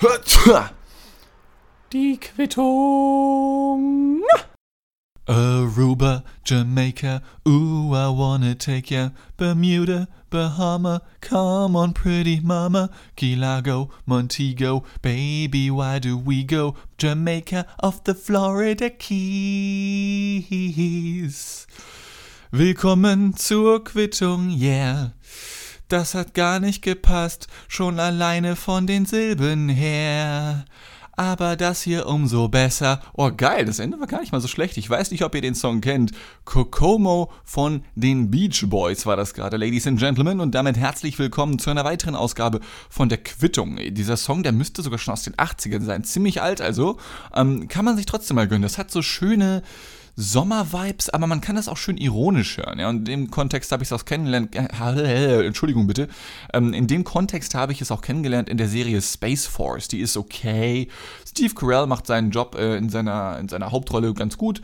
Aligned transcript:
Die 1.90 2.16
Quittung. 2.16 4.22
Aruba, 5.28 6.24
Jamaica, 6.42 7.20
ooh, 7.46 7.92
I 7.92 8.08
wanna 8.08 8.54
take 8.54 8.90
ya. 8.90 9.10
Bermuda, 9.36 10.08
Bahama, 10.30 11.02
come 11.20 11.76
on, 11.76 11.92
pretty 11.92 12.40
mama. 12.40 12.88
Key 13.14 13.36
Largo, 13.36 13.90
Montego, 14.06 14.84
baby, 15.02 15.70
why 15.70 15.98
do 15.98 16.16
we 16.16 16.44
go? 16.44 16.76
Jamaica 16.96 17.66
off 17.80 18.02
the 18.04 18.14
Florida 18.14 18.88
Keys. 18.88 19.26
Willkommen 22.50 23.34
zur 23.36 23.80
Quittung, 23.80 24.48
yeah. 24.50 25.10
Das 25.90 26.14
hat 26.14 26.34
gar 26.34 26.60
nicht 26.60 26.82
gepasst, 26.82 27.48
schon 27.66 27.98
alleine 27.98 28.54
von 28.54 28.86
den 28.86 29.06
Silben 29.06 29.68
her 29.68 30.64
aber 31.20 31.54
das 31.54 31.82
hier 31.82 32.06
umso 32.06 32.48
besser. 32.48 33.02
Oh 33.12 33.30
geil, 33.36 33.66
das 33.66 33.78
Ende 33.78 34.00
war 34.00 34.06
gar 34.06 34.20
nicht 34.20 34.32
mal 34.32 34.40
so 34.40 34.48
schlecht. 34.48 34.78
Ich 34.78 34.88
weiß 34.88 35.10
nicht, 35.10 35.22
ob 35.22 35.34
ihr 35.34 35.42
den 35.42 35.54
Song 35.54 35.82
kennt. 35.82 36.12
Kokomo 36.46 37.30
von 37.44 37.84
den 37.94 38.30
Beach 38.30 38.64
Boys 38.70 39.04
war 39.04 39.16
das 39.16 39.34
gerade, 39.34 39.58
Ladies 39.58 39.86
and 39.86 39.98
Gentlemen. 39.98 40.40
Und 40.40 40.54
damit 40.54 40.78
herzlich 40.78 41.18
willkommen 41.18 41.58
zu 41.58 41.68
einer 41.68 41.84
weiteren 41.84 42.14
Ausgabe 42.14 42.60
von 42.88 43.10
der 43.10 43.18
Quittung. 43.18 43.76
Dieser 43.90 44.16
Song, 44.16 44.42
der 44.42 44.52
müsste 44.52 44.80
sogar 44.80 44.98
schon 44.98 45.12
aus 45.12 45.24
den 45.24 45.34
80ern 45.34 45.84
sein. 45.84 46.04
Ziemlich 46.04 46.40
alt 46.40 46.62
also. 46.62 46.96
Ähm, 47.34 47.68
kann 47.68 47.84
man 47.84 47.98
sich 47.98 48.06
trotzdem 48.06 48.36
mal 48.36 48.48
gönnen. 48.48 48.62
Das 48.62 48.78
hat 48.78 48.90
so 48.90 49.02
schöne 49.02 49.62
Sommer-Vibes, 50.16 51.10
aber 51.10 51.26
man 51.26 51.40
kann 51.40 51.56
das 51.56 51.68
auch 51.68 51.76
schön 51.76 51.96
ironisch 51.96 52.58
hören. 52.58 52.78
Ja? 52.78 52.88
Und 52.88 53.08
in 53.08 53.24
dem 53.24 53.30
Kontext 53.30 53.72
habe 53.72 53.82
ich 53.82 53.90
es 53.90 53.92
auch 53.92 54.04
kennengelernt. 54.04 54.54
Äh, 54.54 55.46
Entschuldigung 55.46 55.86
bitte. 55.86 56.08
Ähm, 56.52 56.72
in 56.72 56.86
dem 56.86 57.04
Kontext 57.04 57.54
habe 57.54 57.72
ich 57.72 57.80
es 57.80 57.90
auch 57.90 58.02
kennengelernt 58.02 58.48
in 58.48 58.58
der 58.58 58.68
Serie 58.68 59.00
Space 59.00 59.46
Force. 59.46 59.88
Die 59.88 60.00
ist 60.00 60.16
okay. 60.16 60.88
Steve 61.26 61.54
Carell 61.54 61.86
macht 61.86 62.06
seinen 62.06 62.30
Job 62.30 62.56
äh, 62.58 62.76
in, 62.76 62.88
seiner, 62.88 63.38
in 63.38 63.48
seiner 63.48 63.70
Hauptrolle 63.70 64.14
ganz 64.14 64.36
gut. 64.36 64.60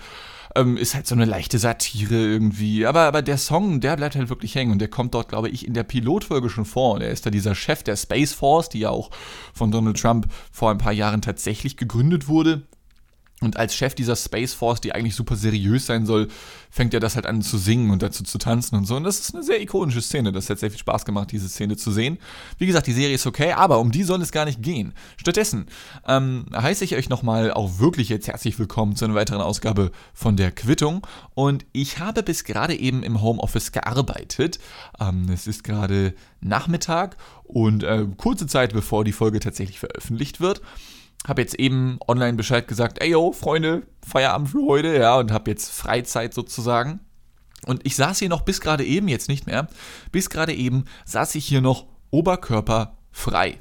Ähm, 0.55 0.78
ist 0.78 0.94
halt 0.94 1.06
so 1.06 1.14
eine 1.14 1.27
leichte 1.27 1.58
Satire 1.58 2.14
irgendwie. 2.14 2.86
Aber, 2.86 3.03
aber 3.03 3.20
der 3.20 3.36
Song, 3.36 3.81
der 3.81 3.97
bleibt 3.97 4.16
halt 4.16 4.31
wirklich 4.31 4.55
hängen. 4.55 4.72
Und 4.72 4.78
der 4.78 4.88
kommt 4.88 5.14
dort, 5.14 5.28
glaube 5.28 5.50
ich, 5.50 5.66
in 5.66 5.75
der 5.75 5.83
Pilotfolge 5.83 6.48
schon 6.48 6.64
vor. 6.64 6.94
Und 6.94 7.03
er 7.03 7.10
ist 7.10 7.27
da 7.27 7.31
dieser 7.31 7.55
Chef 7.55 7.83
der 7.83 7.97
Space 7.97 8.33
Force, 8.33 8.70
die 8.70 8.81
ja 8.81 8.91
auch 8.91 9.10
von 9.53 9.70
Donald 9.70 10.00
Trump 10.00 10.28
vor 10.50 10.70
ein 10.70 10.78
paar 10.78 10.92
Jahren 10.92 11.20
tatsächlich 11.20 11.77
gegründet 11.77 12.28
wurde. 12.28 12.62
Und 13.42 13.59
als 13.59 13.75
Chef 13.75 13.95
dieser 13.95 14.17
Space 14.17 14.55
Force, 14.55 14.81
die 14.81 14.95
eigentlich 14.95 15.15
super 15.15 15.37
seriös 15.37 15.84
sein 15.84 16.06
soll, 16.06 16.29
fängt 16.70 16.95
er 16.95 17.01
das 17.01 17.17
halt 17.17 17.27
an 17.27 17.43
zu 17.43 17.59
singen 17.59 17.91
und 17.91 18.03
dazu 18.03 18.25
zu 18.25 18.39
tanzen 18.39 18.77
und 18.77 18.87
so. 18.87 18.97
Und 18.97 19.05
das 19.05 19.20
ist 19.20 19.34
eine 19.34 19.45
sehr 19.45 19.61
ikonische 19.61 20.01
Szene. 20.01 20.33
Das 20.33 20.48
hat 20.48 20.59
sehr 20.59 20.70
viel 20.70 20.78
Spaß 20.78 21.05
gemacht, 21.05 21.33
diese 21.33 21.51
Szene 21.51 21.77
zu 21.77 21.91
sehen. 21.91 22.17
Wie 22.56 22.67
gesagt, 22.67 22.87
die 22.87 22.95
Serie 22.95 23.15
ist 23.15 23.27
okay, 23.27 23.53
aber 23.53 23.78
um 23.78 23.93
die 23.93 24.05
soll 24.05 24.23
es 24.23 24.33
gar 24.33 24.47
nicht 24.47 24.62
gehen. 24.62 24.95
Stattdessen 25.19 25.67
ähm, 26.09 26.47
heiße 26.55 26.83
ich 26.84 26.97
euch 26.97 27.11
nochmal 27.11 27.53
auch 27.53 27.78
wirklich 27.78 28.09
jetzt 28.09 28.27
herzlich 28.27 28.59
willkommen 28.59 28.97
zu 28.97 29.05
einer 29.05 29.15
weiteren 29.15 29.43
Ausgabe 29.43 29.91
von 30.15 30.39
der 30.39 30.50
Quittung. 30.50 31.06
Und 31.34 31.67
ich 31.73 31.98
habe 31.98 32.23
bis 32.23 32.45
gerade 32.45 32.75
eben 32.75 33.03
im 33.03 33.21
Homeoffice 33.21 33.71
gearbeitet. 33.71 34.59
Ähm, 34.98 35.27
es 35.31 35.47
ist 35.47 35.62
gerade 35.62 36.15
Nachmittag 36.41 37.19
und 37.45 37.83
äh, 37.83 38.06
kurze 38.17 38.47
Zeit 38.47 38.73
bevor 38.73 39.05
die 39.05 39.12
Folge 39.12 39.41
tatsächlich 39.41 39.78
veröffentlicht 39.78 40.41
wird 40.41 40.62
habe 41.27 41.42
jetzt 41.42 41.55
eben 41.55 41.98
online 42.06 42.34
Bescheid 42.34 42.69
gesagt, 42.69 43.00
ey 43.00 43.11
yo, 43.11 43.33
Freunde, 43.33 43.86
Feierabend 44.06 44.50
für 44.50 44.64
heute, 44.67 44.97
ja, 44.97 45.17
und 45.19 45.33
habe 45.33 45.50
jetzt 45.50 45.70
Freizeit 45.70 46.34
sozusagen. 46.34 47.00
Und 47.67 47.84
ich 47.84 47.97
saß 47.97 48.19
hier 48.19 48.28
noch 48.28 48.42
bis 48.42 48.61
gerade 48.61 48.84
eben, 48.84 49.09
jetzt 49.09 49.28
nicht 49.28 49.47
mehr, 49.47 49.69
bis 50.12 50.31
gerade 50.31 50.55
eben 50.55 50.84
saß 51.05 51.34
ich 51.34 51.47
hier 51.47 51.61
noch 51.61 51.87
oberkörperfrei. 52.11 53.61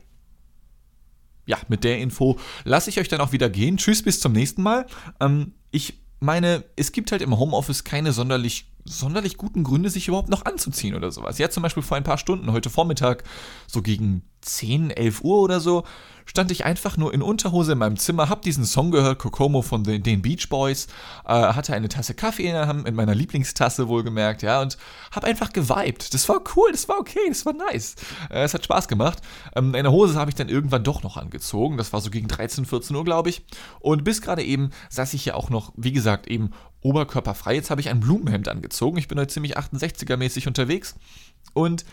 Ja, 1.47 1.57
mit 1.67 1.83
der 1.83 1.99
Info 1.99 2.39
lasse 2.63 2.89
ich 2.89 2.99
euch 2.99 3.07
dann 3.07 3.21
auch 3.21 3.31
wieder 3.31 3.49
gehen. 3.49 3.77
Tschüss, 3.77 4.03
bis 4.03 4.19
zum 4.19 4.31
nächsten 4.31 4.63
Mal. 4.63 4.85
Ähm, 5.19 5.53
ich 5.71 6.01
meine, 6.19 6.63
es 6.75 6.91
gibt 6.91 7.11
halt 7.11 7.21
im 7.21 7.37
Homeoffice 7.37 7.83
keine 7.83 8.13
sonderlich, 8.13 8.71
sonderlich 8.85 9.37
guten 9.37 9.63
Gründe, 9.63 9.89
sich 9.89 10.07
überhaupt 10.07 10.29
noch 10.29 10.45
anzuziehen 10.45 10.95
oder 10.95 11.11
sowas. 11.11 11.39
Ja, 11.39 11.49
zum 11.49 11.63
Beispiel 11.63 11.83
vor 11.83 11.97
ein 11.97 12.03
paar 12.03 12.19
Stunden, 12.19 12.51
heute 12.51 12.69
Vormittag, 12.69 13.23
so 13.67 13.81
gegen 13.81 14.21
10, 14.41 14.91
11 14.91 15.23
Uhr 15.23 15.39
oder 15.39 15.59
so, 15.59 15.83
stand 16.25 16.51
ich 16.51 16.65
einfach 16.65 16.97
nur 16.97 17.13
in 17.13 17.21
Unterhose 17.21 17.73
in 17.73 17.79
meinem 17.79 17.97
Zimmer, 17.97 18.29
hab 18.29 18.43
diesen 18.43 18.65
Song 18.65 18.91
gehört, 18.91 19.19
Kokomo 19.19 19.63
von 19.63 19.83
den, 19.83 20.03
den 20.03 20.21
Beach 20.21 20.49
Boys, 20.49 20.87
äh, 21.25 21.29
hatte 21.29 21.73
eine 21.73 21.89
Tasse 21.89 22.13
Kaffee 22.13 22.49
in 22.49 22.95
meiner 22.95 23.15
Lieblingstasse 23.15 23.87
wohlgemerkt, 23.87 24.43
ja, 24.43 24.61
und 24.61 24.77
hab 25.11 25.23
einfach 25.23 25.51
geweibt. 25.51 26.13
Das 26.13 26.27
war 26.29 26.41
cool, 26.55 26.71
das 26.71 26.87
war 26.87 26.99
okay, 26.99 27.19
das 27.27 27.45
war 27.45 27.53
nice. 27.53 27.95
Äh, 28.29 28.43
es 28.43 28.53
hat 28.53 28.63
Spaß 28.63 28.87
gemacht. 28.87 29.19
Ähm, 29.55 29.73
eine 29.73 29.91
Hose 29.91 30.15
habe 30.15 30.29
ich 30.29 30.35
dann 30.35 30.49
irgendwann 30.49 30.83
doch 30.83 31.01
noch 31.01 31.17
angezogen, 31.17 31.77
das 31.77 31.93
war 31.93 32.01
so 32.01 32.09
gegen 32.11 32.27
13, 32.27 32.65
14 32.65 32.95
Uhr, 32.95 33.03
glaube 33.03 33.29
ich. 33.29 33.45
Und 33.79 34.03
bis 34.03 34.21
gerade 34.21 34.43
eben 34.43 34.69
saß 34.89 35.13
ich 35.15 35.25
ja 35.25 35.35
auch 35.35 35.49
noch, 35.49 35.73
wie 35.75 35.91
gesagt, 35.91 36.27
eben 36.27 36.51
oberkörperfrei. 36.85 37.55
Jetzt 37.55 37.71
habe 37.71 37.81
ich 37.81 37.89
ein 37.89 37.99
Blumenhemd 37.99 38.47
angezogen. 38.47 38.97
Ich 38.97 39.07
bin 39.07 39.19
heute 39.19 39.33
ziemlich 39.33 39.57
68er-mäßig 39.57 40.47
unterwegs. 40.47 40.95
Und 41.53 41.83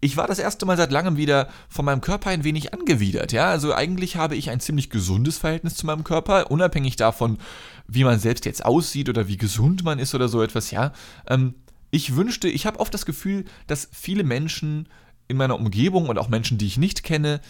ich 0.00 0.16
war 0.16 0.26
das 0.26 0.38
erste 0.38 0.64
Mal 0.64 0.76
seit 0.76 0.92
langem 0.92 1.16
wieder 1.16 1.48
von 1.68 1.84
meinem 1.84 2.00
Körper 2.00 2.30
ein 2.30 2.44
wenig 2.44 2.72
angewidert. 2.72 3.32
Ja, 3.32 3.50
also 3.50 3.74
eigentlich 3.74 4.16
habe 4.16 4.36
ich 4.36 4.48
ein 4.48 4.60
ziemlich 4.60 4.88
gesundes 4.88 5.36
Verhältnis 5.36 5.74
zu 5.74 5.84
meinem 5.84 6.04
Körper, 6.04 6.50
unabhängig 6.50 6.96
davon, 6.96 7.38
wie 7.86 8.04
man 8.04 8.18
selbst 8.18 8.46
jetzt 8.46 8.64
aussieht 8.64 9.08
oder 9.08 9.28
wie 9.28 9.36
gesund 9.36 9.84
man 9.84 9.98
ist 9.98 10.14
oder 10.14 10.28
so 10.28 10.42
etwas. 10.42 10.70
Ja, 10.70 10.92
ähm, 11.26 11.54
ich 11.90 12.14
wünschte, 12.14 12.48
ich 12.48 12.66
habe 12.66 12.80
oft 12.80 12.94
das 12.94 13.04
Gefühl, 13.04 13.44
dass 13.66 13.88
viele 13.92 14.22
Menschen 14.22 14.88
in 15.28 15.36
meiner 15.36 15.56
Umgebung 15.56 16.08
und 16.08 16.18
auch 16.18 16.28
Menschen, 16.28 16.56
die 16.56 16.66
ich 16.66 16.78
nicht 16.78 17.02
kenne, 17.02 17.40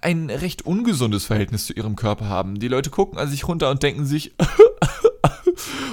ein 0.00 0.30
recht 0.30 0.62
ungesundes 0.62 1.24
Verhältnis 1.24 1.66
zu 1.66 1.72
ihrem 1.72 1.96
Körper 1.96 2.28
haben. 2.28 2.60
Die 2.60 2.68
Leute 2.68 2.90
gucken 2.90 3.18
an 3.18 3.28
sich 3.28 3.48
runter 3.48 3.70
und 3.70 3.82
denken 3.82 4.04
sich 4.04 4.34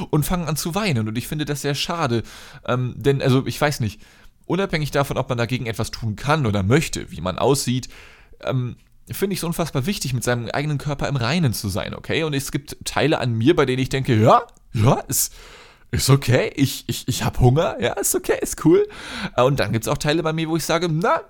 und 0.10 0.26
fangen 0.26 0.48
an 0.48 0.56
zu 0.56 0.76
weinen. 0.76 1.08
Und 1.08 1.18
ich 1.18 1.28
finde 1.28 1.46
das 1.46 1.62
sehr 1.62 1.76
schade. 1.76 2.24
Ähm, 2.68 2.94
denn, 2.98 3.22
also, 3.22 3.46
ich 3.46 3.60
weiß 3.60 3.80
nicht 3.80 4.02
unabhängig 4.46 4.92
davon, 4.92 5.18
ob 5.18 5.30
man 5.30 5.38
dagegen 5.38 5.68
etwas 5.68 5.92
tun 5.92 6.16
kann 6.16 6.46
oder 6.46 6.64
möchte, 6.64 7.12
wie 7.12 7.22
man 7.22 7.38
aussieht, 7.38 7.88
ähm, 8.42 8.78
finde 9.12 9.34
ich 9.34 9.40
es 9.40 9.44
unfassbar 9.44 9.86
wichtig, 9.86 10.14
mit 10.14 10.24
seinem 10.24 10.50
eigenen 10.50 10.78
Körper 10.78 11.08
im 11.08 11.16
Reinen 11.16 11.54
zu 11.54 11.70
sein, 11.70 11.94
okay? 11.94 12.24
Und 12.24 12.34
es 12.34 12.52
gibt 12.52 12.78
Teile 12.84 13.20
an 13.20 13.34
mir, 13.34 13.56
bei 13.56 13.66
denen 13.66 13.82
ich 13.82 13.90
denke, 13.90 14.16
ja, 14.16 14.44
ja, 14.74 14.94
ist, 15.08 15.34
ist 15.92 16.10
okay, 16.10 16.52
ich, 16.56 16.84
ich, 16.88 17.08
ich 17.08 17.24
habe 17.24 17.40
Hunger, 17.40 17.78
ja, 17.80 17.94
ist 17.94 18.16
okay, 18.16 18.38
ist 18.42 18.64
cool. 18.66 18.88
Äh, 19.36 19.44
und 19.44 19.60
dann 19.60 19.72
gibt 19.72 19.86
es 19.86 19.92
auch 19.92 19.98
Teile 19.98 20.24
bei 20.24 20.34
mir, 20.34 20.50
wo 20.50 20.58
ich 20.58 20.66
sage, 20.66 20.88
na, 20.92 21.22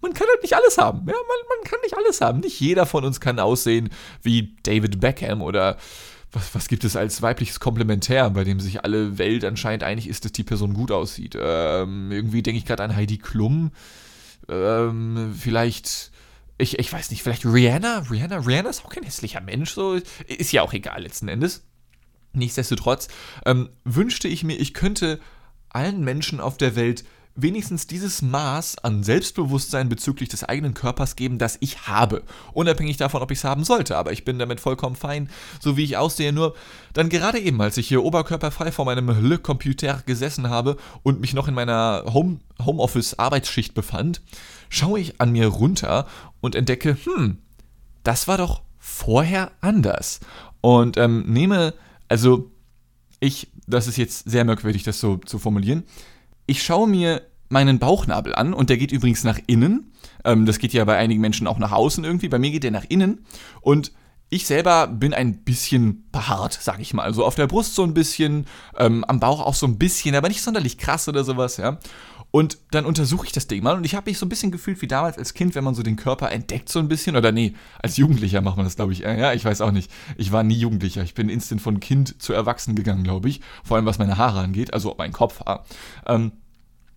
man 0.00 0.12
kann 0.12 0.28
halt 0.28 0.42
nicht 0.42 0.54
alles 0.54 0.76
haben. 0.76 0.98
Ja, 0.98 1.14
man, 1.14 1.56
man 1.58 1.70
kann 1.70 1.80
nicht 1.82 1.96
alles 1.96 2.20
haben. 2.20 2.40
Nicht 2.40 2.60
jeder 2.60 2.86
von 2.86 3.04
uns 3.04 3.20
kann 3.20 3.38
aussehen 3.38 3.88
wie 4.22 4.54
David 4.62 5.00
Beckham 5.00 5.40
oder 5.42 5.78
was, 6.34 6.54
was 6.54 6.68
gibt 6.68 6.84
es 6.84 6.96
als 6.96 7.22
weibliches 7.22 7.60
Komplementär, 7.60 8.28
bei 8.30 8.44
dem 8.44 8.60
sich 8.60 8.84
alle 8.84 9.18
Welt 9.18 9.44
anscheinend 9.44 9.82
einig 9.82 10.08
ist, 10.08 10.24
dass 10.24 10.32
die 10.32 10.44
Person 10.44 10.74
gut 10.74 10.90
aussieht? 10.90 11.36
Ähm, 11.40 12.10
irgendwie 12.12 12.42
denke 12.42 12.58
ich 12.58 12.66
gerade 12.66 12.82
an 12.82 12.96
Heidi 12.96 13.18
Klum. 13.18 13.70
Ähm, 14.48 15.34
vielleicht, 15.38 16.10
ich, 16.58 16.78
ich 16.78 16.92
weiß 16.92 17.10
nicht, 17.10 17.22
vielleicht 17.22 17.44
Rihanna? 17.44 18.04
Rihanna? 18.10 18.38
Rihanna 18.38 18.70
ist 18.70 18.84
auch 18.84 18.90
kein 18.90 19.04
hässlicher 19.04 19.40
Mensch, 19.40 19.72
so. 19.72 19.94
Ist 20.26 20.52
ja 20.52 20.62
auch 20.62 20.72
egal 20.72 21.02
letzten 21.02 21.28
Endes. 21.28 21.64
Nichtsdestotrotz 22.32 23.08
ähm, 23.46 23.70
wünschte 23.84 24.28
ich 24.28 24.42
mir, 24.44 24.56
ich 24.56 24.74
könnte 24.74 25.20
allen 25.68 26.02
Menschen 26.02 26.40
auf 26.40 26.56
der 26.56 26.76
Welt 26.76 27.04
wenigstens 27.36 27.86
dieses 27.86 28.22
Maß 28.22 28.78
an 28.78 29.02
Selbstbewusstsein 29.02 29.88
bezüglich 29.88 30.28
des 30.28 30.44
eigenen 30.44 30.74
Körpers 30.74 31.16
geben, 31.16 31.38
das 31.38 31.56
ich 31.60 31.88
habe. 31.88 32.22
Unabhängig 32.52 32.96
davon, 32.96 33.22
ob 33.22 33.30
ich 33.30 33.38
es 33.38 33.44
haben 33.44 33.64
sollte. 33.64 33.96
Aber 33.96 34.12
ich 34.12 34.24
bin 34.24 34.38
damit 34.38 34.60
vollkommen 34.60 34.96
fein, 34.96 35.28
so 35.60 35.76
wie 35.76 35.84
ich 35.84 35.96
aussehe. 35.96 36.32
Nur 36.32 36.54
dann 36.92 37.08
gerade 37.08 37.40
eben, 37.40 37.60
als 37.60 37.76
ich 37.76 37.88
hier 37.88 38.04
oberkörperfrei 38.04 38.70
vor 38.70 38.84
meinem 38.84 39.28
Le 39.28 39.38
Computer 39.38 40.02
gesessen 40.06 40.48
habe 40.48 40.76
und 41.02 41.20
mich 41.20 41.34
noch 41.34 41.48
in 41.48 41.54
meiner 41.54 42.04
Home 42.12 42.38
Homeoffice-Arbeitsschicht 42.64 43.74
befand, 43.74 44.22
schaue 44.68 45.00
ich 45.00 45.20
an 45.20 45.32
mir 45.32 45.48
runter 45.48 46.06
und 46.40 46.54
entdecke, 46.54 46.96
hm, 47.04 47.38
das 48.04 48.28
war 48.28 48.38
doch 48.38 48.62
vorher 48.78 49.50
anders. 49.60 50.20
Und 50.60 50.96
ähm, 50.96 51.24
nehme, 51.26 51.74
also 52.08 52.52
ich, 53.18 53.48
das 53.66 53.88
ist 53.88 53.96
jetzt 53.96 54.30
sehr 54.30 54.44
merkwürdig, 54.44 54.84
das 54.84 55.00
so 55.00 55.16
zu 55.16 55.40
formulieren, 55.40 55.82
ich 56.46 56.62
schaue 56.62 56.88
mir 56.88 57.22
meinen 57.48 57.78
Bauchnabel 57.78 58.34
an 58.34 58.54
und 58.54 58.70
der 58.70 58.76
geht 58.76 58.92
übrigens 58.92 59.24
nach 59.24 59.38
innen. 59.46 59.92
Ähm, 60.24 60.46
das 60.46 60.58
geht 60.58 60.72
ja 60.72 60.84
bei 60.84 60.96
einigen 60.96 61.20
Menschen 61.20 61.46
auch 61.46 61.58
nach 61.58 61.72
außen 61.72 62.04
irgendwie. 62.04 62.28
Bei 62.28 62.38
mir 62.38 62.50
geht 62.50 62.64
der 62.64 62.70
nach 62.70 62.84
innen 62.88 63.24
und 63.60 63.92
ich 64.30 64.46
selber 64.46 64.86
bin 64.86 65.14
ein 65.14 65.44
bisschen 65.44 66.08
behaart, 66.10 66.58
sag 66.60 66.80
ich 66.80 66.94
mal. 66.94 67.12
So 67.14 67.24
auf 67.24 67.34
der 67.34 67.46
Brust 67.46 67.74
so 67.74 67.84
ein 67.84 67.94
bisschen, 67.94 68.46
ähm, 68.76 69.04
am 69.04 69.20
Bauch 69.20 69.40
auch 69.40 69.54
so 69.54 69.66
ein 69.66 69.78
bisschen, 69.78 70.14
aber 70.14 70.28
nicht 70.28 70.42
sonderlich 70.42 70.78
krass 70.78 71.08
oder 71.08 71.24
sowas, 71.24 71.56
ja. 71.56 71.78
Und 72.34 72.58
dann 72.72 72.84
untersuche 72.84 73.26
ich 73.26 73.32
das 73.32 73.46
Ding 73.46 73.62
mal 73.62 73.76
und 73.76 73.84
ich 73.84 73.94
habe 73.94 74.10
mich 74.10 74.18
so 74.18 74.26
ein 74.26 74.28
bisschen 74.28 74.50
gefühlt 74.50 74.82
wie 74.82 74.88
damals 74.88 75.18
als 75.18 75.34
Kind, 75.34 75.54
wenn 75.54 75.62
man 75.62 75.76
so 75.76 75.84
den 75.84 75.94
Körper 75.94 76.32
entdeckt 76.32 76.68
so 76.68 76.80
ein 76.80 76.88
bisschen. 76.88 77.14
Oder 77.14 77.30
nee, 77.30 77.54
als 77.80 77.96
Jugendlicher 77.96 78.40
macht 78.40 78.56
man 78.56 78.66
das, 78.66 78.74
glaube 78.74 78.92
ich. 78.92 79.00
Ja, 79.00 79.32
ich 79.34 79.44
weiß 79.44 79.60
auch 79.60 79.70
nicht. 79.70 79.88
Ich 80.16 80.32
war 80.32 80.42
nie 80.42 80.56
Jugendlicher. 80.56 81.04
Ich 81.04 81.14
bin 81.14 81.28
instant 81.28 81.60
von 81.60 81.78
Kind 81.78 82.20
zu 82.20 82.32
Erwachsen 82.32 82.74
gegangen, 82.74 83.04
glaube 83.04 83.28
ich. 83.28 83.40
Vor 83.62 83.76
allem 83.76 83.86
was 83.86 84.00
meine 84.00 84.18
Haare 84.18 84.40
angeht, 84.40 84.74
also 84.74 84.96
mein 84.98 85.12
Kopf. 85.12 85.42
Ähm, 86.06 86.32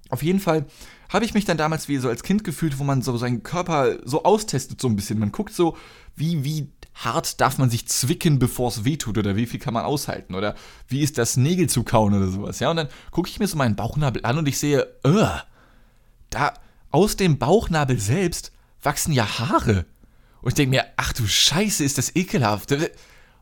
auf 0.10 0.24
jeden 0.24 0.40
Fall 0.40 0.66
habe 1.10 1.24
ich 1.24 1.36
mich 1.36 1.46
dann 1.46 1.58
damals 1.58 1.88
wie 1.88 1.98
so 1.98 2.10
als 2.10 2.24
Kind 2.24 2.44
gefühlt, 2.44 2.80
wo 2.80 2.84
man 2.84 3.04
so 3.04 3.16
seinen 3.18 3.44
Körper 3.44 3.98
so 4.06 4.24
austestet 4.24 4.82
so 4.82 4.88
ein 4.88 4.96
bisschen. 4.96 5.20
Man 5.20 5.32
guckt 5.32 5.54
so, 5.54 5.78
wie, 6.16 6.44
wie 6.44 6.72
hart 7.04 7.40
darf 7.42 7.58
man 7.58 7.70
sich 7.70 7.88
zwicken, 7.88 8.40
bevor 8.40 8.70
es 8.70 8.84
wehtut 8.84 9.18
oder 9.18 9.36
wie 9.36 9.46
viel 9.46 9.60
kann 9.60 9.74
man 9.74 9.86
aushalten 9.86 10.36
oder 10.36 10.56
wie 10.88 11.02
ist 11.02 11.18
das 11.18 11.38
Nägel 11.38 11.70
zu 11.70 11.84
kauen 11.84 12.14
oder 12.14 12.28
sowas. 12.28 12.60
Ja, 12.60 12.72
und 12.72 12.78
dann 12.78 12.90
gucke 13.12 13.30
ich 13.30 13.40
mir 13.40 13.48
so 13.48 13.58
meinen 13.58 13.76
Bauchnabel 13.76 14.26
an 14.26 14.38
und 14.38 14.48
ich 14.48 14.58
sehe, 14.58 14.88
uh, 15.06 15.28
da 16.30 16.54
aus 16.90 17.16
dem 17.16 17.38
Bauchnabel 17.38 18.00
selbst 18.00 18.52
wachsen 18.82 19.14
ja 19.14 19.40
Haare. 19.40 19.86
Und 20.42 20.50
ich 20.50 20.56
denke 20.56 20.72
mir, 20.72 20.86
ach 20.98 21.14
du 21.14 21.28
Scheiße, 21.28 21.84
ist 21.84 21.98
das 21.98 22.16
ekelhaft. 22.16 22.76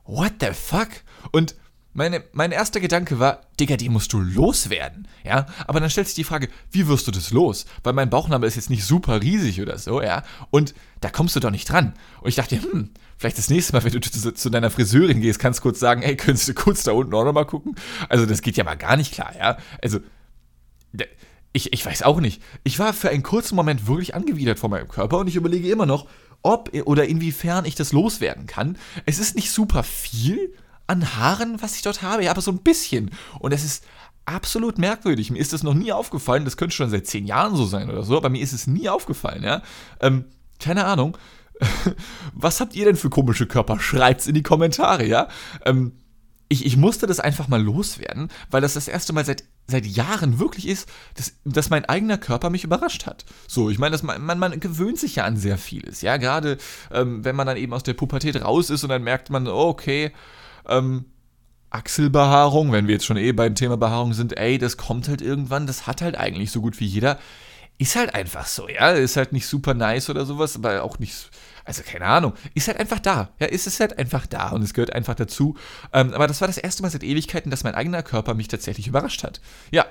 What 0.05 0.33
the 0.39 0.53
fuck? 0.53 0.89
Und 1.31 1.55
meine, 1.95 2.23
mein 2.33 2.51
erster 2.51 2.79
Gedanke 2.79 3.19
war, 3.19 3.41
Digga, 3.59 3.77
die 3.77 3.89
musst 3.89 4.11
du 4.11 4.19
loswerden, 4.19 5.07
ja. 5.23 5.47
Aber 5.65 5.79
dann 5.79 5.89
stellt 5.89 6.07
sich 6.07 6.15
die 6.15 6.25
Frage, 6.25 6.49
wie 6.71 6.87
wirst 6.87 7.07
du 7.07 7.11
das 7.11 7.31
los? 7.31 7.65
Weil 7.83 7.93
mein 7.93 8.09
Bauchnabel 8.09 8.47
ist 8.47 8.55
jetzt 8.55 8.69
nicht 8.69 8.83
super 8.83 9.21
riesig 9.21 9.61
oder 9.61 9.77
so, 9.77 10.01
ja. 10.01 10.23
Und 10.51 10.75
da 10.99 11.09
kommst 11.09 11.35
du 11.35 11.39
doch 11.39 11.51
nicht 11.51 11.69
dran. 11.69 11.93
Und 12.21 12.27
ich 12.27 12.35
dachte, 12.35 12.61
hm, 12.61 12.91
vielleicht 13.17 13.37
das 13.37 13.49
nächste 13.49 13.73
Mal, 13.73 13.83
wenn 13.83 13.93
du 13.93 14.01
zu, 14.01 14.33
zu 14.33 14.49
deiner 14.49 14.69
Friseurin 14.69 15.21
gehst, 15.21 15.39
kannst 15.39 15.59
du 15.59 15.63
kurz 15.63 15.79
sagen, 15.79 16.01
ey, 16.01 16.17
könntest 16.17 16.49
du 16.49 16.53
kurz 16.53 16.83
da 16.83 16.91
unten 16.91 17.13
auch 17.13 17.23
nochmal 17.23 17.45
gucken? 17.45 17.75
Also 18.09 18.25
das 18.25 18.41
geht 18.41 18.57
ja 18.57 18.65
mal 18.65 18.75
gar 18.75 18.97
nicht 18.97 19.13
klar, 19.13 19.33
ja. 19.37 19.57
Also, 19.81 19.99
ich, 21.53 21.71
ich 21.71 21.85
weiß 21.85 22.03
auch 22.03 22.19
nicht. 22.19 22.41
Ich 22.65 22.77
war 22.77 22.91
für 22.91 23.09
einen 23.09 23.23
kurzen 23.23 23.55
Moment 23.55 23.87
wirklich 23.87 24.13
angewidert 24.15 24.59
von 24.59 24.69
meinem 24.69 24.89
Körper 24.89 25.19
und 25.19 25.27
ich 25.27 25.37
überlege 25.37 25.69
immer 25.69 25.85
noch, 25.85 26.07
ob 26.41 26.73
oder 26.85 27.07
inwiefern 27.07 27.63
ich 27.63 27.75
das 27.75 27.93
loswerden 27.93 28.47
kann. 28.47 28.77
Es 29.05 29.17
ist 29.17 29.35
nicht 29.35 29.49
super 29.49 29.83
viel, 29.83 30.53
an 30.87 31.15
Haaren, 31.15 31.61
was 31.61 31.75
ich 31.75 31.81
dort 31.81 32.01
habe, 32.01 32.23
ja, 32.23 32.31
aber 32.31 32.41
so 32.41 32.51
ein 32.51 32.59
bisschen. 32.59 33.11
Und 33.39 33.51
es 33.51 33.63
ist 33.63 33.85
absolut 34.25 34.77
merkwürdig. 34.77 35.31
Mir 35.31 35.39
ist 35.39 35.53
das 35.53 35.63
noch 35.63 35.73
nie 35.73 35.91
aufgefallen. 35.91 36.45
Das 36.45 36.57
könnte 36.57 36.75
schon 36.75 36.89
seit 36.89 37.07
zehn 37.07 37.25
Jahren 37.25 37.55
so 37.55 37.65
sein 37.65 37.89
oder 37.89 38.03
so, 38.03 38.17
aber 38.17 38.29
mir 38.29 38.41
ist 38.41 38.53
es 38.53 38.67
nie 38.67 38.89
aufgefallen, 38.89 39.43
ja. 39.43 39.61
Ähm, 40.01 40.25
keine 40.59 40.85
Ahnung. 40.85 41.17
was 42.33 42.59
habt 42.59 42.75
ihr 42.75 42.85
denn 42.85 42.97
für 42.97 43.09
komische 43.09 43.47
Körper? 43.47 43.79
Schreibt's 43.79 44.27
in 44.27 44.35
die 44.35 44.43
Kommentare, 44.43 45.05
ja. 45.05 45.27
Ähm, 45.65 45.93
ich, 46.47 46.65
ich 46.65 46.77
musste 46.77 47.07
das 47.07 47.19
einfach 47.19 47.47
mal 47.47 47.61
loswerden, 47.61 48.29
weil 48.51 48.61
das 48.61 48.75
das 48.75 48.87
erste 48.87 49.13
Mal 49.13 49.25
seit, 49.25 49.45
seit 49.67 49.85
Jahren 49.85 50.37
wirklich 50.39 50.67
ist, 50.67 50.87
dass, 51.15 51.33
dass 51.43 51.71
mein 51.71 51.85
eigener 51.85 52.19
Körper 52.19 52.51
mich 52.51 52.63
überrascht 52.63 53.07
hat. 53.07 53.25
So, 53.47 53.71
ich 53.71 53.79
meine, 53.79 53.97
man, 54.03 54.21
man, 54.21 54.37
man 54.37 54.59
gewöhnt 54.59 54.99
sich 54.99 55.15
ja 55.15 55.25
an 55.25 55.37
sehr 55.37 55.57
vieles, 55.57 56.01
ja, 56.01 56.17
gerade 56.17 56.57
ähm, 56.91 57.25
wenn 57.25 57.35
man 57.35 57.47
dann 57.47 57.57
eben 57.57 57.73
aus 57.73 57.83
der 57.83 57.95
Pubertät 57.95 58.43
raus 58.43 58.69
ist 58.69 58.83
und 58.83 58.89
dann 58.89 59.03
merkt 59.03 59.31
man, 59.31 59.47
okay, 59.47 60.11
ähm, 60.69 61.05
Achselbehaarung, 61.69 62.71
wenn 62.71 62.87
wir 62.87 62.93
jetzt 62.93 63.05
schon 63.05 63.17
eh 63.17 63.31
beim 63.31 63.55
Thema 63.55 63.77
Behaarung 63.77 64.13
sind, 64.13 64.37
ey, 64.37 64.57
das 64.57 64.77
kommt 64.77 65.07
halt 65.07 65.21
irgendwann, 65.21 65.67
das 65.67 65.87
hat 65.87 66.01
halt 66.01 66.17
eigentlich 66.17 66.51
so 66.51 66.61
gut 66.61 66.79
wie 66.79 66.85
jeder. 66.85 67.19
Ist 67.77 67.97
halt 67.97 68.15
einfach 68.15 68.47
so, 68.47 68.69
ja, 68.69 68.91
ist 68.91 69.17
halt 69.17 69.33
nicht 69.33 69.47
super 69.47 69.73
nice 69.73 70.09
oder 70.09 70.25
sowas, 70.25 70.55
aber 70.55 70.83
auch 70.83 70.99
nicht, 70.99 71.29
also 71.65 71.83
keine 71.83 72.05
Ahnung, 72.05 72.33
ist 72.53 72.69
halt 72.69 72.79
einfach 72.79 72.99
da, 72.99 73.29
ja, 73.39 73.47
ist 73.47 73.67
es 73.67 73.81
halt 73.81 73.99
einfach 73.99 74.25
da 74.25 74.51
und 74.51 74.61
es 74.61 74.73
gehört 74.73 74.93
einfach 74.93 75.15
dazu. 75.15 75.57
Ähm, 75.91 76.13
aber 76.13 76.27
das 76.27 76.39
war 76.39 76.47
das 76.47 76.57
erste 76.57 76.83
Mal 76.83 76.89
seit 76.89 77.03
Ewigkeiten, 77.03 77.51
dass 77.51 77.65
mein 77.65 77.75
eigener 77.75 78.03
Körper 78.03 78.33
mich 78.33 78.47
tatsächlich 78.47 78.87
überrascht 78.87 79.23
hat. 79.23 79.41
Ja, 79.71 79.85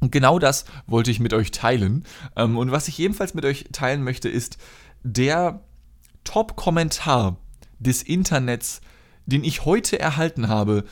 und 0.00 0.10
genau 0.10 0.40
das 0.40 0.64
wollte 0.86 1.12
ich 1.12 1.20
mit 1.20 1.32
euch 1.32 1.52
teilen. 1.52 2.04
Ähm, 2.34 2.58
und 2.58 2.72
was 2.72 2.88
ich 2.88 2.98
ebenfalls 2.98 3.34
mit 3.34 3.44
euch 3.44 3.66
teilen 3.70 4.02
möchte, 4.02 4.28
ist 4.28 4.58
der 5.04 5.60
Top-Kommentar 6.24 7.36
des 7.78 8.02
Internets 8.02 8.80
den 9.26 9.44
ich 9.44 9.64
heute 9.64 9.98
erhalten 9.98 10.48
habe, 10.48 10.84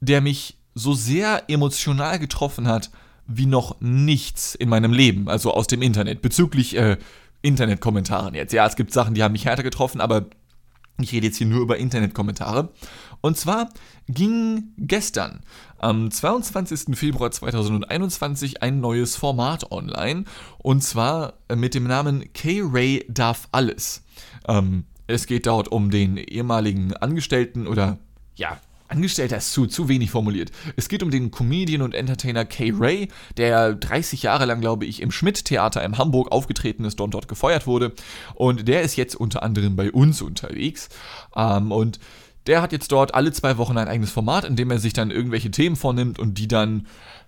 der 0.00 0.20
mich 0.20 0.58
so 0.74 0.92
sehr 0.92 1.44
emotional 1.48 2.18
getroffen 2.18 2.68
hat 2.68 2.90
wie 3.26 3.46
noch 3.46 3.80
nichts 3.80 4.54
in 4.54 4.68
meinem 4.68 4.92
Leben, 4.92 5.28
also 5.28 5.52
aus 5.52 5.66
dem 5.66 5.82
Internet, 5.82 6.22
bezüglich 6.22 6.76
äh, 6.76 6.96
Internetkommentaren 7.42 8.34
jetzt. 8.34 8.52
Ja, 8.52 8.66
es 8.66 8.76
gibt 8.76 8.92
Sachen, 8.92 9.14
die 9.14 9.22
haben 9.22 9.32
mich 9.32 9.46
härter 9.46 9.62
getroffen, 9.62 10.00
aber 10.00 10.26
ich 11.00 11.12
rede 11.12 11.26
jetzt 11.26 11.36
hier 11.36 11.46
nur 11.46 11.60
über 11.60 11.76
Internetkommentare. 11.76 12.70
Und 13.20 13.36
zwar 13.36 13.68
ging 14.08 14.72
gestern, 14.78 15.40
am 15.78 16.10
22. 16.10 16.96
Februar 16.96 17.30
2021, 17.30 18.62
ein 18.62 18.80
neues 18.80 19.16
Format 19.16 19.70
online. 19.72 20.24
Und 20.58 20.82
zwar 20.82 21.34
mit 21.54 21.74
dem 21.74 21.84
Namen 21.84 22.32
K-Ray 22.32 23.06
darf 23.08 23.48
alles. 23.52 24.02
Ähm, 24.48 24.84
es 25.06 25.26
geht 25.26 25.46
dort 25.46 25.68
um 25.68 25.90
den 25.90 26.16
ehemaligen 26.16 26.94
Angestellten 26.94 27.66
oder 27.66 27.98
ja, 28.34 28.58
Angestellter 28.88 29.36
ist 29.36 29.52
zu, 29.52 29.66
zu 29.66 29.88
wenig 29.88 30.10
formuliert. 30.10 30.52
Es 30.76 30.88
geht 30.88 31.02
um 31.02 31.10
den 31.10 31.30
Comedian 31.30 31.82
und 31.82 31.94
Entertainer 31.94 32.44
Kay 32.44 32.72
Ray, 32.76 33.08
der 33.36 33.74
30 33.74 34.22
Jahre 34.22 34.44
lang, 34.44 34.60
glaube 34.60 34.84
ich, 34.84 35.02
im 35.02 35.10
Schmidt-Theater 35.10 35.84
in 35.84 35.98
Hamburg 35.98 36.30
aufgetreten 36.30 36.84
ist 36.84 37.00
und 37.00 37.14
dort 37.14 37.28
gefeuert 37.28 37.66
wurde. 37.66 37.92
Und 38.34 38.68
der 38.68 38.82
ist 38.82 38.96
jetzt 38.96 39.16
unter 39.16 39.42
anderem 39.42 39.76
bei 39.76 39.90
uns 39.90 40.22
unterwegs. 40.22 40.88
Ähm, 41.34 41.72
und 41.72 41.98
der 42.46 42.62
hat 42.62 42.72
jetzt 42.72 42.92
dort 42.92 43.14
alle 43.14 43.32
zwei 43.32 43.58
Wochen 43.58 43.76
ein 43.76 43.88
eigenes 43.88 44.12
Format, 44.12 44.44
in 44.44 44.54
dem 44.54 44.70
er 44.70 44.78
sich 44.78 44.92
dann 44.92 45.10
irgendwelche 45.10 45.50
Themen 45.50 45.74
vornimmt 45.74 46.20
und 46.20 46.38
die 46.38 46.46
dann 46.46 46.86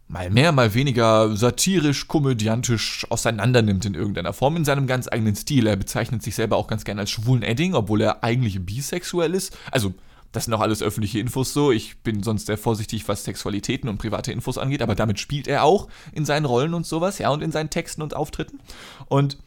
mal 0.09 0.31
mehr, 0.31 0.53
mal 0.53 0.75
weniger 0.75 1.37
satirisch, 1.37 2.09
komödiantisch 2.09 3.07
auseinandernimmt 3.11 3.85
in 3.85 3.95
irgendeiner 3.95 4.33
Form 4.33 4.57
in 4.57 4.65
seinem 4.65 4.87
ganz 4.87 5.07
eigenen 5.07 5.37
Stil. 5.37 5.67
Er 5.67 5.77
bezeichnet 5.77 6.23
sich 6.23 6.35
selber 6.35 6.57
auch 6.57 6.67
ganz 6.67 6.85
gerne 6.85 7.03
als 7.03 7.11
schwulen 7.11 7.43
Edding, 7.43 7.75
obwohl 7.75 8.01
er 8.01 8.25
eigentlich 8.25 8.65
bisexuell 8.65 9.35
ist. 9.35 9.57
Also, 9.71 9.95
das 10.33 10.45
sind 10.45 10.55
auch 10.55 10.61
alles 10.61 10.83
öffentliche 10.83 11.19
Infos 11.19 11.53
so. 11.53 11.73
Ich 11.73 12.03
bin 12.03 12.23
sonst 12.23 12.47
sehr 12.47 12.59
vorsichtig, 12.59 13.07
was 13.09 13.25
Sexualitäten 13.25 13.89
und 13.89 13.99
private 13.99 14.33
Infos 14.33 14.59
angeht, 14.59 14.83
aber 14.83 14.95
damit 14.95 15.19
spielt 15.21 15.47
er 15.47 15.65
auch 15.65 15.89
in 16.13 16.25
seinen 16.25 16.45
Rollen 16.45 16.75
und 16.75 16.87
sowas, 16.87 17.19
ja, 17.19 17.31
und 17.31 17.43
in 17.43 17.53
seinen 17.53 17.71
Texten 17.71 18.03
und 18.03 18.15
Auftritten. 18.15 18.61
Und 19.07 19.39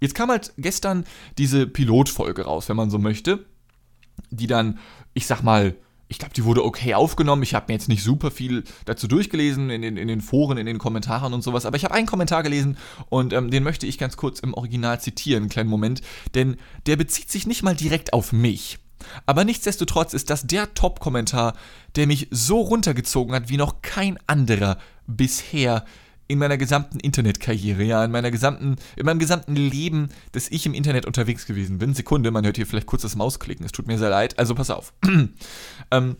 jetzt 0.00 0.14
kam 0.14 0.30
halt 0.30 0.52
gestern 0.56 1.04
diese 1.36 1.66
Pilotfolge 1.66 2.42
raus, 2.42 2.68
wenn 2.68 2.76
man 2.76 2.90
so 2.90 2.98
möchte, 2.98 3.44
die 4.30 4.46
dann, 4.46 4.78
ich 5.12 5.26
sag 5.26 5.42
mal, 5.42 5.74
ich 6.14 6.18
glaube, 6.20 6.32
die 6.32 6.44
wurde 6.44 6.64
okay 6.64 6.94
aufgenommen. 6.94 7.42
Ich 7.42 7.54
habe 7.54 7.66
mir 7.68 7.74
jetzt 7.74 7.88
nicht 7.88 8.04
super 8.04 8.30
viel 8.30 8.62
dazu 8.84 9.08
durchgelesen 9.08 9.68
in 9.68 9.82
den, 9.82 9.96
in 9.96 10.06
den 10.06 10.20
Foren, 10.20 10.58
in 10.58 10.66
den 10.66 10.78
Kommentaren 10.78 11.34
und 11.34 11.42
sowas, 11.42 11.66
aber 11.66 11.76
ich 11.76 11.82
habe 11.82 11.92
einen 11.92 12.06
Kommentar 12.06 12.44
gelesen 12.44 12.78
und 13.08 13.32
ähm, 13.32 13.50
den 13.50 13.64
möchte 13.64 13.88
ich 13.88 13.98
ganz 13.98 14.16
kurz 14.16 14.38
im 14.38 14.54
Original 14.54 15.00
zitieren, 15.00 15.42
einen 15.42 15.50
kleinen 15.50 15.68
Moment, 15.68 16.02
denn 16.36 16.56
der 16.86 16.94
bezieht 16.94 17.32
sich 17.32 17.48
nicht 17.48 17.64
mal 17.64 17.74
direkt 17.74 18.12
auf 18.12 18.32
mich. 18.32 18.78
Aber 19.26 19.44
nichtsdestotrotz 19.44 20.14
ist 20.14 20.30
das 20.30 20.46
der 20.46 20.72
Top-Kommentar, 20.74 21.54
der 21.96 22.06
mich 22.06 22.28
so 22.30 22.60
runtergezogen 22.60 23.34
hat 23.34 23.48
wie 23.48 23.56
noch 23.56 23.82
kein 23.82 24.16
anderer 24.28 24.78
bisher 25.08 25.84
in 26.34 26.40
meiner 26.40 26.58
gesamten 26.58 26.98
Internetkarriere, 26.98 27.84
ja, 27.84 28.04
in 28.04 28.10
meiner 28.10 28.30
gesamten, 28.30 28.76
in 28.96 29.06
meinem 29.06 29.20
gesamten 29.20 29.54
Leben, 29.54 30.08
dass 30.32 30.50
ich 30.50 30.66
im 30.66 30.74
Internet 30.74 31.06
unterwegs 31.06 31.46
gewesen 31.46 31.78
bin. 31.78 31.94
Sekunde, 31.94 32.30
man 32.32 32.44
hört 32.44 32.56
hier 32.56 32.66
vielleicht 32.66 32.88
kurz 32.88 33.02
das 33.02 33.14
Mausklicken, 33.16 33.64
es 33.64 33.72
tut 33.72 33.86
mir 33.86 33.98
sehr 33.98 34.10
leid. 34.10 34.38
Also 34.38 34.54
pass 34.54 34.70
auf. 34.70 34.92
ähm, 35.90 36.16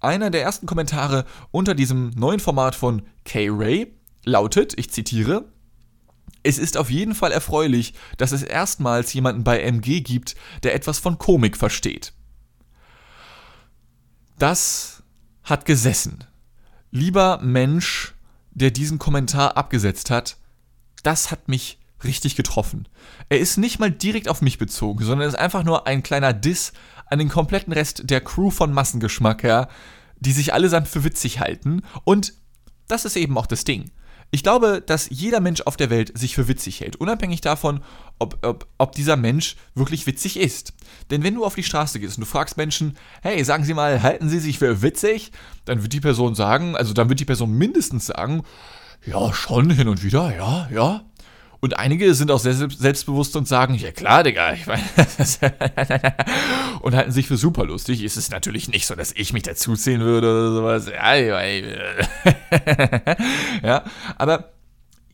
einer 0.00 0.30
der 0.30 0.42
ersten 0.42 0.66
Kommentare 0.66 1.26
unter 1.50 1.74
diesem 1.74 2.10
neuen 2.16 2.40
Format 2.40 2.74
von 2.74 3.02
K-Ray 3.24 3.94
lautet, 4.24 4.72
ich 4.78 4.90
zitiere, 4.90 5.44
es 6.42 6.58
ist 6.58 6.78
auf 6.78 6.90
jeden 6.90 7.14
Fall 7.14 7.32
erfreulich, 7.32 7.92
dass 8.16 8.32
es 8.32 8.42
erstmals 8.42 9.12
jemanden 9.12 9.44
bei 9.44 9.60
MG 9.60 10.00
gibt, 10.00 10.34
der 10.62 10.74
etwas 10.74 10.98
von 10.98 11.18
Komik 11.18 11.56
versteht. 11.58 12.14
Das 14.38 15.02
hat 15.42 15.66
gesessen. 15.66 16.24
Lieber 16.90 17.38
Mensch, 17.42 18.15
der 18.56 18.70
diesen 18.70 18.98
Kommentar 18.98 19.56
abgesetzt 19.56 20.10
hat, 20.10 20.38
das 21.02 21.30
hat 21.30 21.48
mich 21.48 21.78
richtig 22.02 22.36
getroffen. 22.36 22.88
Er 23.28 23.38
ist 23.38 23.58
nicht 23.58 23.78
mal 23.78 23.90
direkt 23.90 24.28
auf 24.28 24.42
mich 24.42 24.58
bezogen, 24.58 25.04
sondern 25.04 25.28
ist 25.28 25.34
einfach 25.38 25.62
nur 25.62 25.86
ein 25.86 26.02
kleiner 26.02 26.32
Diss 26.32 26.72
an 27.06 27.18
den 27.18 27.28
kompletten 27.28 27.72
Rest 27.72 28.10
der 28.10 28.20
Crew 28.20 28.50
von 28.50 28.72
Massengeschmack, 28.72 29.44
ja, 29.44 29.68
die 30.18 30.32
sich 30.32 30.54
allesamt 30.54 30.88
für 30.88 31.04
witzig 31.04 31.38
halten. 31.38 31.82
Und 32.04 32.32
das 32.88 33.04
ist 33.04 33.16
eben 33.16 33.36
auch 33.36 33.46
das 33.46 33.64
Ding. 33.64 33.90
Ich 34.30 34.42
glaube, 34.42 34.82
dass 34.84 35.08
jeder 35.08 35.40
Mensch 35.40 35.62
auf 35.62 35.76
der 35.76 35.90
Welt 35.90 36.16
sich 36.18 36.34
für 36.34 36.48
witzig 36.48 36.80
hält, 36.80 36.96
unabhängig 36.96 37.40
davon, 37.40 37.82
ob, 38.18 38.44
ob, 38.44 38.66
ob 38.78 38.92
dieser 38.92 39.16
Mensch 39.16 39.56
wirklich 39.74 40.06
witzig 40.06 40.38
ist. 40.38 40.72
Denn 41.10 41.22
wenn 41.22 41.34
du 41.34 41.44
auf 41.44 41.54
die 41.54 41.62
Straße 41.62 42.00
gehst 42.00 42.18
und 42.18 42.22
du 42.22 42.26
fragst 42.26 42.56
Menschen, 42.56 42.96
hey, 43.22 43.42
sagen 43.44 43.64
Sie 43.64 43.74
mal, 43.74 44.02
halten 44.02 44.28
Sie 44.28 44.40
sich 44.40 44.58
für 44.58 44.82
witzig? 44.82 45.32
Dann 45.64 45.82
wird 45.82 45.92
die 45.92 46.00
Person 46.00 46.34
sagen, 46.34 46.76
also 46.76 46.92
dann 46.92 47.08
wird 47.08 47.20
die 47.20 47.24
Person 47.24 47.52
mindestens 47.52 48.06
sagen, 48.06 48.42
ja, 49.04 49.32
schon 49.32 49.70
hin 49.70 49.88
und 49.88 50.02
wieder, 50.02 50.34
ja, 50.36 50.68
ja. 50.72 51.04
Und 51.66 51.76
einige 51.80 52.14
sind 52.14 52.30
auch 52.30 52.38
sehr 52.38 52.54
selbstbewusst 52.54 53.34
und 53.34 53.48
sagen, 53.48 53.74
ja 53.74 53.90
klar, 53.90 54.22
Digga, 54.22 54.52
ich 54.52 54.68
meine, 54.68 54.84
und 56.80 56.94
halten 56.94 57.10
sich 57.10 57.26
für 57.26 57.36
super 57.36 57.64
lustig. 57.64 58.04
Ist 58.04 58.16
es 58.16 58.30
natürlich 58.30 58.68
nicht 58.68 58.86
so, 58.86 58.94
dass 58.94 59.10
ich 59.10 59.32
mich 59.32 59.42
dazuzählen 59.42 60.00
würde 60.00 60.30
oder 60.30 60.52
sowas. 60.52 60.86
Ja, 63.64 63.82
aber 64.16 64.52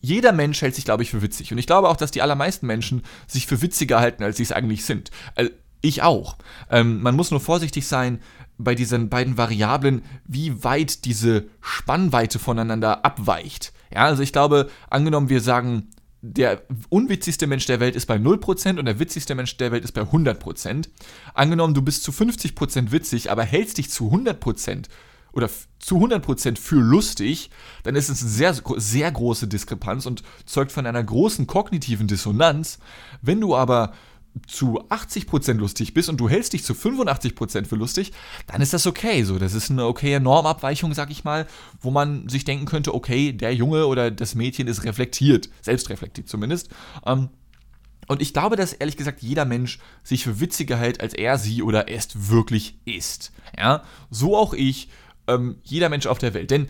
jeder 0.02 0.32
Mensch 0.32 0.60
hält 0.60 0.74
sich, 0.74 0.84
glaube 0.84 1.04
ich, 1.04 1.10
für 1.10 1.22
witzig. 1.22 1.52
Und 1.52 1.58
ich 1.58 1.66
glaube 1.66 1.88
auch, 1.88 1.96
dass 1.96 2.10
die 2.10 2.20
allermeisten 2.20 2.66
Menschen 2.66 3.02
sich 3.26 3.46
für 3.46 3.62
witziger 3.62 3.98
halten, 3.98 4.22
als 4.22 4.36
sie 4.36 4.42
es 4.42 4.52
eigentlich 4.52 4.84
sind. 4.84 5.10
Also, 5.36 5.50
ich 5.80 6.02
auch. 6.02 6.36
Ähm, 6.70 7.00
man 7.00 7.16
muss 7.16 7.30
nur 7.30 7.40
vorsichtig 7.40 7.86
sein 7.86 8.20
bei 8.58 8.74
diesen 8.74 9.08
beiden 9.08 9.38
Variablen, 9.38 10.02
wie 10.26 10.62
weit 10.62 11.06
diese 11.06 11.46
Spannweite 11.62 12.38
voneinander 12.38 13.06
abweicht. 13.06 13.72
Ja, 13.90 14.04
also 14.04 14.22
ich 14.22 14.34
glaube, 14.34 14.68
angenommen, 14.90 15.30
wir 15.30 15.40
sagen 15.40 15.88
der 16.22 16.62
unwitzigste 16.88 17.48
Mensch 17.48 17.66
der 17.66 17.80
Welt 17.80 17.96
ist 17.96 18.06
bei 18.06 18.16
0% 18.16 18.78
und 18.78 18.86
der 18.86 19.00
witzigste 19.00 19.34
Mensch 19.34 19.56
der 19.56 19.72
Welt 19.72 19.84
ist 19.84 19.92
bei 19.92 20.02
100%. 20.02 20.88
Angenommen, 21.34 21.74
du 21.74 21.82
bist 21.82 22.04
zu 22.04 22.12
50% 22.12 22.92
witzig, 22.92 23.30
aber 23.30 23.42
hältst 23.42 23.78
dich 23.78 23.90
zu 23.90 24.10
100% 24.10 24.86
oder 25.32 25.50
zu 25.80 25.96
100% 25.96 26.58
für 26.58 26.76
lustig, 26.76 27.50
dann 27.82 27.96
ist 27.96 28.08
es 28.08 28.22
eine 28.22 28.30
sehr, 28.30 28.54
sehr 28.76 29.10
große 29.10 29.48
Diskrepanz 29.48 30.06
und 30.06 30.22
zeugt 30.46 30.70
von 30.70 30.86
einer 30.86 31.02
großen 31.02 31.46
kognitiven 31.46 32.06
Dissonanz. 32.06 32.78
Wenn 33.20 33.40
du 33.40 33.56
aber 33.56 33.92
zu 34.46 34.82
80% 34.88 35.54
lustig 35.54 35.94
bist 35.94 36.08
und 36.08 36.18
du 36.18 36.28
hältst 36.28 36.52
dich 36.52 36.64
zu 36.64 36.72
85% 36.72 37.66
für 37.66 37.76
lustig, 37.76 38.12
dann 38.46 38.62
ist 38.62 38.72
das 38.72 38.86
okay. 38.86 39.24
So, 39.24 39.38
das 39.38 39.54
ist 39.54 39.70
eine 39.70 39.86
okaye 39.86 40.20
Normabweichung, 40.20 40.94
sag 40.94 41.10
ich 41.10 41.24
mal, 41.24 41.46
wo 41.80 41.90
man 41.90 42.28
sich 42.28 42.44
denken 42.44 42.64
könnte, 42.64 42.94
okay, 42.94 43.32
der 43.32 43.54
Junge 43.54 43.86
oder 43.86 44.10
das 44.10 44.34
Mädchen 44.34 44.68
ist 44.68 44.84
reflektiert, 44.84 45.50
selbstreflektiert 45.60 46.28
zumindest. 46.28 46.70
Ähm, 47.06 47.28
und 48.08 48.20
ich 48.20 48.32
glaube, 48.32 48.56
dass 48.56 48.72
ehrlich 48.72 48.96
gesagt 48.96 49.22
jeder 49.22 49.44
Mensch 49.44 49.78
sich 50.02 50.24
für 50.24 50.40
witziger 50.40 50.76
hält, 50.76 51.00
als 51.00 51.14
er, 51.14 51.38
sie 51.38 51.62
oder 51.62 51.88
er 51.88 51.98
es 51.98 52.28
wirklich 52.30 52.76
ist. 52.84 53.32
Ja, 53.56 53.84
so 54.10 54.36
auch 54.36 54.54
ich, 54.54 54.88
ähm, 55.28 55.56
jeder 55.62 55.88
Mensch 55.88 56.06
auf 56.06 56.18
der 56.18 56.34
Welt. 56.34 56.50
Denn 56.50 56.68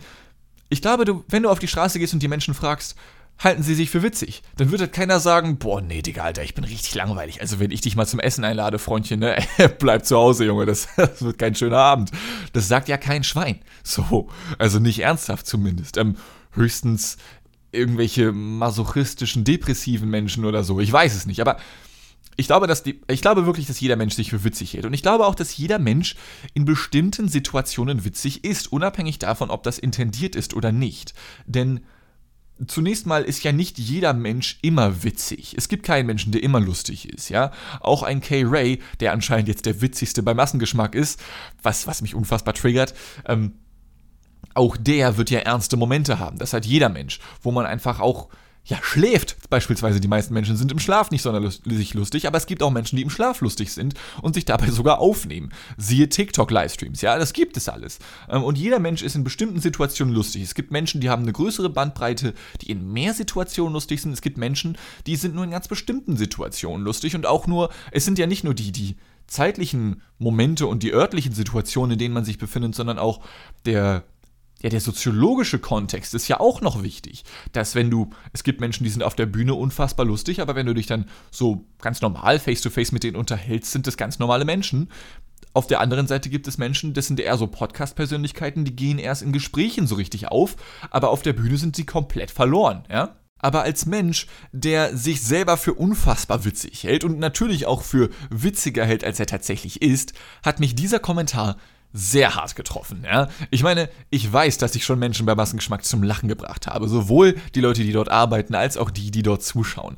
ich 0.69 0.81
glaube, 0.81 1.05
du, 1.05 1.23
wenn 1.27 1.43
du 1.43 1.49
auf 1.49 1.59
die 1.59 1.67
Straße 1.67 1.99
gehst 1.99 2.13
und 2.13 2.21
die 2.21 2.27
Menschen 2.27 2.53
fragst, 2.53 2.95
halten 3.43 3.63
sie 3.63 3.75
sich 3.75 3.89
für 3.89 4.03
witzig. 4.03 4.41
Dann 4.57 4.71
wird 4.71 4.81
halt 4.81 4.93
keiner 4.93 5.19
sagen, 5.19 5.57
boah, 5.57 5.81
nee, 5.81 6.01
Digga, 6.01 6.23
Alter, 6.23 6.43
ich 6.43 6.55
bin 6.55 6.63
richtig 6.63 6.95
langweilig. 6.95 7.41
Also 7.41 7.59
wenn 7.59 7.71
ich 7.71 7.81
dich 7.81 7.95
mal 7.95 8.07
zum 8.07 8.19
Essen 8.19 8.43
einlade, 8.43 8.79
Freundchen, 8.79 9.19
ne, 9.19 9.37
bleib 9.79 10.05
zu 10.05 10.17
Hause, 10.17 10.45
Junge, 10.45 10.65
das, 10.65 10.87
das, 10.95 11.21
wird 11.21 11.37
kein 11.37 11.55
schöner 11.55 11.79
Abend. 11.79 12.11
Das 12.53 12.67
sagt 12.67 12.87
ja 12.87 12.97
kein 12.97 13.23
Schwein. 13.23 13.59
So, 13.83 14.29
also 14.57 14.79
nicht 14.79 14.99
ernsthaft 14.99 15.45
zumindest. 15.45 15.97
Ähm, 15.97 16.15
höchstens 16.51 17.17
irgendwelche 17.71 18.31
masochistischen, 18.31 19.43
depressiven 19.43 20.09
Menschen 20.09 20.45
oder 20.45 20.63
so. 20.63 20.79
Ich 20.79 20.91
weiß 20.91 21.15
es 21.15 21.25
nicht, 21.25 21.41
aber 21.41 21.57
ich 22.35 22.47
glaube, 22.47 22.67
dass 22.67 22.83
die, 22.83 23.01
ich 23.07 23.21
glaube 23.21 23.45
wirklich, 23.45 23.67
dass 23.67 23.79
jeder 23.79 23.95
Mensch 23.95 24.15
sich 24.15 24.29
für 24.29 24.43
witzig 24.43 24.73
hält. 24.73 24.85
Und 24.85 24.93
ich 24.93 25.01
glaube 25.01 25.25
auch, 25.25 25.35
dass 25.35 25.55
jeder 25.55 25.79
Mensch 25.79 26.15
in 26.53 26.65
bestimmten 26.65 27.27
Situationen 27.27 28.05
witzig 28.05 28.43
ist, 28.43 28.71
unabhängig 28.71 29.19
davon, 29.19 29.49
ob 29.49 29.63
das 29.63 29.77
intendiert 29.77 30.35
ist 30.35 30.53
oder 30.53 30.71
nicht. 30.71 31.13
Denn 31.45 31.81
zunächst 32.67 33.05
mal 33.05 33.23
ist 33.23 33.43
ja 33.43 33.51
nicht 33.51 33.77
jeder 33.79 34.13
Mensch 34.13 34.59
immer 34.61 35.03
witzig. 35.03 35.55
Es 35.57 35.67
gibt 35.67 35.85
keinen 35.85 36.05
Menschen, 36.05 36.31
der 36.31 36.43
immer 36.43 36.59
lustig 36.59 37.09
ist, 37.09 37.29
ja. 37.29 37.51
Auch 37.79 38.03
ein 38.03 38.21
Kay 38.21 38.43
Ray, 38.45 38.79
der 38.99 39.13
anscheinend 39.13 39.47
jetzt 39.47 39.65
der 39.65 39.81
witzigste 39.81 40.23
beim 40.23 40.37
Massengeschmack 40.37 40.95
ist, 40.95 41.21
was, 41.61 41.87
was 41.87 42.01
mich 42.01 42.15
unfassbar 42.15 42.53
triggert, 42.53 42.93
ähm, 43.27 43.53
auch 44.53 44.77
der 44.77 45.17
wird 45.17 45.29
ja 45.31 45.39
ernste 45.39 45.77
Momente 45.77 46.19
haben. 46.19 46.37
Das 46.37 46.53
hat 46.53 46.65
jeder 46.65 46.89
Mensch, 46.89 47.19
wo 47.41 47.51
man 47.51 47.65
einfach 47.65 47.99
auch 47.99 48.29
ja, 48.65 48.77
schläft. 48.81 49.35
Beispielsweise 49.49 49.99
die 49.99 50.07
meisten 50.07 50.33
Menschen 50.33 50.55
sind 50.55 50.71
im 50.71 50.79
Schlaf 50.79 51.11
nicht 51.11 51.21
sonderlich 51.21 51.93
lustig, 51.93 52.27
aber 52.27 52.37
es 52.37 52.45
gibt 52.45 52.63
auch 52.63 52.71
Menschen, 52.71 52.95
die 52.95 53.01
im 53.01 53.09
Schlaf 53.09 53.41
lustig 53.41 53.73
sind 53.73 53.93
und 54.21 54.35
sich 54.35 54.45
dabei 54.45 54.69
sogar 54.71 54.99
aufnehmen. 54.99 55.51
Siehe 55.77 56.07
TikTok-Livestreams, 56.07 57.01
ja, 57.01 57.17
das 57.17 57.33
gibt 57.33 57.57
es 57.57 57.67
alles. 57.67 57.99
Ähm, 58.29 58.43
und 58.43 58.57
jeder 58.57 58.79
Mensch 58.79 59.03
ist 59.03 59.15
in 59.15 59.25
bestimmten 59.25 59.59
Situationen 59.59 60.13
lustig. 60.13 60.43
Es 60.43 60.55
gibt 60.55 60.71
Menschen, 60.71 61.01
die 61.01 61.09
haben 61.09 61.23
eine 61.23 61.33
größere 61.33 61.69
Bandbreite, 61.69 62.33
die 62.61 62.71
in 62.71 62.91
mehr 62.91 63.13
Situationen 63.13 63.73
lustig 63.73 64.01
sind. 64.01 64.13
Es 64.13 64.21
gibt 64.21 64.37
Menschen, 64.37 64.77
die 65.07 65.17
sind 65.17 65.35
nur 65.35 65.43
in 65.43 65.51
ganz 65.51 65.67
bestimmten 65.67 66.15
Situationen 66.15 66.85
lustig 66.85 67.15
und 67.15 67.25
auch 67.25 67.47
nur, 67.47 67.69
es 67.91 68.05
sind 68.05 68.17
ja 68.17 68.27
nicht 68.27 68.45
nur 68.45 68.53
die, 68.53 68.71
die 68.71 68.95
zeitlichen 69.27 70.01
Momente 70.19 70.67
und 70.67 70.83
die 70.83 70.93
örtlichen 70.93 71.33
Situationen, 71.33 71.93
in 71.93 71.99
denen 71.99 72.13
man 72.13 72.25
sich 72.25 72.37
befindet, 72.37 72.75
sondern 72.75 72.99
auch 72.99 73.21
der 73.65 74.03
ja, 74.63 74.69
der 74.69 74.79
soziologische 74.79 75.59
Kontext 75.59 76.13
ist 76.13 76.29
ja 76.29 76.39
auch 76.39 76.61
noch 76.61 76.81
wichtig. 76.81 77.25
Dass 77.51 77.75
wenn 77.75 77.91
du, 77.91 78.09
es 78.31 78.43
gibt 78.43 78.61
Menschen, 78.61 78.85
die 78.85 78.89
sind 78.89 79.03
auf 79.03 79.15
der 79.15 79.25
Bühne 79.25 79.53
unfassbar 79.53 80.05
lustig, 80.05 80.41
aber 80.41 80.55
wenn 80.55 80.65
du 80.65 80.73
dich 80.73 80.87
dann 80.87 81.05
so 81.31 81.67
ganz 81.81 82.01
normal 82.01 82.39
face-to-face 82.39 82.89
-face 82.89 82.93
mit 82.93 83.03
denen 83.03 83.17
unterhältst, 83.17 83.71
sind 83.71 83.85
das 83.85 83.97
ganz 83.97 84.19
normale 84.19 84.45
Menschen. 84.45 84.89
Auf 85.53 85.67
der 85.67 85.81
anderen 85.81 86.07
Seite 86.07 86.29
gibt 86.29 86.47
es 86.47 86.57
Menschen, 86.57 86.93
das 86.93 87.07
sind 87.07 87.19
eher 87.19 87.37
so 87.37 87.45
Podcast-Persönlichkeiten, 87.45 88.63
die 88.63 88.75
gehen 88.75 88.97
erst 88.97 89.21
in 89.21 89.33
Gesprächen 89.33 89.85
so 89.85 89.95
richtig 89.95 90.29
auf, 90.29 90.55
aber 90.89 91.09
auf 91.09 91.21
der 91.21 91.33
Bühne 91.33 91.57
sind 91.57 91.75
sie 91.75 91.85
komplett 91.85 92.31
verloren, 92.31 92.85
ja? 92.89 93.17
aber 93.43 93.63
als 93.63 93.85
Mensch, 93.85 94.27
der 94.53 94.95
sich 94.95 95.21
selber 95.21 95.57
für 95.57 95.73
unfassbar 95.73 96.45
witzig 96.45 96.83
hält 96.83 97.03
und 97.03 97.19
natürlich 97.19 97.65
auch 97.65 97.81
für 97.81 98.09
witziger 98.29 98.85
hält, 98.85 99.03
als 99.03 99.19
er 99.19 99.25
tatsächlich 99.25 99.81
ist, 99.81 100.13
hat 100.43 100.61
mich 100.61 100.75
dieser 100.75 100.99
Kommentar 100.99 101.57
sehr 101.93 102.33
hart 102.33 102.55
getroffen. 102.55 103.03
Ja? 103.05 103.29
Ich 103.51 103.61
meine, 103.61 103.87
ich 104.09 104.31
weiß, 104.31 104.57
dass 104.57 104.75
ich 104.75 104.83
schon 104.83 104.97
Menschen 104.97 105.27
bei 105.27 105.35
Massengeschmack 105.35 105.85
zum 105.85 106.01
Lachen 106.01 106.27
gebracht 106.27 106.65
habe. 106.67 106.89
Sowohl 106.89 107.37
die 107.53 107.61
Leute, 107.61 107.83
die 107.83 107.91
dort 107.91 108.09
arbeiten, 108.09 108.55
als 108.55 108.77
auch 108.77 108.89
die, 108.89 109.11
die 109.11 109.21
dort 109.21 109.43
zuschauen. 109.43 109.97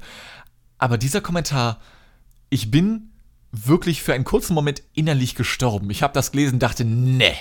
Aber 0.78 0.98
dieser 0.98 1.22
Kommentar, 1.22 1.80
ich 2.50 2.70
bin 2.70 3.12
wirklich 3.52 4.04
für 4.04 4.14
einen 4.14 4.26
kurzen 4.26 4.54
Moment 4.54 4.84
innerlich 4.94 5.36
gestorben. 5.36 5.90
Ich 5.90 6.04
habe 6.04 6.14
das 6.14 6.32
gelesen 6.32 6.60
dachte, 6.60 6.84
ne, 6.84 7.34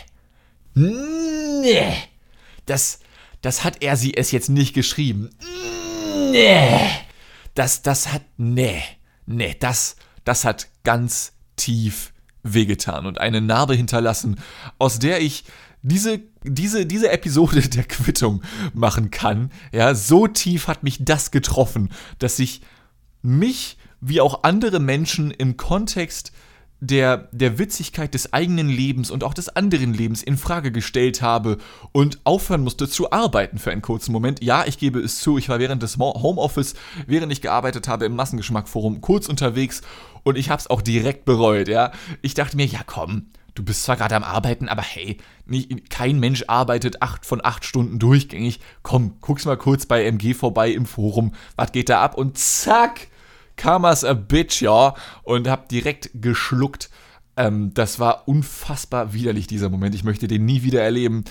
ne, 0.74 1.92
das, 2.66 3.00
das 3.42 3.64
hat 3.64 3.82
er 3.82 3.96
sie 3.96 4.16
es 4.16 4.30
jetzt 4.30 4.48
nicht 4.48 4.72
geschrieben. 4.72 5.30
Ne, 6.30 6.80
das, 7.54 7.82
das 7.82 8.12
hat, 8.12 8.22
ne, 8.36 8.80
ne, 9.26 9.56
das, 9.58 9.96
das 10.24 10.44
hat 10.44 10.68
ganz 10.84 11.32
tief 11.56 12.13
wehgetan 12.44 13.06
und 13.06 13.20
eine 13.20 13.40
Narbe 13.40 13.74
hinterlassen, 13.74 14.36
aus 14.78 15.00
der 15.00 15.20
ich 15.20 15.44
diese, 15.82 16.20
diese, 16.44 16.86
diese 16.86 17.10
Episode 17.10 17.60
der 17.68 17.84
Quittung 17.84 18.42
machen 18.72 19.10
kann. 19.10 19.50
Ja, 19.72 19.94
so 19.94 20.26
tief 20.28 20.68
hat 20.68 20.82
mich 20.82 21.04
das 21.04 21.30
getroffen, 21.30 21.90
dass 22.18 22.38
ich 22.38 22.62
mich 23.22 23.76
wie 24.00 24.20
auch 24.20 24.42
andere 24.42 24.80
Menschen 24.80 25.30
im 25.30 25.56
Kontext 25.56 26.32
der, 26.80 27.28
der 27.32 27.58
Witzigkeit 27.58 28.12
des 28.12 28.32
eigenen 28.32 28.68
Lebens 28.68 29.10
und 29.10 29.24
auch 29.24 29.32
des 29.32 29.48
anderen 29.48 29.94
Lebens 29.94 30.22
in 30.22 30.36
Frage 30.36 30.70
gestellt 30.70 31.22
habe 31.22 31.58
und 31.92 32.18
aufhören 32.24 32.62
musste 32.62 32.88
zu 32.88 33.10
arbeiten 33.10 33.58
für 33.58 33.70
einen 33.70 33.80
kurzen 33.80 34.12
Moment. 34.12 34.42
Ja, 34.42 34.64
ich 34.66 34.78
gebe 34.78 35.00
es 35.00 35.18
zu, 35.18 35.38
ich 35.38 35.48
war 35.48 35.58
während 35.58 35.82
des 35.82 35.96
Homeoffice, 35.98 36.74
während 37.06 37.32
ich 37.32 37.40
gearbeitet 37.40 37.88
habe 37.88 38.04
im 38.04 38.16
Massengeschmackforum 38.16 39.00
kurz 39.00 39.28
unterwegs 39.28 39.80
und 40.24 40.36
ich 40.36 40.50
habe 40.50 40.60
es 40.60 40.68
auch 40.68 40.82
direkt 40.82 41.24
bereut, 41.24 41.68
ja. 41.68 41.92
Ich 42.22 42.34
dachte 42.34 42.56
mir, 42.56 42.66
ja 42.66 42.80
komm, 42.84 43.28
du 43.54 43.62
bist 43.62 43.84
zwar 43.84 43.96
gerade 43.96 44.16
am 44.16 44.24
Arbeiten, 44.24 44.68
aber 44.68 44.82
hey, 44.82 45.18
nicht, 45.46 45.90
kein 45.90 46.18
Mensch 46.18 46.44
arbeitet 46.48 47.02
acht 47.02 47.24
von 47.24 47.44
acht 47.44 47.64
Stunden 47.64 47.98
durchgängig. 47.98 48.60
Komm, 48.82 49.18
guck's 49.20 49.44
mal 49.44 49.56
kurz 49.56 49.86
bei 49.86 50.04
MG 50.04 50.34
vorbei 50.34 50.70
im 50.70 50.86
Forum, 50.86 51.32
was 51.56 51.72
geht 51.72 51.88
da 51.88 52.02
ab? 52.02 52.16
Und 52.16 52.38
zack, 52.38 53.08
Karma's 53.56 54.04
a 54.04 54.14
bitch, 54.14 54.62
ja. 54.62 54.94
Und 55.22 55.48
hab 55.48 55.68
direkt 55.68 56.10
geschluckt. 56.14 56.90
Ähm, 57.36 57.72
das 57.74 57.98
war 57.98 58.28
unfassbar 58.28 59.12
widerlich, 59.12 59.46
dieser 59.46 59.70
Moment. 59.70 59.94
Ich 59.94 60.04
möchte 60.04 60.28
den 60.28 60.44
nie 60.44 60.62
wieder 60.62 60.82
erleben. 60.82 61.24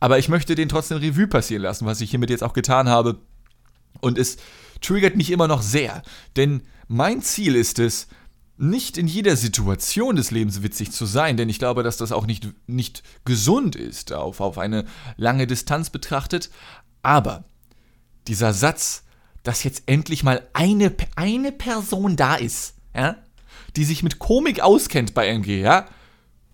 Aber 0.00 0.18
ich 0.18 0.28
möchte 0.28 0.54
den 0.54 0.68
trotzdem 0.68 0.98
Revue 0.98 1.26
passieren 1.26 1.62
lassen, 1.62 1.86
was 1.86 2.00
ich 2.00 2.10
hiermit 2.10 2.30
jetzt 2.30 2.42
auch 2.42 2.52
getan 2.52 2.88
habe. 2.88 3.18
Und 4.00 4.18
es 4.18 4.36
triggert 4.80 5.16
mich 5.16 5.30
immer 5.30 5.48
noch 5.48 5.62
sehr. 5.62 6.02
Denn 6.36 6.62
mein 6.88 7.22
Ziel 7.22 7.56
ist 7.56 7.78
es, 7.78 8.08
nicht 8.58 8.96
in 8.96 9.06
jeder 9.06 9.36
Situation 9.36 10.16
des 10.16 10.30
Lebens 10.30 10.62
witzig 10.62 10.92
zu 10.92 11.04
sein, 11.06 11.36
denn 11.36 11.48
ich 11.48 11.58
glaube, 11.58 11.82
dass 11.82 11.96
das 11.96 12.12
auch 12.12 12.26
nicht, 12.26 12.48
nicht 12.66 13.02
gesund 13.24 13.76
ist, 13.76 14.12
auf, 14.12 14.40
auf 14.40 14.58
eine 14.58 14.84
lange 15.16 15.46
Distanz 15.46 15.90
betrachtet. 15.90 16.50
Aber 17.02 17.44
dieser 18.26 18.52
Satz, 18.52 19.04
dass 19.42 19.62
jetzt 19.62 19.84
endlich 19.86 20.22
mal 20.22 20.42
eine, 20.54 20.94
eine 21.16 21.52
Person 21.52 22.16
da 22.16 22.36
ist, 22.36 22.74
ja, 22.94 23.16
die 23.76 23.84
sich 23.84 24.02
mit 24.02 24.18
Komik 24.18 24.60
auskennt 24.60 25.12
bei 25.12 25.28
MG, 25.28 25.60
ja, 25.60 25.86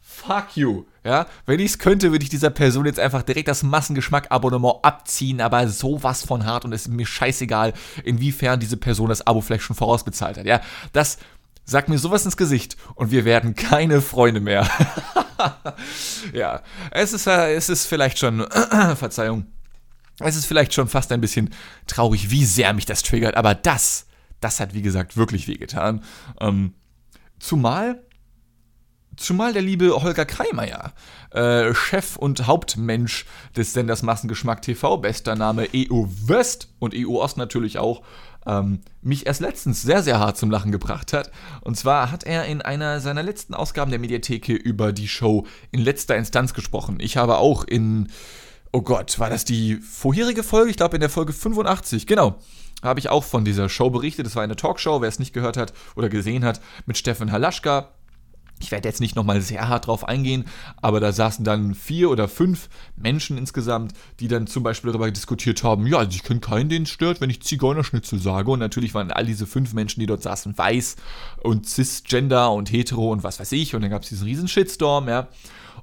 fuck 0.01 0.57
you. 0.57 0.85
Ja, 1.05 1.27
wenn 1.47 1.59
ich 1.59 1.73
es 1.73 1.79
könnte, 1.81 2.13
würde 2.13 2.23
ich 2.23 2.29
dieser 2.29 2.51
Person 2.51 2.87
jetzt 2.87 3.01
einfach 3.01 3.23
direkt 3.25 3.49
das 3.49 3.65
Massengeschmack-Abonnement 3.65 4.85
abziehen, 4.85 5.41
aber 5.41 5.67
sowas 5.67 6.25
von 6.25 6.47
hart 6.47 6.65
und 6.65 6.73
es 6.73 6.83
ist 6.83 6.93
mir 6.93 7.07
scheißegal, 7.07 7.73
inwiefern 8.05 8.61
diese 8.61 8.77
Person 8.77 9.09
das 9.09 9.27
Abo 9.27 9.41
vielleicht 9.41 9.65
schon 9.65 9.75
vorausbezahlt 9.75 10.39
hat. 10.39 10.47
Ja, 10.47 10.61
das 10.93 11.19
sagt 11.65 11.89
mir 11.89 11.99
sowas 11.99 12.25
ins 12.25 12.37
Gesicht 12.37 12.77
und 12.95 13.11
wir 13.11 13.25
werden 13.25 13.55
keine 13.55 14.01
Freunde 14.01 14.41
mehr. 14.41 14.69
ja, 16.33 16.61
es 16.91 17.13
ist, 17.13 17.27
äh, 17.27 17.55
es 17.55 17.69
ist 17.69 17.87
vielleicht 17.87 18.19
schon, 18.19 18.47
Verzeihung, 18.97 19.47
es 20.19 20.37
ist 20.37 20.47
vielleicht 20.47 20.75
schon 20.75 20.89
fast 20.89 21.13
ein 21.13 21.21
bisschen 21.21 21.51
traurig, 21.87 22.31
wie 22.31 22.45
sehr 22.45 22.73
mich 22.73 22.87
das 22.87 23.03
triggert, 23.03 23.37
aber 23.37 23.55
das, 23.55 24.07
das 24.41 24.61
hat 24.61 24.75
wie 24.75 24.83
gesagt 24.83 25.17
wirklich 25.17 25.49
wehgetan. 25.49 26.03
Ähm, 26.41 26.75
zumal, 27.39 28.03
zumal 29.17 29.53
der 29.53 29.63
liebe 29.63 30.03
Holger 30.03 30.25
Kreimeier, 30.25 30.93
äh, 31.31 31.75
Chef 31.75 32.17
und 32.17 32.47
Hauptmensch 32.47 33.27
des 33.57 33.73
Senders 33.73 34.03
Massengeschmack 34.03 34.63
TV, 34.63 34.99
bester 34.99 35.35
Name 35.35 35.69
EU 35.75 36.05
West 36.27 36.69
und 36.79 36.95
EU 36.95 37.21
Ost 37.21 37.37
natürlich 37.37 37.79
auch, 37.79 38.03
ähm, 38.47 38.81
mich 39.01 39.27
erst 39.27 39.41
letztens 39.41 39.83
sehr, 39.83 40.03
sehr 40.03 40.19
hart 40.19 40.37
zum 40.37 40.51
Lachen 40.51 40.73
gebracht 40.73 41.13
hat. 41.13 41.31
Und 41.61 41.77
zwar 41.77 42.11
hat 42.11 42.25
er 42.25 42.47
in 42.47 42.63
einer 42.63 43.01
seiner 43.01 43.23
letzten 43.23 43.55
Ausgaben 43.55 43.91
der 43.91 44.01
Mediatheke 44.01 44.55
über 44.55 44.93
die 44.93 45.09
Show 45.09 45.47
in 45.71 45.81
letzter 45.81 46.17
Instanz 46.17 46.55
gesprochen. 46.55 46.99
Ich 47.01 47.17
habe 47.17 47.39
auch 47.39 47.65
in 47.65 48.09
oh 48.73 48.81
Gott, 48.81 49.19
war 49.19 49.31
das 49.31 49.45
die 49.45 49.77
vorherige 49.77 50.43
Folge? 50.43 50.71
Ich 50.71 50.77
glaube 50.77 50.97
in 50.97 51.01
der 51.01 51.11
Folge 51.11 51.33
85, 51.33 52.07
genau. 52.07 52.39
habe 52.83 52.99
ich 52.99 53.11
auch 53.11 53.23
von 53.23 53.45
dieser 53.45 53.69
Show 53.69 53.91
berichtet. 53.91 54.27
Das 54.27 54.35
war 54.35 54.43
eine 54.43 54.57
Talkshow, 54.57 55.01
wer 55.01 55.09
es 55.09 55.19
nicht 55.19 55.35
gehört 55.35 55.57
hat 55.57 55.73
oder 55.95 56.09
gesehen 56.09 56.45
hat, 56.45 56.61
mit 56.87 56.97
Steffen 56.97 57.31
Halaschka. 57.31 57.91
Ich 58.63 58.71
werde 58.71 58.89
jetzt 58.89 59.01
nicht 59.01 59.17
nochmal 59.17 59.41
sehr 59.41 59.69
hart 59.69 59.87
drauf 59.87 60.07
eingehen, 60.09 60.45
aber 60.81 61.01
da 61.01 61.13
saßen 61.13 61.45
dann 61.45 61.75
vier 61.75 62.11
oder 62.11 62.29
fünf 62.29 62.69
Menschen 62.97 63.37
insgesamt, 63.37 63.93
die 64.21 64.29
dann 64.29 64.47
zum 64.47 64.63
Beispiel 64.63 64.93
darüber 64.93 65.11
diskutiert 65.11 65.63
haben, 65.63 65.87
ja, 65.87 66.03
ich 66.03 66.23
kenne 66.23 66.41
keinen, 66.41 66.69
den 66.69 66.85
es 66.85 66.91
stört, 66.91 67.21
wenn 67.21 67.31
ich 67.31 67.43
Zigeunerschnitzel 67.43 68.19
sage. 68.19 68.51
Und 68.51 68.61
natürlich 68.61 68.95
waren 68.95 69.11
all 69.11 69.27
diese 69.27 69.47
fünf 69.47 69.73
Menschen, 69.73 70.01
die 70.01 70.07
dort 70.07 70.23
saßen, 70.23 70.57
weiß 70.57 70.97
und 71.43 71.69
cisgender 71.69 72.53
und 72.53 72.71
hetero 72.71 73.11
und 73.11 73.25
was 73.25 73.41
weiß 73.41 73.53
ich. 73.53 73.75
Und 73.75 73.83
dann 73.83 73.91
gab 73.91 74.03
es 74.03 74.09
diesen 74.09 74.25
riesen 74.25 74.49
Shitstorm, 74.49 75.09
ja. 75.09 75.29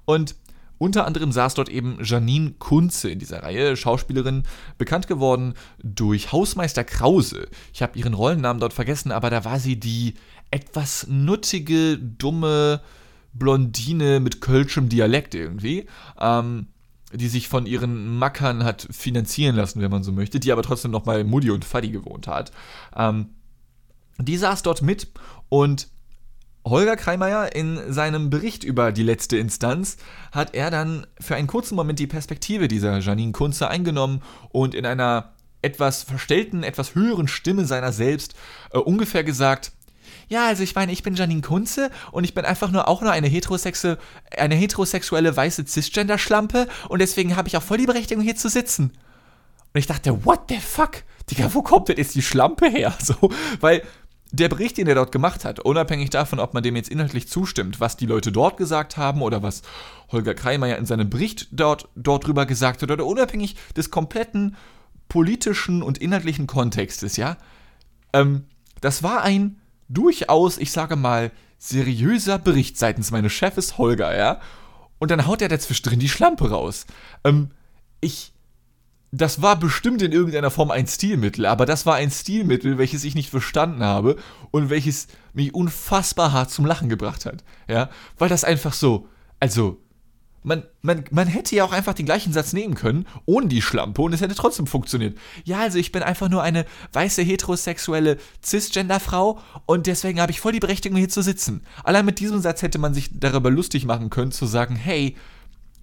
Und 0.05 0.35
unter 0.79 1.05
anderem 1.05 1.31
saß 1.31 1.53
dort 1.53 1.69
eben 1.69 1.99
Janine 2.01 2.53
Kunze 2.57 3.11
in 3.11 3.19
dieser 3.19 3.43
Reihe, 3.43 3.77
Schauspielerin, 3.77 4.43
bekannt 4.79 5.07
geworden 5.07 5.53
durch 5.83 6.31
Hausmeister 6.31 6.83
Krause. 6.83 7.47
Ich 7.73 7.83
habe 7.83 7.99
ihren 7.99 8.15
Rollennamen 8.15 8.59
dort 8.59 8.73
vergessen, 8.73 9.11
aber 9.11 9.29
da 9.29 9.45
war 9.45 9.59
sie 9.59 9.79
die 9.79 10.15
etwas 10.49 11.05
nuttige, 11.07 11.99
dumme 11.99 12.81
Blondine 13.33 14.19
mit 14.19 14.41
kölschem 14.41 14.89
Dialekt 14.89 15.35
irgendwie. 15.35 15.85
Ähm, 16.19 16.67
die 17.11 17.27
sich 17.27 17.47
von 17.47 17.65
ihren 17.65 18.17
Mackern 18.17 18.63
hat 18.63 18.87
finanzieren 18.91 19.55
lassen, 19.55 19.81
wenn 19.81 19.89
man 19.91 20.03
so 20.03 20.11
möchte, 20.11 20.39
die 20.39 20.51
aber 20.51 20.61
trotzdem 20.61 20.91
noch 20.91 21.01
bei 21.01 21.23
Mutti 21.23 21.49
und 21.49 21.65
Faddy 21.65 21.89
gewohnt 21.89 22.27
hat. 22.27 22.51
Ähm, 22.95 23.29
die 24.19 24.37
saß 24.37 24.61
dort 24.63 24.81
mit 24.81 25.07
und 25.49 25.87
Holger 26.69 26.95
Kreimeier 26.95 27.55
in 27.55 27.91
seinem 27.91 28.29
Bericht 28.29 28.63
über 28.63 28.91
die 28.91 29.03
letzte 29.03 29.37
Instanz 29.37 29.97
hat 30.31 30.53
er 30.53 30.71
dann 30.71 31.07
für 31.19 31.35
einen 31.35 31.47
kurzen 31.47 31.75
Moment 31.75 31.99
die 31.99 32.07
Perspektive 32.07 32.67
dieser 32.67 32.99
Janine 32.99 33.31
Kunze 33.31 33.67
eingenommen 33.69 34.21
und 34.49 34.75
in 34.75 34.85
einer 34.85 35.33
etwas 35.61 36.03
verstellten, 36.03 36.63
etwas 36.63 36.95
höheren 36.95 37.27
Stimme 37.27 37.65
seiner 37.65 37.91
selbst 37.91 38.35
äh, 38.71 38.77
ungefähr 38.77 39.23
gesagt, 39.23 39.73
ja, 40.27 40.45
also 40.45 40.63
ich 40.63 40.75
meine, 40.75 40.91
ich 40.91 41.03
bin 41.03 41.15
Janine 41.15 41.41
Kunze 41.41 41.89
und 42.11 42.23
ich 42.23 42.33
bin 42.33 42.45
einfach 42.45 42.71
nur 42.71 42.87
auch 42.87 43.01
nur 43.01 43.11
eine, 43.11 43.27
heterosexu 43.27 43.95
eine 44.37 44.55
heterosexuelle 44.55 45.35
weiße 45.35 45.65
Cisgender-Schlampe 45.65 46.67
und 46.87 46.99
deswegen 46.99 47.35
habe 47.35 47.47
ich 47.47 47.57
auch 47.57 47.63
voll 47.63 47.77
die 47.77 47.87
Berechtigung, 47.87 48.23
hier 48.23 48.35
zu 48.35 48.49
sitzen. 48.49 48.91
Und 49.73 49.79
ich 49.79 49.87
dachte, 49.87 50.25
what 50.25 50.41
the 50.49 50.59
fuck? 50.59 51.03
Digga, 51.29 51.53
wo 51.53 51.61
kommt 51.61 51.89
denn 51.89 51.97
jetzt 51.97 52.15
die 52.15 52.21
Schlampe 52.21 52.69
her? 52.69 52.93
So, 53.03 53.15
weil 53.59 53.83
der 54.31 54.49
Bericht, 54.49 54.77
den 54.77 54.87
er 54.87 54.95
dort 54.95 55.11
gemacht 55.11 55.43
hat, 55.43 55.59
unabhängig 55.59 56.11
davon, 56.11 56.39
ob 56.39 56.53
man 56.53 56.61
dem 56.61 56.75
jetzt 56.75 56.89
inhaltlich 56.89 57.27
zustimmt, 57.27 57.79
was 57.79 57.97
die 57.97 58.05
Leute 58.05 58.31
dort 58.31 58.57
gesagt 58.57 58.97
haben 58.97 59.21
oder 59.21 59.41
was 59.41 59.63
Holger 60.11 60.35
Kreimeier 60.35 60.77
in 60.77 60.85
seinem 60.85 61.09
Bericht 61.09 61.47
dort, 61.51 61.89
dort 61.95 62.27
drüber 62.27 62.45
gesagt 62.45 62.81
hat, 62.81 62.91
oder 62.91 63.05
unabhängig 63.05 63.55
des 63.75 63.89
kompletten 63.89 64.55
politischen 65.07 65.81
und 65.81 65.97
inhaltlichen 65.97 66.45
Kontextes, 66.45 67.17
ja, 67.17 67.37
ähm, 68.13 68.45
das 68.81 69.01
war 69.01 69.23
ein 69.23 69.59
durchaus, 69.87 70.57
ich 70.57 70.71
sage 70.71 70.95
mal, 70.95 71.31
seriöser 71.57 72.37
Bericht 72.37 72.77
seitens 72.77 73.11
meines 73.11 73.33
Chefes 73.33 73.77
Holger, 73.77 74.15
ja, 74.15 74.39
und 74.99 75.11
dann 75.11 75.25
haut 75.25 75.41
er 75.41 75.49
dazwischen 75.49 75.89
drin 75.89 75.99
die 75.99 76.09
Schlampe 76.09 76.51
raus. 76.51 76.85
Ähm, 77.23 77.49
ich 78.01 78.33
das 79.11 79.41
war 79.41 79.57
bestimmt 79.57 80.01
in 80.01 80.11
irgendeiner 80.11 80.51
Form 80.51 80.71
ein 80.71 80.87
Stilmittel, 80.87 81.45
aber 81.45 81.65
das 81.65 81.85
war 81.85 81.95
ein 81.95 82.11
Stilmittel, 82.11 82.77
welches 82.77 83.03
ich 83.03 83.15
nicht 83.15 83.29
verstanden 83.29 83.83
habe 83.83 84.15
und 84.51 84.69
welches 84.69 85.07
mich 85.33 85.53
unfassbar 85.53 86.31
hart 86.31 86.51
zum 86.51 86.65
Lachen 86.65 86.89
gebracht 86.89 87.25
hat. 87.25 87.43
Ja, 87.67 87.89
weil 88.17 88.29
das 88.29 88.43
einfach 88.43 88.73
so, 88.73 89.07
also, 89.39 89.81
man, 90.43 90.63
man, 90.81 91.03
man 91.11 91.27
hätte 91.27 91.55
ja 91.55 91.65
auch 91.65 91.73
einfach 91.73 91.93
den 91.93 92.05
gleichen 92.05 92.31
Satz 92.31 92.53
nehmen 92.53 92.75
können, 92.75 93.05
ohne 93.25 93.47
die 93.47 93.61
Schlampe, 93.61 94.01
und 94.01 94.13
es 94.13 94.21
hätte 94.21 94.35
trotzdem 94.35 94.67
funktioniert. 94.67 95.17
Ja, 95.43 95.59
also 95.59 95.77
ich 95.77 95.91
bin 95.91 96.01
einfach 96.01 96.29
nur 96.29 96.41
eine 96.41 96.65
weiße, 96.93 97.21
heterosexuelle 97.23 98.17
Cisgender-Frau 98.43 99.39
und 99.65 99.87
deswegen 99.87 100.21
habe 100.21 100.31
ich 100.31 100.39
voll 100.39 100.53
die 100.53 100.59
Berechtigung, 100.59 100.97
hier 100.97 101.09
zu 101.09 101.21
sitzen. 101.21 101.63
Allein 101.83 102.05
mit 102.05 102.19
diesem 102.19 102.39
Satz 102.39 102.61
hätte 102.61 102.79
man 102.79 102.93
sich 102.93 103.09
darüber 103.11 103.51
lustig 103.51 103.85
machen 103.85 104.09
können, 104.09 104.31
zu 104.31 104.45
sagen, 104.45 104.75
hey, 104.75 105.15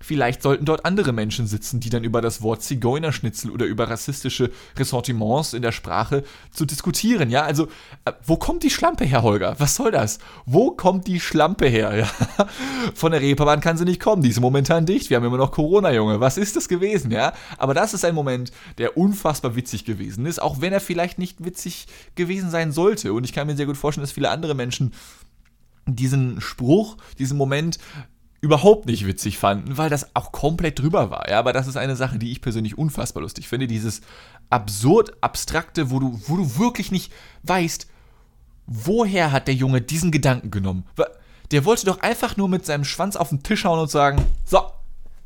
Vielleicht 0.06 0.40
sollten 0.40 0.64
dort 0.64 0.84
andere 0.84 1.12
Menschen 1.12 1.49
sitzen, 1.49 1.80
die 1.80 1.90
dann 1.90 2.04
über 2.04 2.21
das 2.21 2.40
Wort 2.40 2.62
Zigeunerschnitzel 2.62 3.50
oder 3.50 3.66
über 3.66 3.90
rassistische 3.90 4.52
Ressentiments 4.78 5.52
in 5.52 5.62
der 5.62 5.73
Sprache 5.73 6.23
zu 6.52 6.64
diskutieren. 6.64 7.28
Ja, 7.28 7.42
also, 7.42 7.64
äh, 8.04 8.12
wo 8.25 8.36
kommt 8.36 8.62
die 8.62 8.71
Schlampe 8.71 9.04
her, 9.04 9.25
Holger? 9.25 9.56
Was 9.58 9.75
soll 9.75 9.90
das? 9.90 10.21
Wo 10.45 10.71
kommt 10.71 11.08
die 11.08 11.19
Schlampe 11.19 11.66
her? 11.66 11.97
Ja? 11.97 12.47
Von 12.95 13.10
der 13.10 13.21
Reeperbahn 13.21 13.60
kann 13.60 13.78
sie 13.78 13.84
nicht 13.84 14.00
kommen. 14.00 14.23
Die 14.23 14.28
ist 14.28 14.38
momentan 14.38 14.86
dicht. 14.86 15.10
Wir 15.10 15.16
haben 15.16 15.25
immer 15.25 15.38
noch 15.38 15.50
Corona, 15.50 15.90
Junge. 15.90 16.21
Was 16.21 16.38
ist 16.38 16.54
das 16.54 16.69
gewesen, 16.69 17.10
ja? 17.10 17.32
Aber 17.58 17.75
das 17.75 17.92
ist 17.92 18.04
ein 18.04 18.14
Moment, 18.14 18.52
der 18.78 18.97
unfassbar 18.97 19.56
witzig 19.56 19.84
gewesen 19.84 20.25
ist, 20.25 20.40
auch 20.40 20.60
wenn 20.60 20.73
er 20.73 20.80
vielleicht 20.80 21.19
nicht 21.19 21.45
witzig 21.45 21.88
gewesen 22.14 22.50
sein 22.50 22.71
sollte. 22.71 23.12
Und 23.12 23.25
ich 23.25 23.32
kann 23.32 23.49
mir 23.49 23.56
sehr 23.56 23.66
gut 23.66 23.76
vorstellen, 23.76 24.04
dass 24.04 24.12
viele 24.12 24.30
andere 24.30 24.54
Menschen 24.54 24.92
diesen 25.86 26.40
Spruch, 26.40 26.97
diesen 27.19 27.36
Moment 27.36 27.78
überhaupt 28.40 28.86
nicht 28.86 29.06
witzig 29.06 29.38
fanden, 29.38 29.78
weil 29.78 29.90
das 29.90 30.14
auch 30.14 30.32
komplett 30.32 30.78
drüber 30.78 31.10
war. 31.10 31.28
Ja, 31.28 31.38
aber 31.38 31.52
das 31.52 31.66
ist 31.66 31.76
eine 31.76 31.96
Sache, 31.96 32.18
die 32.18 32.30
ich 32.30 32.40
persönlich 32.40 32.78
unfassbar 32.78 33.22
lustig 33.22 33.49
finde. 33.49 33.66
Dieses 33.66 34.02
absurd 34.50 35.12
abstrakte, 35.20 35.90
wo 35.90 35.99
du, 35.99 36.20
wo 36.26 36.36
du 36.36 36.58
wirklich 36.58 36.92
nicht 36.92 37.12
weißt, 37.44 37.88
woher 38.66 39.32
hat 39.32 39.49
der 39.49 39.54
Junge 39.54 39.80
diesen 39.80 40.10
Gedanken 40.10 40.50
genommen. 40.50 40.84
Der 41.50 41.64
wollte 41.64 41.86
doch 41.86 42.00
einfach 42.00 42.36
nur 42.36 42.49
mit 42.49 42.66
seinem 42.66 42.84
Schwanz 42.84 43.16
auf 43.16 43.30
den 43.30 43.42
Tisch 43.42 43.64
hauen 43.64 43.78
und 43.78 43.90
sagen, 43.90 44.22
so, 44.44 44.60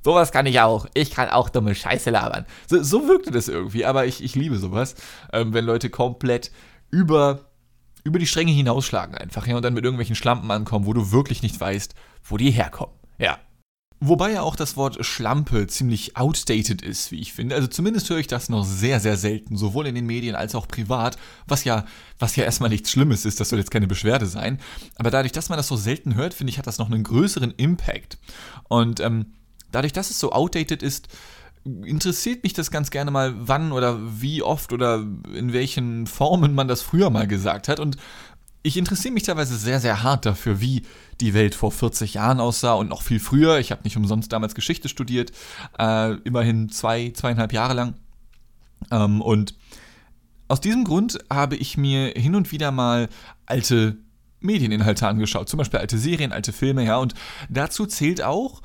sowas 0.03 0.33
kann 0.33 0.47
ich 0.47 0.61
auch. 0.61 0.87
Ich 0.95 1.11
kann 1.11 1.31
auch 1.31 1.49
dumme 1.49 1.75
Scheiße 1.75 2.11
labern. 2.11 2.47
So, 2.69 2.83
so 2.83 3.09
wirkte 3.09 3.31
das 3.31 3.49
irgendwie, 3.49 3.85
aber 3.85 4.07
ich, 4.07 4.23
ich 4.23 4.35
liebe 4.35 4.59
sowas, 4.59 4.95
ähm, 5.33 5.53
wenn 5.53 5.65
Leute 5.65 5.91
komplett 5.91 6.51
über 6.91 7.41
über 8.03 8.19
die 8.19 8.27
Stränge 8.27 8.53
hinausschlagen 8.53 9.15
einfach, 9.15 9.47
ja, 9.47 9.57
und 9.57 9.63
dann 9.63 9.75
mit 9.75 9.85
irgendwelchen 9.85 10.17
Schlampen 10.17 10.51
ankommen, 10.51 10.87
wo 10.87 10.95
du 10.95 11.13
wirklich 11.13 11.43
nicht 11.43 11.61
weißt, 11.61 11.95
wo 12.25 12.39
die 12.39 12.51
herkommen. 12.51 12.95
Ja. 13.21 13.39
Wobei 14.03 14.33
ja 14.33 14.41
auch 14.41 14.57
das 14.57 14.79
Wort 14.79 15.05
Schlampe 15.05 15.67
ziemlich 15.67 16.17
outdated 16.17 16.81
ist, 16.81 17.13
wie 17.13 17.21
ich 17.21 17.35
finde. 17.35 17.55
Also 17.55 17.69
zumindest 17.69 18.09
höre 18.09 18.17
ich 18.17 18.27
das 18.27 18.49
noch 18.49 18.65
sehr, 18.65 18.99
sehr 18.99 19.19
selten, 19.19 19.59
sowohl 19.59 19.87
in 19.87 19.95
den 19.95 20.07
Medien 20.07 20.35
als 20.35 20.55
auch 20.55 20.67
privat, 20.67 21.19
was 21.47 21.65
ja, 21.65 21.85
was 22.19 22.35
ja 22.35 22.45
erstmal 22.45 22.71
nichts 22.71 22.91
Schlimmes 22.91 23.27
ist, 23.27 23.41
das 23.41 23.51
soll 23.51 23.59
jetzt 23.59 23.71
keine 23.71 23.87
Beschwerde 23.87 24.25
sein. 24.25 24.59
Aber 24.97 25.11
dadurch, 25.11 25.33
dass 25.33 25.51
man 25.51 25.59
das 25.59 25.69
so 25.69 25.77
selten 25.77 26.15
hört, 26.15 26.33
finde 26.33 26.51
ich, 26.51 26.59
hat 26.59 26.67
das 26.67 26.79
noch 26.79 26.91
einen 26.91 27.05
größeren 27.05 27.51
Impact. 27.59 28.17
Und 28.69 29.01
ähm, 29.01 29.35
dadurch, 29.71 29.93
dass 29.93 30.09
es 30.09 30.19
so 30.19 30.33
outdated 30.33 30.83
ist, 30.83 31.09
interessiert 31.65 32.43
mich 32.43 32.55
das 32.55 32.71
ganz 32.71 32.91
gerne 32.91 33.11
mal, 33.11 33.35
wann 33.37 33.73
oder 33.73 33.99
wie 34.01 34.43
oft 34.43 34.73
oder 34.73 35.05
in 35.35 35.53
welchen 35.53 36.07
Formen 36.07 36.55
man 36.55 36.69
das 36.69 36.81
früher 36.81 37.11
mal 37.11 37.27
gesagt 37.27 37.69
hat. 37.69 37.81
Und 37.81 37.99
ich 38.63 38.77
interessiere 38.77 39.15
mich 39.15 39.23
teilweise 39.23 39.57
sehr, 39.57 39.81
sehr 39.81 40.03
hart 40.03 40.27
dafür, 40.27 40.61
wie 40.61 40.83
die 41.21 41.35
Welt 41.35 41.55
vor 41.55 41.73
40 41.73 42.15
Jahren 42.15 42.41
aussah 42.41 42.75
und 42.75 42.89
noch 42.89 43.03
viel 43.03 43.21
früher. 43.21 43.59
Ich 43.59 43.71
habe 43.71 43.83
nicht 43.85 43.97
umsonst 43.97 44.33
damals 44.33 44.55
Geschichte 44.55 44.89
studiert, 44.89 45.33
äh, 45.79 46.15
immerhin 46.25 46.69
zwei, 46.69 47.11
zweieinhalb 47.15 47.53
Jahre 47.53 47.75
lang. 47.75 47.95
Ähm, 48.91 49.23
und 49.23 49.55
aus 50.49 50.61
diesem 50.61 50.85
Grund 50.85 51.19
habe 51.31 51.57
ich 51.57 51.77
mir 51.77 52.13
hin 52.17 52.35
und 52.35 52.53
wieder 52.53 52.71
mal 52.71 53.09
alte 53.47 53.99
Medieninhalte 54.41 55.07
angeschaut, 55.07 55.49
zum 55.49 55.59
Beispiel 55.59 55.81
alte 55.81 55.99
Serien, 55.99 56.33
alte 56.33 56.53
Filme, 56.53 56.85
ja, 56.85 56.97
und 56.97 57.15
dazu 57.49 57.87
zählt 57.87 58.23
auch 58.23 58.63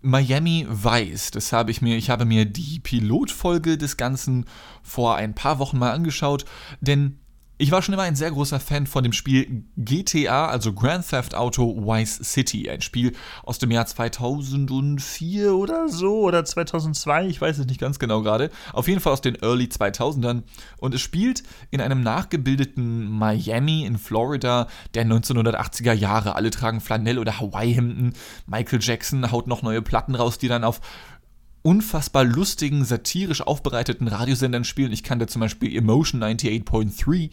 Miami 0.00 0.66
Vice. 0.68 1.32
Das 1.32 1.52
habe 1.52 1.70
ich 1.70 1.82
mir, 1.82 1.96
ich 1.96 2.10
habe 2.10 2.24
mir 2.24 2.44
die 2.44 2.80
Pilotfolge 2.80 3.78
des 3.78 3.96
Ganzen 3.96 4.46
vor 4.82 5.16
ein 5.16 5.34
paar 5.34 5.58
Wochen 5.58 5.78
mal 5.78 5.92
angeschaut, 5.92 6.44
denn 6.80 7.18
ich 7.58 7.72
war 7.72 7.82
schon 7.82 7.92
immer 7.92 8.04
ein 8.04 8.14
sehr 8.14 8.30
großer 8.30 8.60
Fan 8.60 8.86
von 8.86 9.02
dem 9.02 9.12
Spiel 9.12 9.64
GTA, 9.76 10.46
also 10.46 10.72
Grand 10.72 11.08
Theft 11.08 11.34
Auto 11.34 11.76
Vice 11.76 12.20
City. 12.22 12.70
Ein 12.70 12.82
Spiel 12.82 13.12
aus 13.42 13.58
dem 13.58 13.72
Jahr 13.72 13.84
2004 13.84 15.52
oder 15.52 15.88
so 15.88 16.20
oder 16.20 16.44
2002, 16.44 17.26
ich 17.26 17.40
weiß 17.40 17.58
es 17.58 17.66
nicht 17.66 17.80
ganz 17.80 17.98
genau 17.98 18.22
gerade. 18.22 18.50
Auf 18.72 18.86
jeden 18.86 19.00
Fall 19.00 19.12
aus 19.12 19.20
den 19.20 19.34
Early 19.34 19.64
2000ern. 19.64 20.44
Und 20.78 20.94
es 20.94 21.00
spielt 21.00 21.42
in 21.72 21.80
einem 21.80 22.00
nachgebildeten 22.00 23.10
Miami 23.10 23.84
in 23.84 23.98
Florida 23.98 24.68
der 24.94 25.04
1980er 25.04 25.92
Jahre. 25.92 26.36
Alle 26.36 26.50
tragen 26.50 26.80
Flanell- 26.80 27.18
oder 27.18 27.40
Hawaii-Hemden. 27.40 28.12
Michael 28.46 28.78
Jackson 28.80 29.32
haut 29.32 29.48
noch 29.48 29.62
neue 29.62 29.82
Platten 29.82 30.14
raus, 30.14 30.38
die 30.38 30.48
dann 30.48 30.62
auf 30.62 30.80
unfassbar 31.62 32.24
lustigen, 32.24 32.84
satirisch 32.84 33.40
aufbereiteten 33.40 34.08
Radiosendern 34.08 34.64
spielen. 34.64 34.92
Ich 34.92 35.02
kann 35.02 35.18
da 35.18 35.26
zum 35.26 35.40
Beispiel 35.40 35.76
Emotion 35.76 36.22
98.3 36.22 37.30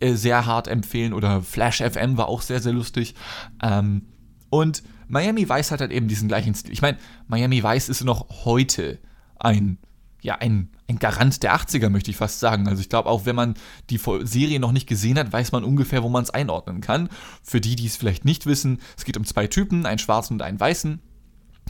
äh, 0.00 0.14
sehr 0.14 0.46
hart 0.46 0.68
empfehlen 0.68 1.12
oder 1.12 1.42
Flash 1.42 1.78
FM 1.78 2.16
war 2.16 2.28
auch 2.28 2.42
sehr, 2.42 2.60
sehr 2.60 2.72
lustig. 2.72 3.14
Ähm, 3.62 4.06
und 4.50 4.82
Miami 5.08 5.48
Vice 5.48 5.70
hat 5.70 5.80
halt 5.80 5.92
eben 5.92 6.08
diesen 6.08 6.28
gleichen 6.28 6.54
Stil. 6.54 6.72
Ich 6.72 6.82
meine, 6.82 6.98
Miami 7.26 7.62
Vice 7.62 7.88
ist 7.88 8.04
noch 8.04 8.44
heute 8.44 8.98
ein, 9.38 9.78
ja, 10.22 10.36
ein, 10.36 10.70
ein 10.88 10.98
Garant 10.98 11.42
der 11.42 11.54
80er, 11.54 11.88
möchte 11.88 12.10
ich 12.10 12.16
fast 12.16 12.40
sagen. 12.40 12.68
Also 12.68 12.80
ich 12.80 12.88
glaube, 12.88 13.08
auch 13.08 13.26
wenn 13.26 13.36
man 13.36 13.54
die 13.90 14.00
Serie 14.22 14.60
noch 14.60 14.72
nicht 14.72 14.86
gesehen 14.86 15.18
hat, 15.18 15.32
weiß 15.32 15.52
man 15.52 15.64
ungefähr, 15.64 16.02
wo 16.02 16.08
man 16.08 16.22
es 16.22 16.30
einordnen 16.30 16.80
kann. 16.80 17.08
Für 17.42 17.60
die, 17.60 17.76
die 17.76 17.86
es 17.86 17.96
vielleicht 17.96 18.24
nicht 18.24 18.46
wissen, 18.46 18.80
es 18.96 19.04
geht 19.04 19.16
um 19.16 19.24
zwei 19.24 19.46
Typen, 19.46 19.86
einen 19.86 19.98
schwarzen 19.98 20.34
und 20.34 20.42
einen 20.42 20.60
weißen. 20.60 21.00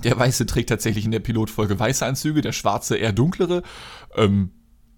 Der 0.03 0.19
Weiße 0.19 0.47
trägt 0.47 0.69
tatsächlich 0.69 1.05
in 1.05 1.13
der 1.13 1.21
Pilotfolge 1.21 1.79
weiße 1.79 2.05
Anzüge, 2.05 2.41
der 2.41 2.53
Schwarze 2.53 2.97
eher 2.97 3.13
dunklere. 3.13 3.63
Ähm, 4.17 4.51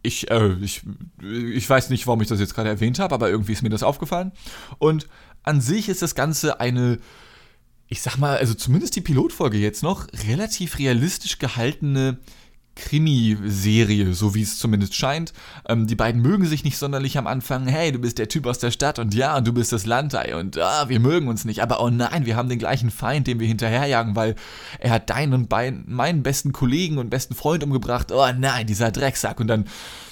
ich, 0.02 0.30
äh, 0.30 0.54
ich, 0.62 0.82
ich 1.20 1.68
weiß 1.68 1.90
nicht, 1.90 2.06
warum 2.06 2.22
ich 2.22 2.28
das 2.28 2.40
jetzt 2.40 2.54
gerade 2.54 2.68
erwähnt 2.68 2.98
habe, 2.98 3.14
aber 3.14 3.28
irgendwie 3.28 3.52
ist 3.52 3.62
mir 3.62 3.68
das 3.68 3.82
aufgefallen. 3.82 4.32
Und 4.78 5.06
an 5.42 5.60
sich 5.60 5.88
ist 5.88 6.02
das 6.02 6.14
Ganze 6.14 6.60
eine, 6.60 6.98
ich 7.88 8.02
sag 8.02 8.16
mal, 8.16 8.36
also 8.38 8.54
zumindest 8.54 8.96
die 8.96 9.00
Pilotfolge 9.00 9.58
jetzt 9.58 9.82
noch, 9.82 10.06
relativ 10.28 10.78
realistisch 10.78 11.38
gehaltene 11.38 12.18
Krimiserie, 12.76 14.12
so 14.12 14.34
wie 14.34 14.42
es 14.42 14.58
zumindest 14.58 14.94
scheint. 14.94 15.32
Ähm, 15.68 15.86
die 15.86 15.96
beiden 15.96 16.22
mögen 16.22 16.46
sich 16.46 16.62
nicht 16.62 16.78
sonderlich 16.78 17.18
am 17.18 17.26
Anfang. 17.26 17.66
Hey, 17.66 17.90
du 17.90 17.98
bist 17.98 18.18
der 18.18 18.28
Typ 18.28 18.46
aus 18.46 18.58
der 18.58 18.70
Stadt 18.70 18.98
und 18.98 19.14
ja, 19.14 19.40
du 19.40 19.52
bist 19.52 19.72
das 19.72 19.86
Landei 19.86 20.36
und 20.36 20.58
ah, 20.58 20.88
wir 20.88 21.00
mögen 21.00 21.26
uns 21.28 21.44
nicht. 21.44 21.62
Aber 21.62 21.80
oh 21.82 21.90
nein, 21.90 22.26
wir 22.26 22.36
haben 22.36 22.48
den 22.48 22.58
gleichen 22.58 22.90
Feind, 22.90 23.26
den 23.26 23.40
wir 23.40 23.48
hinterherjagen, 23.48 24.14
weil 24.14 24.36
er 24.78 24.90
hat 24.90 25.10
deinen 25.10 25.32
und 25.32 25.50
meinen 25.50 26.22
besten 26.22 26.52
Kollegen 26.52 26.98
und 26.98 27.10
besten 27.10 27.34
Freund 27.34 27.64
umgebracht. 27.64 28.12
Oh 28.12 28.28
nein, 28.38 28.66
dieser 28.66 28.92
Drecksack. 28.92 29.40
Und 29.40 29.48
dann 29.48 29.64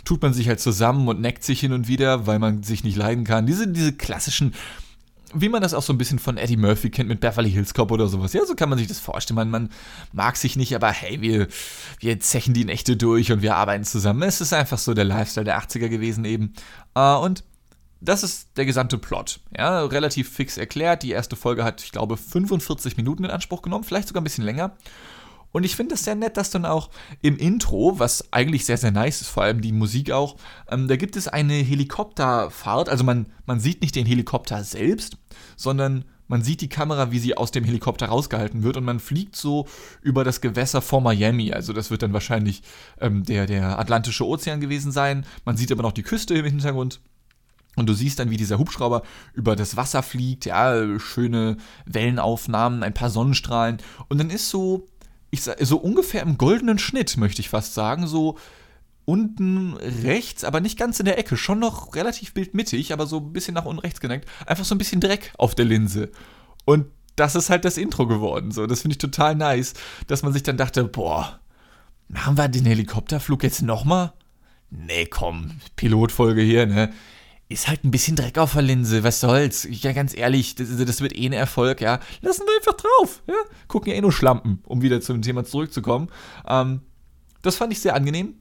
tut 0.05 0.23
man 0.23 0.33
sich 0.33 0.49
halt 0.49 0.61
zusammen 0.61 1.07
und 1.07 1.21
neckt 1.21 1.45
sich 1.45 1.61
hin 1.61 1.73
und 1.73 1.87
wieder, 1.87 2.27
weil 2.27 2.39
man 2.39 2.63
sich 2.63 2.83
nicht 2.83 2.97
leiden 2.97 3.25
kann. 3.25 3.47
Diese, 3.47 3.69
diese 3.69 3.93
klassischen 3.93 4.55
wie 5.35 5.49
man 5.49 5.63
das 5.63 5.75
auch 5.75 5.83
so 5.83 5.93
ein 5.93 5.99
bisschen 5.99 6.19
von 6.19 6.37
Eddie 6.37 6.57
Murphy 6.57 6.91
kennt 6.91 7.09
mit 7.09 7.21
Beverly 7.21 7.51
Hills 7.51 7.75
Cop 7.75 7.91
oder 7.91 8.09
sowas. 8.09 8.33
Ja, 8.33 8.45
so 8.47 8.55
kann 8.55 8.69
man 8.69 8.79
sich 8.79 8.89
das 8.89 9.01
vorstellen. 9.01 9.37
Man, 9.37 9.51
man 9.51 9.71
mag 10.13 10.37
sich 10.37 10.57
nicht, 10.57 10.75
aber 10.75 10.91
hey, 10.91 11.21
wir, 11.21 11.49
wir 12.01 12.21
zechen 12.21 12.55
die 12.55 12.65
Nächte 12.65 12.97
durch 12.97 13.33
und 13.33 13.43
wir 13.43 13.57
arbeiten 13.57 13.85
zusammen. 13.85 14.23
Es 14.23 14.41
ist 14.41 14.53
einfach 14.53 14.79
so 14.79 14.95
der 14.95 15.05
Lifestyle 15.05 15.45
der 15.45 15.59
80er 15.61 15.89
gewesen 15.89 16.25
eben. 16.25 16.55
Uh, 16.97 17.19
und 17.23 17.45
das 18.01 18.23
ist 18.23 18.57
der 18.57 18.67
gesamte 18.67 18.99
Plot. 18.99 19.41
Ja, 19.57 19.85
relativ 19.85 20.31
fix 20.31 20.59
erklärt. 20.59 21.03
Die 21.03 21.11
erste 21.11 21.37
Folge 21.37 21.65
hat, 21.65 21.83
ich 21.83 21.93
glaube, 21.93 22.17
45 22.17 22.97
Minuten 22.97 23.25
in 23.25 23.31
Anspruch 23.31 23.63
genommen, 23.63 23.85
vielleicht 23.85 24.09
sogar 24.09 24.21
ein 24.21 24.25
bisschen 24.25 24.45
länger. 24.45 24.77
Und 25.55 25.63
ich 25.63 25.77
finde 25.77 25.95
es 25.95 26.03
sehr 26.03 26.17
nett, 26.17 26.37
dass 26.37 26.51
dann 26.51 26.67
auch 26.67 26.91
im 27.23 27.37
Intro, 27.37 28.01
was 28.01 28.33
eigentlich 28.33 28.65
sehr, 28.65 28.77
sehr 28.77 28.91
nice 28.91 29.21
ist, 29.21 29.29
vor 29.29 29.45
allem 29.45 29.61
die 29.61 29.71
Musik 29.71 30.11
auch, 30.11 30.35
ähm, 30.69 30.89
da 30.89 30.97
gibt 30.97 31.15
es 31.15 31.29
eine 31.29 31.55
Helikopterfahrt. 31.55 32.89
Also 32.89 33.05
man, 33.05 33.27
man 33.47 33.61
sieht 33.61 33.81
nicht 33.81 33.95
den 33.95 34.05
Helikopter 34.05 34.65
selbst, 34.65 35.17
sondern 35.57 36.07
man 36.27 36.43
sieht 36.43 36.61
die 36.61 36.69
Kamera, 36.69 37.13
wie 37.13 37.21
sie 37.21 37.37
aus 37.37 37.53
dem 37.53 37.63
Helikopter 37.63 38.07
rausgehalten 38.07 38.65
wird 38.65 38.77
und 38.77 38.85
man 38.85 38.99
fliegt 38.99 39.37
so 39.37 39.69
über 40.03 40.25
das 40.25 40.41
Gewässer 40.41 40.83
vor 40.83 41.01
Miami. 41.01 41.53
Also 41.53 41.73
das 41.73 41.89
wird 41.89 42.03
dann 42.03 42.13
wahrscheinlich 42.13 42.63
ähm, 43.01 43.23
der, 43.23 43.47
der 43.47 43.79
Atlantische 43.79 44.27
Ozean 44.27 44.61
gewesen 44.61 44.91
sein. 44.91 45.25
Man 45.45 45.57
sieht 45.57 45.71
aber 45.71 45.85
noch 45.85 45.93
die 45.93 46.03
Küste 46.03 46.35
im 46.35 46.47
Hintergrund. 46.47 47.01
Und 47.77 47.89
du 47.89 47.93
siehst 47.93 48.19
dann, 48.19 48.31
wie 48.31 48.37
dieser 48.37 48.59
Hubschrauber 48.59 49.03
über 49.35 49.55
das 49.55 49.77
Wasser 49.77 50.03
fliegt, 50.03 50.47
ja, 50.47 50.99
schöne 50.99 51.57
Wellenaufnahmen, 51.87 52.83
ein 52.83 52.95
paar 52.95 53.11
Sonnenstrahlen. 53.11 53.79
Und 54.09 54.19
dann 54.19 54.31
ist 54.31 54.51
so 54.51 54.87
ich 55.35 55.43
so 55.43 55.77
ungefähr 55.77 56.23
im 56.23 56.39
goldenen 56.39 56.79
Schnitt, 56.79 57.17
möchte 57.17 57.41
ich 57.41 57.49
fast 57.49 57.75
sagen, 57.75 58.07
so 58.07 58.39
unten 59.05 59.75
rechts, 59.75 60.45
aber 60.45 60.61
nicht 60.61 60.79
ganz 60.79 60.99
in 60.99 61.07
der 61.07 61.19
Ecke, 61.19 61.37
schon 61.37 61.59
noch 61.59 61.95
relativ 61.95 62.33
bildmittig, 62.33 62.93
aber 62.93 63.07
so 63.07 63.19
ein 63.19 63.33
bisschen 63.33 63.55
nach 63.55 63.67
unten 63.67 63.81
rechts 63.81 64.01
geneigt, 64.01 64.29
einfach 64.47 64.65
so 64.65 64.75
ein 64.75 64.79
bisschen 64.79 65.01
Dreck 65.01 65.33
auf 65.37 65.55
der 65.55 65.67
Linse. 65.67 66.11
Und 66.65 66.87
das 67.17 67.35
ist 67.35 67.51
halt 67.51 67.65
das 67.65 67.77
Intro 67.77 68.07
geworden, 68.07 68.51
so. 68.51 68.67
Das 68.67 68.83
finde 68.83 68.95
ich 68.95 68.99
total 68.99 69.35
nice, 69.35 69.75
dass 70.07 70.23
man 70.23 70.33
sich 70.33 70.43
dann 70.43 70.57
dachte, 70.57 70.85
boah, 70.85 71.39
machen 72.09 72.37
wir 72.37 72.49
den 72.49 72.65
Helikopterflug 72.65 73.43
jetzt 73.43 73.63
nochmal? 73.63 74.13
Nee, 74.71 75.07
komm, 75.07 75.61
Pilotfolge 75.77 76.43
hier, 76.43 76.67
ne? 76.67 76.93
Ist 77.49 77.69
halt 77.69 77.85
ein 77.85 77.91
bisschen 77.91 78.17
Dreck 78.17 78.39
auf 78.39 78.55
der 78.55 78.63
Linse, 78.63 79.05
was 79.05 79.21
soll's? 79.21 79.67
Ja, 79.71 79.93
ganz 79.93 80.17
ehrlich, 80.17 80.55
das, 80.55 80.69
das, 80.77 81.01
wird 81.01 81.17
eh 81.17 81.27
ein 81.27 81.33
Erfolg, 81.33 81.81
ja. 81.81 82.01
Lassen 82.23 82.45
wir 82.47 82.57
einfach 82.57 82.81
drauf, 82.81 83.23
ja. 83.27 83.35
Gucken 83.69 83.93
ja 83.93 83.99
eh 83.99 84.01
nur 84.01 84.13
Schlampen, 84.13 84.63
um 84.65 84.83
wieder 84.83 85.01
zum 85.01 85.21
Thema 85.23 85.45
zurückzukommen. 85.45 86.09
Ähm, 86.49 86.81
das 87.43 87.57
fand 87.57 87.73
ich 87.73 87.81
sehr 87.81 87.95
angenehm. 87.95 88.35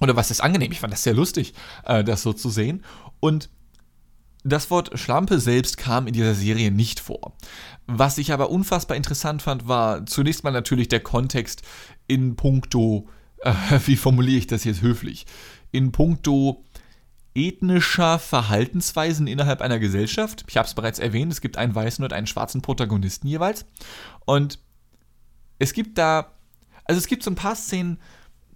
Oder 0.00 0.16
was 0.16 0.30
ist 0.30 0.40
angenehm? 0.40 0.72
Ich 0.72 0.80
fand 0.80 0.92
das 0.92 1.02
sehr 1.02 1.14
lustig, 1.14 1.54
äh, 1.84 2.04
das 2.04 2.22
so 2.22 2.32
zu 2.32 2.50
sehen. 2.50 2.84
Und 3.20 3.50
das 4.44 4.70
Wort 4.70 4.98
Schlampe 4.98 5.38
selbst 5.38 5.76
kam 5.76 6.06
in 6.06 6.14
dieser 6.14 6.34
Serie 6.34 6.70
nicht 6.70 7.00
vor. 7.00 7.34
Was 7.86 8.18
ich 8.18 8.32
aber 8.32 8.50
unfassbar 8.50 8.96
interessant 8.96 9.42
fand, 9.42 9.68
war 9.68 10.06
zunächst 10.06 10.44
mal 10.44 10.50
natürlich 10.50 10.88
der 10.88 11.00
Kontext 11.00 11.62
in 12.06 12.36
puncto, 12.36 13.08
äh, 13.42 13.52
wie 13.86 13.96
formuliere 13.96 14.38
ich 14.38 14.46
das 14.46 14.64
jetzt 14.64 14.82
höflich, 14.82 15.26
in 15.72 15.92
puncto 15.92 16.64
ethnischer 17.40 18.18
Verhaltensweisen 18.18 19.26
innerhalb 19.26 19.60
einer 19.60 19.78
Gesellschaft. 19.78 20.44
Ich 20.48 20.56
habe 20.56 20.68
es 20.68 20.74
bereits 20.74 20.98
erwähnt, 20.98 21.32
es 21.32 21.40
gibt 21.40 21.56
einen 21.56 21.74
weißen 21.74 22.04
und 22.04 22.12
einen 22.12 22.26
schwarzen 22.26 22.62
Protagonisten 22.62 23.26
jeweils. 23.26 23.64
Und 24.26 24.58
es 25.58 25.72
gibt 25.72 25.96
da, 25.98 26.32
also 26.84 26.98
es 26.98 27.06
gibt 27.06 27.22
so 27.22 27.30
ein 27.30 27.36
paar 27.36 27.56
Szenen, 27.56 27.98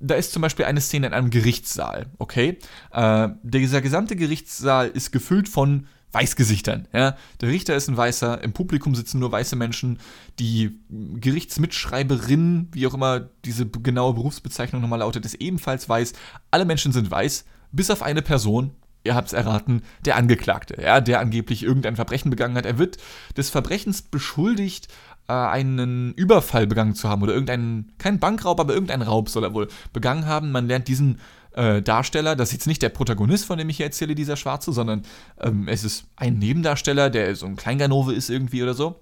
da 0.00 0.14
ist 0.16 0.32
zum 0.32 0.42
Beispiel 0.42 0.66
eine 0.66 0.80
Szene 0.80 1.06
in 1.06 1.14
einem 1.14 1.30
Gerichtssaal, 1.30 2.10
okay? 2.18 2.58
Äh, 2.92 3.28
dieser 3.42 3.80
gesamte 3.80 4.16
Gerichtssaal 4.16 4.88
ist 4.88 5.12
gefüllt 5.12 5.48
von 5.48 5.86
Weißgesichtern. 6.12 6.88
Ja? 6.92 7.16
Der 7.40 7.48
Richter 7.48 7.74
ist 7.74 7.88
ein 7.88 7.96
Weißer, 7.96 8.42
im 8.42 8.52
Publikum 8.52 8.94
sitzen 8.94 9.18
nur 9.18 9.32
weiße 9.32 9.56
Menschen, 9.56 9.98
die 10.38 10.78
Gerichtsmitschreiberin, 10.88 12.68
wie 12.72 12.86
auch 12.86 12.94
immer 12.94 13.28
diese 13.44 13.66
genaue 13.66 14.14
Berufsbezeichnung 14.14 14.80
nochmal 14.80 15.00
lautet, 15.00 15.24
ist 15.24 15.34
ebenfalls 15.34 15.88
weiß. 15.88 16.12
Alle 16.50 16.64
Menschen 16.64 16.92
sind 16.92 17.10
weiß, 17.10 17.44
bis 17.74 17.90
auf 17.90 18.02
eine 18.02 18.22
Person, 18.22 18.72
ihr 19.04 19.14
habt 19.14 19.28
es 19.28 19.34
erraten, 19.34 19.82
der 20.04 20.16
Angeklagte, 20.16 20.80
ja, 20.80 21.00
der 21.00 21.20
angeblich 21.20 21.62
irgendein 21.62 21.96
Verbrechen 21.96 22.30
begangen 22.30 22.56
hat. 22.56 22.66
Er 22.66 22.78
wird 22.78 22.98
des 23.36 23.50
Verbrechens 23.50 24.02
beschuldigt, 24.02 24.88
äh, 25.28 25.32
einen 25.32 26.14
Überfall 26.14 26.66
begangen 26.66 26.94
zu 26.94 27.08
haben 27.08 27.22
oder 27.22 27.32
irgendeinen, 27.32 27.92
kein 27.98 28.18
Bankraub, 28.18 28.60
aber 28.60 28.74
irgendeinen 28.74 29.02
Raub 29.02 29.28
soll 29.28 29.44
er 29.44 29.54
wohl 29.54 29.68
begangen 29.92 30.26
haben. 30.26 30.52
Man 30.52 30.68
lernt 30.68 30.88
diesen 30.88 31.20
äh, 31.52 31.82
Darsteller, 31.82 32.36
das 32.36 32.48
ist 32.48 32.54
jetzt 32.54 32.66
nicht 32.66 32.82
der 32.82 32.88
Protagonist, 32.88 33.44
von 33.44 33.58
dem 33.58 33.68
ich 33.68 33.76
hier 33.76 33.86
erzähle, 33.86 34.14
dieser 34.14 34.36
Schwarze, 34.36 34.72
sondern 34.72 35.02
ähm, 35.40 35.68
es 35.68 35.84
ist 35.84 36.06
ein 36.16 36.38
Nebendarsteller, 36.38 37.10
der 37.10 37.36
so 37.36 37.46
ein 37.46 37.56
Kleinganove 37.56 38.12
ist 38.12 38.30
irgendwie 38.30 38.62
oder 38.62 38.74
so. 38.74 39.00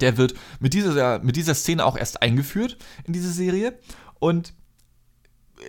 Der 0.00 0.16
wird 0.16 0.34
mit 0.60 0.74
dieser, 0.74 1.20
mit 1.20 1.36
dieser 1.36 1.54
Szene 1.54 1.84
auch 1.84 1.96
erst 1.96 2.22
eingeführt 2.22 2.78
in 3.04 3.12
diese 3.12 3.32
Serie 3.32 3.78
und 4.18 4.52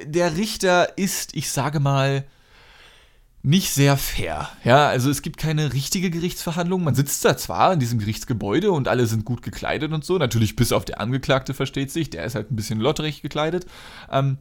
der 0.06 0.38
Richter 0.38 0.98
ist, 0.98 1.36
ich 1.36 1.52
sage 1.52 1.80
mal, 1.80 2.26
nicht 3.42 3.72
sehr 3.72 3.96
fair. 3.96 4.50
Ja, 4.66 4.88
also 4.90 5.10
es 5.10 5.22
gibt 5.22 5.38
keine 5.38 5.72
richtige 5.74 6.10
Gerichtsverhandlung. 6.10 6.84
Man 6.84 6.96
sitzt 6.96 7.24
da 7.24 7.38
zwar 7.38 7.72
in 7.72 7.80
diesem 7.80 8.00
Gerichtsgebäude 8.00 8.72
und 8.72 8.88
alle 8.90 9.06
sind 9.06 9.24
gut 9.24 9.42
gekleidet 9.42 9.94
und 9.94 10.04
so. 10.04 10.18
Natürlich 10.18 10.58
bis 10.58 10.74
auf 10.74 10.84
der 10.84 11.00
Angeklagte 11.00 11.54
versteht 11.54 11.90
sich. 11.92 12.10
Der 12.10 12.26
ist 12.26 12.36
halt 12.36 12.52
ein 12.52 12.58
bisschen 12.58 12.82
lotterig 12.82 13.22
gekleidet. 13.22 13.66
Ähm, 14.12 14.40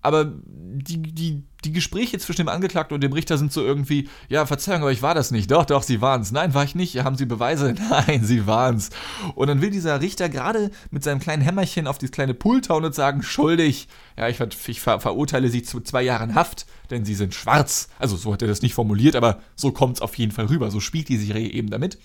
aber 0.00 0.32
die, 0.44 1.02
die, 1.02 1.42
die 1.64 1.72
Gespräche 1.72 2.18
zwischen 2.18 2.42
dem 2.42 2.48
Angeklagten 2.48 2.94
und 2.94 3.00
dem 3.02 3.12
Richter 3.12 3.36
sind 3.36 3.52
so 3.52 3.62
irgendwie, 3.64 4.08
ja, 4.28 4.46
Verzeihung, 4.46 4.82
aber 4.82 4.92
ich 4.92 5.02
war 5.02 5.14
das 5.14 5.30
nicht. 5.30 5.50
Doch, 5.50 5.64
doch, 5.64 5.82
Sie 5.82 6.00
waren's. 6.00 6.30
Nein, 6.30 6.54
war 6.54 6.62
ich 6.62 6.74
nicht. 6.74 6.96
Haben 6.98 7.16
Sie 7.16 7.26
Beweise? 7.26 7.74
Nein, 7.90 8.24
Sie 8.24 8.46
waren's. 8.46 8.90
Und 9.34 9.48
dann 9.48 9.60
will 9.60 9.70
dieser 9.70 10.00
Richter 10.00 10.28
gerade 10.28 10.70
mit 10.90 11.02
seinem 11.02 11.18
kleinen 11.18 11.42
Hämmerchen 11.42 11.86
auf 11.88 11.98
dieses 11.98 12.12
kleine 12.12 12.34
Pult 12.34 12.68
hauen 12.68 12.84
und 12.84 12.94
sagen, 12.94 13.22
schuldig. 13.22 13.88
Ja, 14.16 14.28
ich, 14.28 14.40
ich 14.68 14.80
ver 14.80 15.00
verurteile 15.00 15.48
Sie 15.48 15.62
zu 15.62 15.80
zwei 15.80 16.02
Jahren 16.02 16.34
Haft, 16.34 16.66
denn 16.90 17.04
Sie 17.04 17.14
sind 17.14 17.34
schwarz. 17.34 17.88
Also 17.98 18.16
so 18.16 18.32
hat 18.32 18.42
er 18.42 18.48
das 18.48 18.62
nicht 18.62 18.74
formuliert, 18.74 19.16
aber 19.16 19.40
so 19.56 19.72
kommt's 19.72 20.00
auf 20.00 20.14
jeden 20.14 20.32
Fall 20.32 20.46
rüber. 20.46 20.70
So 20.70 20.78
spielt 20.80 21.08
die 21.08 21.16
Serie 21.16 21.50
eben 21.50 21.70
damit. 21.70 21.98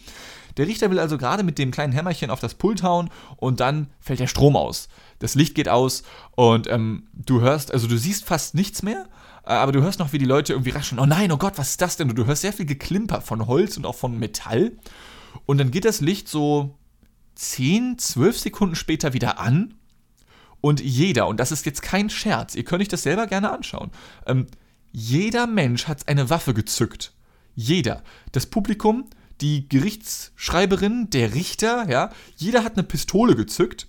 Der 0.57 0.67
Richter 0.67 0.91
will 0.91 0.99
also 0.99 1.17
gerade 1.17 1.43
mit 1.43 1.57
dem 1.57 1.71
kleinen 1.71 1.93
Hämmerchen 1.93 2.29
auf 2.29 2.39
das 2.39 2.53
Pult 2.53 2.83
hauen 2.83 3.09
und 3.37 3.59
dann 3.59 3.87
fällt 3.99 4.19
der 4.19 4.27
Strom 4.27 4.55
aus. 4.55 4.87
Das 5.19 5.35
Licht 5.35 5.55
geht 5.55 5.69
aus 5.69 6.03
und 6.35 6.69
ähm, 6.69 7.07
du 7.13 7.41
hörst, 7.41 7.71
also 7.71 7.87
du 7.87 7.97
siehst 7.97 8.25
fast 8.25 8.55
nichts 8.55 8.83
mehr, 8.83 9.07
äh, 9.45 9.53
aber 9.53 9.71
du 9.71 9.81
hörst 9.81 9.99
noch, 9.99 10.13
wie 10.13 10.17
die 10.17 10.25
Leute 10.25 10.53
irgendwie 10.53 10.71
raschen. 10.71 10.99
Oh 10.99 11.05
nein, 11.05 11.31
oh 11.31 11.37
Gott, 11.37 11.57
was 11.57 11.71
ist 11.71 11.81
das 11.81 11.97
denn? 11.97 12.09
Und 12.09 12.15
du 12.15 12.25
hörst 12.25 12.41
sehr 12.41 12.53
viel 12.53 12.65
Geklimper 12.65 13.21
von 13.21 13.47
Holz 13.47 13.77
und 13.77 13.85
auch 13.85 13.95
von 13.95 14.17
Metall. 14.17 14.73
Und 15.45 15.57
dann 15.57 15.71
geht 15.71 15.85
das 15.85 16.01
Licht 16.01 16.27
so 16.27 16.77
10, 17.35 17.97
12 17.97 18.39
Sekunden 18.39 18.75
später 18.75 19.13
wieder 19.13 19.39
an. 19.39 19.73
Und 20.61 20.79
jeder, 20.79 21.27
und 21.27 21.39
das 21.39 21.51
ist 21.51 21.65
jetzt 21.65 21.81
kein 21.81 22.09
Scherz, 22.09 22.55
ihr 22.55 22.63
könnt 22.63 22.81
euch 22.81 22.87
das 22.87 23.03
selber 23.03 23.27
gerne 23.27 23.51
anschauen, 23.51 23.91
ähm, 24.25 24.47
jeder 24.93 25.47
Mensch 25.47 25.87
hat 25.87 26.07
eine 26.07 26.29
Waffe 26.29 26.53
gezückt. 26.53 27.13
Jeder. 27.55 28.03
Das 28.31 28.45
Publikum 28.45 29.05
die 29.43 29.67
Gerichtsschreiberin, 29.67 31.09
der 31.09 31.33
Richter, 31.33 31.85
ja, 31.89 32.11
jeder 32.37 32.63
hat 32.63 32.73
eine 32.73 32.83
Pistole 32.83 33.35
gezückt 33.35 33.87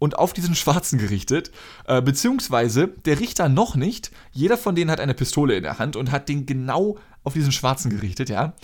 und 0.00 0.18
auf 0.18 0.32
diesen 0.32 0.56
Schwarzen 0.56 0.98
gerichtet, 0.98 1.52
äh, 1.86 2.02
beziehungsweise 2.02 2.88
der 2.88 3.20
Richter 3.20 3.48
noch 3.48 3.76
nicht. 3.76 4.10
Jeder 4.32 4.58
von 4.58 4.74
denen 4.74 4.90
hat 4.90 4.98
eine 4.98 5.14
Pistole 5.14 5.56
in 5.56 5.62
der 5.62 5.78
Hand 5.78 5.94
und 5.94 6.10
hat 6.10 6.28
den 6.28 6.44
genau 6.44 6.98
auf 7.22 7.34
diesen 7.34 7.52
Schwarzen 7.52 7.90
gerichtet, 7.90 8.28
ja. 8.28 8.54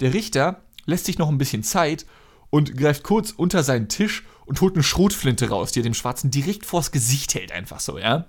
Der 0.00 0.12
Richter 0.12 0.60
lässt 0.86 1.06
sich 1.06 1.18
noch 1.18 1.28
ein 1.28 1.38
bisschen 1.38 1.62
Zeit 1.62 2.04
und 2.50 2.76
greift 2.76 3.04
kurz 3.04 3.30
unter 3.30 3.62
seinen 3.62 3.88
Tisch 3.88 4.24
und 4.44 4.60
holt 4.60 4.74
eine 4.74 4.82
Schrotflinte 4.82 5.50
raus, 5.50 5.70
die 5.70 5.80
er 5.80 5.84
dem 5.84 5.94
Schwarzen 5.94 6.32
direkt 6.32 6.66
vors 6.66 6.90
Gesicht 6.90 7.34
hält, 7.34 7.52
einfach 7.52 7.78
so, 7.78 7.96
ja. 7.96 8.26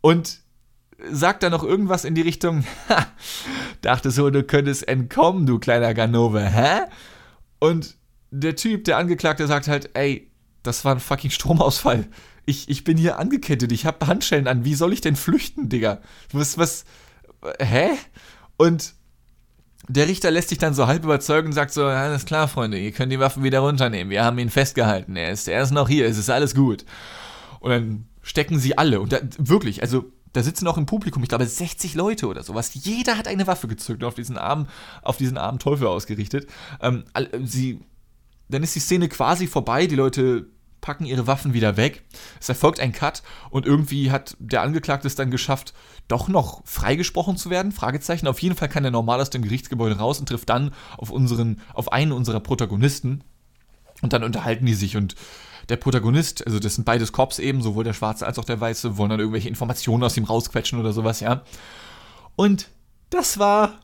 Und 0.00 0.40
sagt 1.10 1.42
er 1.42 1.50
noch 1.50 1.64
irgendwas 1.64 2.04
in 2.04 2.14
die 2.14 2.22
Richtung, 2.22 2.64
ha, 2.88 3.06
dachte 3.80 4.10
so, 4.10 4.30
du 4.30 4.42
könntest 4.42 4.86
entkommen, 4.86 5.46
du 5.46 5.58
kleiner 5.58 5.94
Ganove, 5.94 6.42
hä? 6.42 6.82
Und 7.58 7.96
der 8.30 8.56
Typ, 8.56 8.84
der 8.84 8.96
Angeklagte, 8.96 9.46
sagt 9.46 9.68
halt, 9.68 9.90
ey, 9.94 10.30
das 10.62 10.84
war 10.84 10.94
ein 10.94 11.00
fucking 11.00 11.30
Stromausfall. 11.30 12.06
Ich, 12.46 12.68
ich 12.68 12.84
bin 12.84 12.96
hier 12.96 13.18
angekettet, 13.18 13.72
ich 13.72 13.86
habe 13.86 14.06
Handschellen 14.06 14.48
an. 14.48 14.64
Wie 14.64 14.74
soll 14.74 14.92
ich 14.92 15.00
denn 15.00 15.16
flüchten, 15.16 15.68
Digga? 15.68 16.00
Was, 16.32 16.58
was, 16.58 16.84
hä? 17.60 17.90
Und 18.56 18.94
der 19.88 20.08
Richter 20.08 20.30
lässt 20.30 20.50
sich 20.50 20.58
dann 20.58 20.74
so 20.74 20.86
halb 20.86 21.04
überzeugen 21.04 21.48
und 21.48 21.52
sagt 21.52 21.72
so, 21.72 21.84
alles 21.84 22.24
klar, 22.24 22.48
Freunde, 22.48 22.78
ihr 22.78 22.92
könnt 22.92 23.12
die 23.12 23.18
Waffen 23.18 23.42
wieder 23.42 23.60
runternehmen. 23.60 24.10
Wir 24.10 24.24
haben 24.24 24.38
ihn 24.38 24.50
festgehalten. 24.50 25.16
Er 25.16 25.30
ist, 25.32 25.48
er 25.48 25.62
ist 25.62 25.72
noch 25.72 25.88
hier, 25.88 26.06
es 26.06 26.18
ist 26.18 26.30
alles 26.30 26.54
gut. 26.54 26.84
Und 27.60 27.70
dann 27.70 28.06
stecken 28.22 28.58
sie 28.58 28.78
alle. 28.78 29.00
Und 29.00 29.12
da, 29.12 29.20
wirklich, 29.38 29.82
also 29.82 30.04
da 30.32 30.42
sitzen 30.42 30.66
auch 30.68 30.78
im 30.78 30.86
Publikum, 30.86 31.22
ich 31.22 31.28
glaube, 31.28 31.46
60 31.46 31.94
Leute 31.94 32.26
oder 32.28 32.42
sowas. 32.42 32.72
Jeder 32.74 33.16
hat 33.16 33.26
eine 33.26 33.46
Waffe 33.46 33.68
gezückt 33.68 34.04
auf 34.04 34.14
diesen 34.14 34.38
armen, 34.38 34.68
auf 35.02 35.16
diesen 35.16 35.38
armen 35.38 35.58
Teufel 35.58 35.86
ausgerichtet. 35.86 36.48
Ähm, 36.80 37.04
sie, 37.44 37.80
dann 38.48 38.62
ist 38.62 38.74
die 38.74 38.80
Szene 38.80 39.08
quasi 39.08 39.46
vorbei, 39.46 39.86
die 39.86 39.96
Leute 39.96 40.46
packen 40.80 41.04
ihre 41.04 41.26
Waffen 41.26 41.52
wieder 41.52 41.76
weg. 41.76 42.04
Es 42.40 42.48
erfolgt 42.48 42.80
ein 42.80 42.92
Cut 42.92 43.22
und 43.50 43.66
irgendwie 43.66 44.10
hat 44.10 44.36
der 44.38 44.62
Angeklagte 44.62 45.06
es 45.06 45.14
dann 45.14 45.30
geschafft, 45.30 45.74
doch 46.08 46.28
noch 46.28 46.62
freigesprochen 46.64 47.36
zu 47.36 47.50
werden? 47.50 47.72
Fragezeichen. 47.72 48.26
Auf 48.26 48.40
jeden 48.40 48.56
Fall 48.56 48.68
kann 48.68 48.84
er 48.84 48.90
normal 48.90 49.20
aus 49.20 49.30
dem 49.30 49.42
Gerichtsgebäude 49.42 49.98
raus 49.98 50.20
und 50.20 50.28
trifft 50.28 50.48
dann 50.48 50.72
auf 50.96 51.10
unseren, 51.10 51.60
auf 51.74 51.92
einen 51.92 52.12
unserer 52.12 52.40
Protagonisten. 52.40 53.22
Und 54.02 54.12
dann 54.12 54.24
unterhalten 54.24 54.64
die 54.64 54.74
sich 54.74 54.96
und 54.96 55.14
der 55.70 55.76
Protagonist, 55.76 56.46
also 56.46 56.58
das 56.58 56.74
sind 56.74 56.84
beides 56.84 57.12
Cops 57.12 57.38
eben, 57.38 57.62
sowohl 57.62 57.84
der 57.84 57.92
Schwarze 57.92 58.26
als 58.26 58.38
auch 58.38 58.44
der 58.44 58.60
Weiße, 58.60 58.96
wollen 58.96 59.10
dann 59.10 59.20
irgendwelche 59.20 59.48
Informationen 59.48 60.02
aus 60.02 60.16
ihm 60.16 60.24
rausquetschen 60.24 60.78
oder 60.78 60.92
sowas, 60.92 61.20
ja. 61.20 61.42
Und 62.36 62.68
das 63.10 63.38
war 63.38 63.80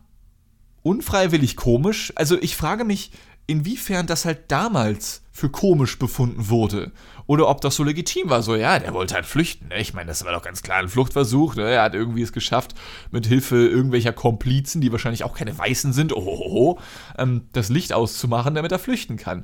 unfreiwillig 0.83 1.57
komisch. 1.57 2.13
Also 2.17 2.41
ich 2.41 2.57
frage 2.57 2.85
mich, 2.85 3.11
inwiefern 3.47 4.07
das 4.07 4.25
halt 4.25 4.51
damals 4.51 5.23
für 5.33 5.51
komisch 5.51 5.99
befunden 5.99 6.49
wurde. 6.49 6.93
Oder 7.27 7.49
ob 7.49 7.61
das 7.61 7.77
so 7.77 7.85
legitim 7.85 8.31
war. 8.31 8.43
So, 8.43 8.55
ja, 8.55 8.79
der 8.79 8.95
wollte 8.95 9.15
halt 9.15 9.27
flüchten. 9.27 9.69
Ne? 9.69 9.81
Ich 9.81 9.95
meine, 9.95 10.09
das 10.09 10.25
war 10.25 10.33
doch 10.33 10.43
ganz 10.43 10.63
klar 10.63 10.79
ein 10.79 10.89
Fluchtversuch. 10.89 11.57
Ne? 11.57 11.69
Er 11.69 11.83
hat 11.83 11.95
irgendwie 11.95 12.23
es 12.23 12.33
geschafft, 12.33 12.75
mit 13.11 13.27
Hilfe 13.27 13.57
irgendwelcher 13.57 14.13
Komplizen, 14.13 14.81
die 14.81 14.93
wahrscheinlich 14.93 15.25
auch 15.25 15.35
keine 15.35 15.57
Weißen 15.57 15.93
sind, 15.93 16.15
oh, 16.15 16.79
ähm, 17.19 17.49
das 17.53 17.69
Licht 17.69 17.93
auszumachen, 17.93 18.55
damit 18.55 18.73
er 18.73 18.79
flüchten 18.79 19.17
kann. 19.17 19.43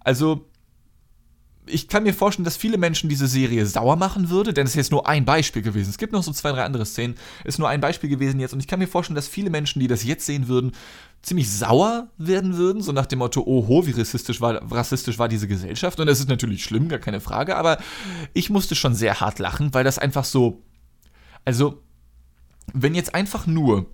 Also, 0.00 0.48
ich 1.66 1.86
kann 1.88 2.02
mir 2.02 2.12
vorstellen, 2.12 2.44
dass 2.44 2.56
viele 2.56 2.76
Menschen 2.76 3.08
diese 3.08 3.28
Serie 3.28 3.66
sauer 3.66 3.96
machen 3.96 4.30
würde, 4.30 4.52
denn 4.52 4.66
es 4.66 4.72
ist 4.72 4.76
jetzt 4.76 4.90
nur 4.90 5.08
ein 5.08 5.24
Beispiel 5.24 5.62
gewesen. 5.62 5.90
Es 5.90 5.98
gibt 5.98 6.12
noch 6.12 6.22
so 6.22 6.32
zwei, 6.32 6.50
drei 6.50 6.64
andere 6.64 6.84
Szenen, 6.84 7.14
ist 7.44 7.58
nur 7.58 7.68
ein 7.68 7.80
Beispiel 7.80 8.10
gewesen 8.10 8.40
jetzt. 8.40 8.52
Und 8.52 8.60
ich 8.60 8.66
kann 8.66 8.80
mir 8.80 8.88
vorstellen, 8.88 9.14
dass 9.14 9.28
viele 9.28 9.50
Menschen, 9.50 9.78
die 9.78 9.86
das 9.86 10.02
jetzt 10.02 10.26
sehen 10.26 10.48
würden, 10.48 10.72
ziemlich 11.22 11.50
sauer 11.50 12.08
werden 12.18 12.56
würden, 12.56 12.82
so 12.82 12.90
nach 12.90 13.06
dem 13.06 13.20
Motto, 13.20 13.42
oho, 13.42 13.86
wie 13.86 13.92
rassistisch 13.92 14.40
war, 14.40 14.60
rassistisch 14.72 15.18
war 15.20 15.28
diese 15.28 15.46
Gesellschaft. 15.46 16.00
Und 16.00 16.08
das 16.08 16.18
ist 16.18 16.28
natürlich 16.28 16.64
schlimm, 16.64 16.88
gar 16.88 16.98
keine 16.98 17.20
Frage, 17.20 17.56
aber 17.56 17.78
ich 18.34 18.50
musste 18.50 18.74
schon 18.74 18.94
sehr 18.94 19.20
hart 19.20 19.38
lachen, 19.38 19.72
weil 19.72 19.84
das 19.84 19.98
einfach 19.98 20.24
so. 20.24 20.62
Also, 21.44 21.82
wenn 22.72 22.94
jetzt 22.94 23.14
einfach 23.14 23.46
nur 23.46 23.86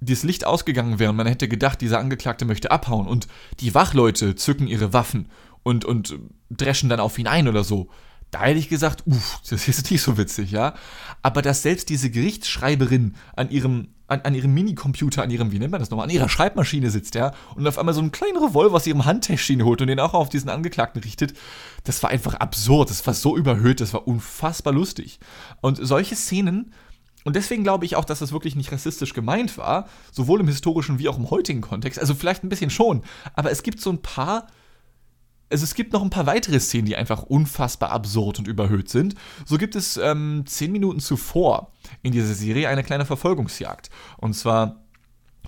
das 0.00 0.22
Licht 0.22 0.46
ausgegangen 0.46 0.98
wäre 0.98 1.10
und 1.10 1.16
man 1.16 1.26
hätte 1.26 1.48
gedacht, 1.48 1.80
dieser 1.80 1.98
Angeklagte 1.98 2.44
möchte 2.44 2.70
abhauen 2.70 3.08
und 3.08 3.26
die 3.58 3.74
Wachleute 3.74 4.36
zücken 4.36 4.68
ihre 4.68 4.92
Waffen 4.92 5.28
und, 5.68 5.84
und 5.84 6.18
dreschen 6.50 6.88
dann 6.88 6.98
auf 6.98 7.18
ihn 7.18 7.26
ein 7.26 7.46
oder 7.46 7.62
so. 7.62 7.90
Da 8.30 8.44
hätte 8.44 8.58
ich 8.58 8.68
gesagt, 8.68 9.06
uff, 9.06 9.40
das 9.48 9.68
ist 9.68 9.90
nicht 9.90 10.02
so 10.02 10.16
witzig, 10.16 10.50
ja. 10.50 10.74
Aber 11.22 11.42
dass 11.42 11.62
selbst 11.62 11.90
diese 11.90 12.10
Gerichtsschreiberin 12.10 13.14
an 13.36 13.50
ihrem, 13.50 13.88
an, 14.06 14.22
an 14.22 14.34
ihrem 14.34 14.54
Minicomputer, 14.54 15.22
an 15.22 15.30
ihrem, 15.30 15.52
wie 15.52 15.58
nennt 15.58 15.72
man 15.72 15.80
das 15.80 15.90
nochmal, 15.90 16.06
an 16.06 16.14
ihrer 16.14 16.30
Schreibmaschine 16.30 16.90
sitzt, 16.90 17.14
ja, 17.14 17.32
und 17.54 17.66
auf 17.66 17.78
einmal 17.78 17.94
so 17.94 18.00
einen 18.00 18.12
kleinen 18.12 18.42
Revolver 18.42 18.76
aus 18.76 18.86
ihrem 18.86 19.04
Handtäschchen 19.04 19.62
holt 19.62 19.82
und 19.82 19.88
den 19.88 20.00
auch 20.00 20.14
auf 20.14 20.30
diesen 20.30 20.48
Angeklagten 20.48 21.02
richtet, 21.02 21.34
das 21.84 22.02
war 22.02 22.10
einfach 22.10 22.34
absurd, 22.34 22.88
das 22.88 23.06
war 23.06 23.14
so 23.14 23.36
überhöht, 23.36 23.80
das 23.80 23.92
war 23.92 24.08
unfassbar 24.08 24.72
lustig. 24.72 25.20
Und 25.60 25.78
solche 25.80 26.16
Szenen, 26.16 26.72
und 27.24 27.36
deswegen 27.36 27.62
glaube 27.62 27.84
ich 27.84 27.96
auch, 27.96 28.06
dass 28.06 28.20
das 28.20 28.32
wirklich 28.32 28.56
nicht 28.56 28.72
rassistisch 28.72 29.12
gemeint 29.12 29.58
war, 29.58 29.86
sowohl 30.12 30.40
im 30.40 30.48
historischen 30.48 30.98
wie 30.98 31.08
auch 31.08 31.18
im 31.18 31.30
heutigen 31.30 31.60
Kontext. 31.60 31.98
Also 31.98 32.14
vielleicht 32.14 32.42
ein 32.42 32.48
bisschen 32.48 32.70
schon, 32.70 33.02
aber 33.34 33.50
es 33.50 33.62
gibt 33.62 33.80
so 33.80 33.90
ein 33.90 34.00
paar 34.00 34.46
also 35.50 35.64
es 35.64 35.74
gibt 35.74 35.92
noch 35.92 36.02
ein 36.02 36.10
paar 36.10 36.26
weitere 36.26 36.60
Szenen, 36.60 36.86
die 36.86 36.96
einfach 36.96 37.22
unfassbar 37.22 37.90
absurd 37.90 38.38
und 38.38 38.48
überhöht 38.48 38.88
sind. 38.88 39.14
So 39.44 39.58
gibt 39.58 39.76
es 39.76 39.96
ähm, 39.96 40.44
zehn 40.46 40.72
Minuten 40.72 41.00
zuvor 41.00 41.72
in 42.02 42.12
dieser 42.12 42.34
Serie 42.34 42.68
eine 42.68 42.84
kleine 42.84 43.06
Verfolgungsjagd. 43.06 43.90
Und 44.18 44.34
zwar 44.34 44.82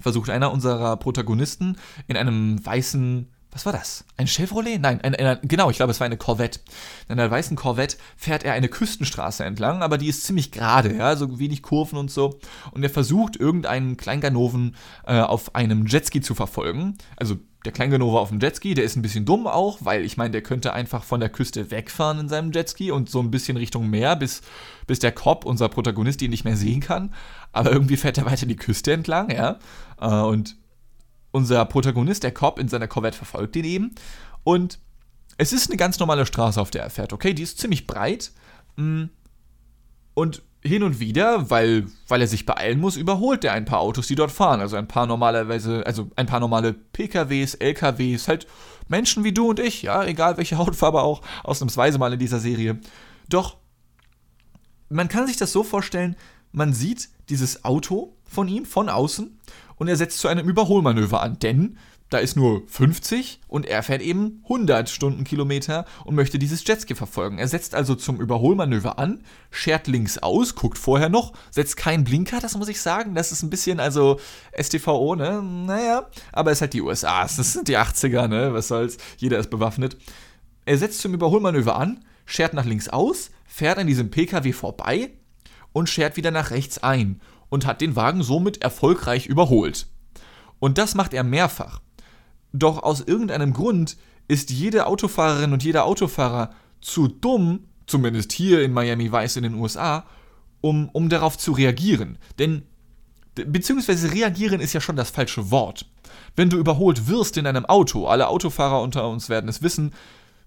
versucht 0.00 0.30
einer 0.30 0.52
unserer 0.52 0.96
Protagonisten 0.96 1.76
in 2.08 2.16
einem 2.16 2.64
weißen 2.64 3.28
was 3.52 3.66
war 3.66 3.72
das? 3.72 4.04
Ein 4.16 4.28
Chevrolet? 4.28 4.78
Nein, 4.78 5.00
ein, 5.00 5.14
ein, 5.14 5.38
genau, 5.42 5.70
ich 5.70 5.76
glaube, 5.76 5.90
es 5.90 5.98
war 5.98 6.04
eine 6.04 6.16
Corvette. 6.16 6.60
In 7.08 7.18
einer 7.18 7.30
weißen 7.30 7.56
Corvette 7.56 7.96
fährt 8.16 8.44
er 8.44 8.52
eine 8.52 8.68
Küstenstraße 8.68 9.44
entlang, 9.44 9.82
aber 9.82 9.98
die 9.98 10.06
ist 10.06 10.22
ziemlich 10.24 10.52
gerade, 10.52 10.96
ja, 10.96 11.16
so 11.16 11.40
wenig 11.40 11.62
Kurven 11.62 11.98
und 11.98 12.12
so. 12.12 12.38
Und 12.70 12.84
er 12.84 12.90
versucht, 12.90 13.36
irgendeinen 13.36 13.96
Kleinganoven 13.96 14.76
äh, 15.04 15.18
auf 15.18 15.54
einem 15.56 15.86
Jetski 15.86 16.20
zu 16.20 16.36
verfolgen. 16.36 16.96
Also 17.16 17.38
der 17.64 17.72
Kleinganove 17.72 18.18
auf 18.18 18.30
dem 18.30 18.40
Jetski, 18.40 18.74
der 18.74 18.84
ist 18.84 18.96
ein 18.96 19.02
bisschen 19.02 19.26
dumm 19.26 19.46
auch, 19.46 19.78
weil 19.82 20.04
ich 20.04 20.16
meine, 20.16 20.30
der 20.30 20.42
könnte 20.42 20.72
einfach 20.72 21.04
von 21.04 21.20
der 21.20 21.28
Küste 21.28 21.70
wegfahren 21.70 22.18
in 22.18 22.28
seinem 22.28 22.52
Jetski 22.52 22.90
und 22.90 23.10
so 23.10 23.20
ein 23.20 23.30
bisschen 23.30 23.56
Richtung 23.56 23.90
Meer, 23.90 24.16
bis, 24.16 24.40
bis 24.86 24.98
der 24.98 25.12
Cop, 25.12 25.44
unser 25.44 25.68
Protagonist, 25.68 26.22
ihn 26.22 26.30
nicht 26.30 26.44
mehr 26.44 26.56
sehen 26.56 26.80
kann. 26.80 27.14
Aber 27.52 27.70
irgendwie 27.70 27.98
fährt 27.98 28.16
er 28.16 28.26
weiter 28.26 28.46
die 28.46 28.56
Küste 28.56 28.92
entlang, 28.92 29.30
ja. 29.30 29.58
Äh, 30.00 30.06
und 30.06 30.56
unser 31.32 31.64
Protagonist, 31.66 32.22
der 32.22 32.32
Cop, 32.32 32.58
in 32.58 32.68
seiner 32.68 32.88
Corvette 32.88 33.16
verfolgt 33.16 33.56
ihn 33.56 33.64
eben. 33.64 33.94
Und 34.42 34.78
es 35.36 35.52
ist 35.52 35.68
eine 35.68 35.76
ganz 35.76 35.98
normale 35.98 36.26
Straße, 36.26 36.60
auf 36.60 36.70
der 36.70 36.82
er 36.82 36.90
fährt, 36.90 37.12
okay? 37.12 37.34
Die 37.34 37.42
ist 37.42 37.58
ziemlich 37.58 37.86
breit. 37.86 38.32
Mm, 38.76 39.04
und 40.14 40.42
hin 40.62 40.82
und 40.82 41.00
wieder, 41.00 41.50
weil, 41.50 41.86
weil 42.08 42.20
er 42.20 42.26
sich 42.26 42.44
beeilen 42.44 42.80
muss, 42.80 42.96
überholt 42.96 43.44
er 43.44 43.54
ein 43.54 43.64
paar 43.64 43.80
Autos, 43.80 44.06
die 44.06 44.14
dort 44.14 44.30
fahren. 44.30 44.60
Also 44.60 44.76
ein 44.76 44.88
paar 44.88 45.06
normalerweise, 45.06 45.86
also 45.86 46.10
ein 46.16 46.26
paar 46.26 46.40
normale 46.40 46.74
PKWs, 46.74 47.54
LKWs, 47.54 48.28
halt 48.28 48.46
Menschen 48.88 49.24
wie 49.24 49.32
du 49.32 49.48
und 49.48 49.58
ich, 49.60 49.82
ja, 49.82 50.04
egal 50.04 50.36
welche 50.36 50.58
Hautfarbe 50.58 51.02
auch, 51.02 51.22
ausnahmsweise 51.44 51.98
mal 51.98 52.12
in 52.12 52.18
dieser 52.18 52.40
Serie. 52.40 52.78
Doch, 53.28 53.56
man 54.88 55.08
kann 55.08 55.26
sich 55.26 55.36
das 55.36 55.52
so 55.52 55.62
vorstellen, 55.62 56.16
man 56.52 56.74
sieht 56.74 57.08
dieses 57.28 57.64
Auto 57.64 58.16
von 58.24 58.48
ihm 58.48 58.64
von 58.64 58.88
außen 58.88 59.38
und 59.76 59.88
er 59.88 59.96
setzt 59.96 60.18
zu 60.18 60.28
einem 60.28 60.48
Überholmanöver 60.48 61.22
an, 61.22 61.38
denn 61.38 61.78
da 62.10 62.18
ist 62.18 62.36
nur 62.36 62.64
50 62.66 63.40
und 63.46 63.66
er 63.66 63.84
fährt 63.84 64.02
eben 64.02 64.40
100 64.42 64.90
Stundenkilometer 64.90 65.84
und 66.04 66.16
möchte 66.16 66.40
dieses 66.40 66.66
Jetski 66.66 66.96
verfolgen. 66.96 67.38
Er 67.38 67.46
setzt 67.46 67.74
also 67.74 67.94
zum 67.94 68.20
Überholmanöver 68.20 68.98
an, 68.98 69.22
schert 69.52 69.86
links 69.86 70.18
aus, 70.18 70.56
guckt 70.56 70.76
vorher 70.76 71.08
noch, 71.08 71.32
setzt 71.52 71.76
keinen 71.76 72.02
Blinker, 72.02 72.40
das 72.40 72.56
muss 72.56 72.68
ich 72.68 72.80
sagen. 72.80 73.14
Das 73.14 73.30
ist 73.30 73.42
ein 73.42 73.50
bisschen, 73.50 73.78
also 73.78 74.18
STVO, 74.60 75.14
ne? 75.14 75.40
Naja, 75.40 76.08
aber 76.32 76.50
es 76.50 76.58
ist 76.58 76.62
halt 76.62 76.72
die 76.74 76.82
USA, 76.82 77.22
das 77.22 77.36
sind 77.36 77.68
die 77.68 77.78
80er, 77.78 78.26
ne? 78.26 78.52
Was 78.52 78.66
soll's, 78.68 78.98
jeder 79.16 79.38
ist 79.38 79.50
bewaffnet. 79.50 79.96
Er 80.64 80.78
setzt 80.78 81.00
zum 81.00 81.14
Überholmanöver 81.14 81.76
an, 81.76 82.04
schert 82.26 82.54
nach 82.54 82.64
links 82.64 82.88
aus, 82.88 83.30
fährt 83.46 83.78
an 83.78 83.86
diesem 83.86 84.10
PKW 84.10 84.52
vorbei 84.52 85.12
und 85.72 85.88
schert 85.88 86.16
wieder 86.16 86.32
nach 86.32 86.50
rechts 86.50 86.82
ein 86.82 87.20
und 87.50 87.66
hat 87.66 87.80
den 87.80 87.94
Wagen 87.94 88.24
somit 88.24 88.62
erfolgreich 88.62 89.26
überholt. 89.26 89.86
Und 90.58 90.76
das 90.76 90.94
macht 90.94 91.14
er 91.14 91.24
mehrfach. 91.24 91.80
Doch 92.52 92.82
aus 92.82 93.00
irgendeinem 93.00 93.52
Grund 93.52 93.96
ist 94.28 94.50
jede 94.50 94.86
Autofahrerin 94.86 95.52
und 95.52 95.64
jeder 95.64 95.84
Autofahrer 95.84 96.50
zu 96.80 97.08
dumm, 97.08 97.64
zumindest 97.86 98.32
hier 98.32 98.62
in 98.62 98.72
Miami 98.72 99.12
Vice 99.12 99.36
in 99.36 99.42
den 99.42 99.54
USA, 99.54 100.04
um, 100.60 100.88
um 100.92 101.08
darauf 101.08 101.38
zu 101.38 101.52
reagieren. 101.52 102.18
Denn, 102.38 102.62
beziehungsweise 103.34 104.12
reagieren 104.12 104.60
ist 104.60 104.72
ja 104.72 104.80
schon 104.80 104.96
das 104.96 105.10
falsche 105.10 105.50
Wort. 105.50 105.86
Wenn 106.36 106.50
du 106.50 106.58
überholt 106.58 107.08
wirst 107.08 107.36
in 107.36 107.46
einem 107.46 107.66
Auto, 107.66 108.06
alle 108.06 108.28
Autofahrer 108.28 108.82
unter 108.82 109.08
uns 109.08 109.28
werden 109.28 109.48
es 109.48 109.62
wissen, 109.62 109.92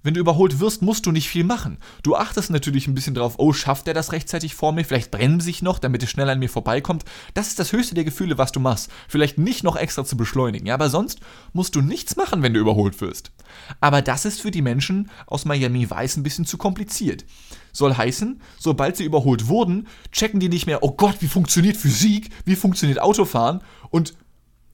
wenn 0.04 0.14
du 0.14 0.20
überholt 0.20 0.60
wirst, 0.60 0.82
musst 0.82 1.06
du 1.06 1.12
nicht 1.12 1.30
viel 1.30 1.44
machen. 1.44 1.78
Du 2.04 2.16
achtest 2.16 2.52
natürlich 2.52 2.88
ein 2.88 2.94
bisschen 2.94 3.16
drauf, 3.16 3.36
oh, 3.38 3.54
schafft 3.54 3.88
er 3.88 3.94
das 3.94 4.12
rechtzeitig 4.12 4.54
vor 4.54 4.74
mir? 4.74 4.84
Vielleicht 4.84 5.12
bremse 5.12 5.50
ich 5.50 5.62
noch, 5.62 5.80
damit 5.80 6.04
er 6.04 6.08
schnell 6.08 6.30
an 6.30 6.40
mir 6.40 6.50
vorbeikommt. 6.50 7.06
Das 7.34 7.48
ist 7.48 7.58
das 7.58 7.72
höchste 7.72 7.96
der 7.96 8.04
Gefühle, 8.04 8.38
was 8.38 8.52
du 8.52 8.60
machst. 8.60 8.92
Vielleicht 9.08 9.38
nicht 9.38 9.64
noch 9.64 9.78
extra 9.78 10.04
zu 10.04 10.18
beschleunigen. 10.18 10.68
Ja, 10.68 10.74
aber 10.74 10.90
sonst 10.90 11.20
musst 11.54 11.76
du 11.76 11.82
nichts 11.82 12.16
machen, 12.18 12.44
wenn 12.44 12.54
du 12.54 12.60
überholt 12.60 13.00
wirst. 13.02 13.32
Aber 13.80 14.02
das 14.02 14.26
ist 14.26 14.42
für 14.42 14.52
die 14.52 14.62
Menschen 14.62 15.10
aus 15.26 15.46
Miami 15.46 15.90
Weiß 15.90 16.18
ein 16.18 16.24
bisschen 16.24 16.46
zu 16.46 16.58
kompliziert. 16.58 17.26
Soll 17.72 17.96
heißen, 17.96 18.42
sobald 18.60 18.98
sie 18.98 19.06
überholt 19.06 19.48
wurden, 19.48 19.88
checken 20.12 20.40
die 20.40 20.50
nicht 20.50 20.68
mehr, 20.68 20.84
oh 20.84 20.92
Gott, 20.92 21.18
wie 21.22 21.28
funktioniert 21.28 21.78
Physik, 21.78 22.30
wie 22.46 22.56
funktioniert 22.56 23.02
Autofahren 23.02 23.62
und 23.90 24.14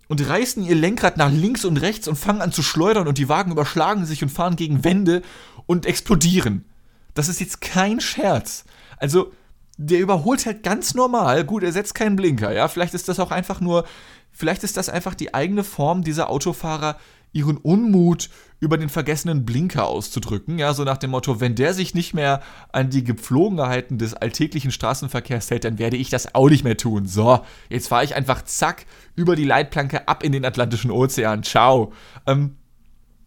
und 0.10 0.28
reißen 0.28 0.63
ihr 0.65 0.76
Lenkrad 0.76 1.15
nach 1.15 1.32
links 1.32 1.63
und 1.63 1.78
rechts 1.78 2.08
und 2.10 2.17
fangen 2.17 2.41
an 2.41 2.52
zu 2.52 2.63
schleudern 2.63 3.08
und 3.08 3.17
die 3.17 3.30
Wagen 3.30 3.52
überschlagen 3.52 4.06
sich 4.06 4.22
und 4.22 4.30
fahren 4.30 4.58
gegen 4.58 4.84
Wände 4.84 5.22
und 5.67 5.86
explodieren. 5.86 6.65
Das 7.13 7.30
ist 7.30 7.39
jetzt 7.39 7.62
kein 7.62 8.02
Scherz. 8.02 8.65
Also, 8.98 9.32
der 9.78 10.00
überholt 10.00 10.45
halt 10.45 10.63
ganz 10.63 10.93
normal. 10.93 11.45
Gut, 11.45 11.63
er 11.63 11.72
setzt 11.72 11.95
keinen 11.95 12.17
Blinker, 12.17 12.52
ja. 12.52 12.67
Vielleicht 12.67 12.95
ist 12.95 13.08
das 13.08 13.19
auch 13.19 13.32
einfach 13.32 13.62
nur, 13.62 13.86
vielleicht 14.39 14.63
ist 14.63 14.78
das 14.78 14.88
einfach 14.88 15.15
die 15.15 15.34
eigene 15.34 15.65
Form 15.65 16.02
dieser 16.02 16.30
Autofahrer 16.30 16.95
ihren 17.34 17.58
Unmut 17.58 18.30
über 18.62 18.78
den 18.78 18.88
vergessenen 18.89 19.45
Blinker 19.45 19.86
auszudrücken. 19.86 20.58
Ja, 20.58 20.73
so 20.73 20.84
nach 20.86 20.97
dem 20.97 21.12
Motto, 21.12 21.41
wenn 21.41 21.56
der 21.56 21.73
sich 21.73 21.93
nicht 21.93 22.13
mehr 22.13 22.41
an 22.71 22.89
die 22.89 23.04
Gepflogenheiten 23.04 23.97
des 23.97 24.13
alltäglichen 24.13 24.71
Straßenverkehrs 24.71 25.52
hält, 25.52 25.65
dann 25.65 25.78
werde 25.78 25.97
ich 25.97 26.10
das 26.10 26.34
auch 26.34 26.49
nicht 26.49 26.63
mehr 26.63 26.78
tun. 26.78 27.06
So, 27.06 27.41
jetzt 27.69 27.89
fahre 27.89 28.06
ich 28.06 28.15
einfach 28.15 28.43
zack 28.45 28.86
über 29.15 29.36
die 29.36 29.43
Leitplanke 29.43 30.08
ab 30.08 30.23
in 30.23 30.32
den 30.32 30.45
Atlantischen 30.45 30.89
Ozean. 30.89 31.43
Ciao. 31.43 31.91
Ähm, 32.25 32.56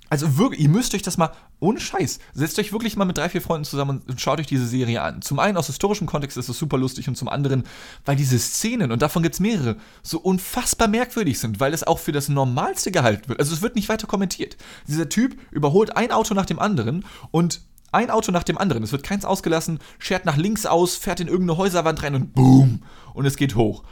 also 0.09 0.39
wirklich, 0.39 0.63
ihr 0.63 0.69
müsst 0.71 0.95
euch 0.95 1.03
das 1.03 1.19
mal, 1.19 1.31
ohne 1.63 1.81
Scheiß, 1.81 2.19
setzt 2.35 2.59
euch 2.59 2.73
wirklich 2.73 2.97
mal 2.97 3.05
mit 3.05 3.17
drei, 3.17 3.29
vier 3.29 3.41
Freunden 3.41 3.65
zusammen 3.65 4.03
und 4.09 4.21
schaut 4.21 4.41
euch 4.41 4.47
diese 4.49 4.67
Serie 4.67 5.01
an. 5.01 5.23
Zum 5.23 5.39
einen 5.39 5.57
aus 5.57 5.69
historischem 5.69 6.09
Kontext 6.09 6.37
ist 6.37 6.49
es 6.49 6.59
super 6.59 6.77
lustig 6.77 7.09
und 7.09 7.17
zum 7.17 7.29
anderen, 7.29 7.63
weil 8.05 8.17
diese 8.17 8.39
Szenen, 8.39 8.91
und 8.91 9.01
davon 9.01 9.23
gibt 9.23 9.37
es 9.37 9.41
mehrere, 9.41 9.77
so 10.03 10.19
unfassbar 10.19 10.89
merkwürdig 10.89 11.39
sind, 11.39 11.61
weil 11.61 11.73
es 11.73 11.85
auch 11.85 12.01
für 12.01 12.13
das 12.13 12.29
Normalste 12.29 12.91
gehalten 12.91 13.29
wird. 13.29 13.39
Also 13.39 13.55
es 13.55 13.63
wird 13.63 13.77
nicht 13.77 13.89
weiter 13.89 14.09
kommentiert. 14.09 14.57
Dieser 14.89 15.09
Typ 15.09 15.37
überholt 15.53 15.97
ein 15.97 16.11
Auto 16.11 16.35
nach 16.35 16.47
dem 16.47 16.59
anderen 16.59 17.05
und 17.31 17.63
ein 17.93 18.11
Auto 18.11 18.33
nach 18.33 18.43
dem 18.43 18.59
anderen, 18.59 18.83
es 18.83 18.91
wird 18.91 19.05
keins 19.05 19.25
ausgelassen, 19.25 19.79
schert 19.99 20.25
nach 20.25 20.37
links 20.37 20.67
aus, 20.67 20.97
fährt 20.97 21.21
in 21.21 21.29
irgendeine 21.29 21.59
Häuserwand 21.59 22.03
rein 22.03 22.15
und 22.15 22.33
boom, 22.33 22.83
und 23.15 23.27
es 23.27 23.37
geht 23.37 23.55
hoch. 23.55 23.85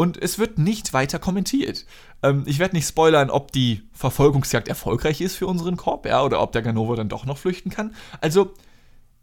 Und 0.00 0.16
es 0.16 0.38
wird 0.38 0.58
nicht 0.58 0.92
weiter 0.92 1.18
kommentiert. 1.18 1.84
Ähm, 2.22 2.44
ich 2.46 2.60
werde 2.60 2.76
nicht 2.76 2.86
spoilern, 2.86 3.30
ob 3.30 3.50
die 3.50 3.82
Verfolgungsjagd 3.92 4.68
erfolgreich 4.68 5.20
ist 5.20 5.34
für 5.34 5.48
unseren 5.48 5.76
Korb, 5.76 6.06
ja, 6.06 6.22
oder 6.22 6.40
ob 6.40 6.52
der 6.52 6.62
Ganova 6.62 6.94
dann 6.94 7.08
doch 7.08 7.26
noch 7.26 7.36
flüchten 7.36 7.68
kann. 7.68 7.96
Also, 8.20 8.54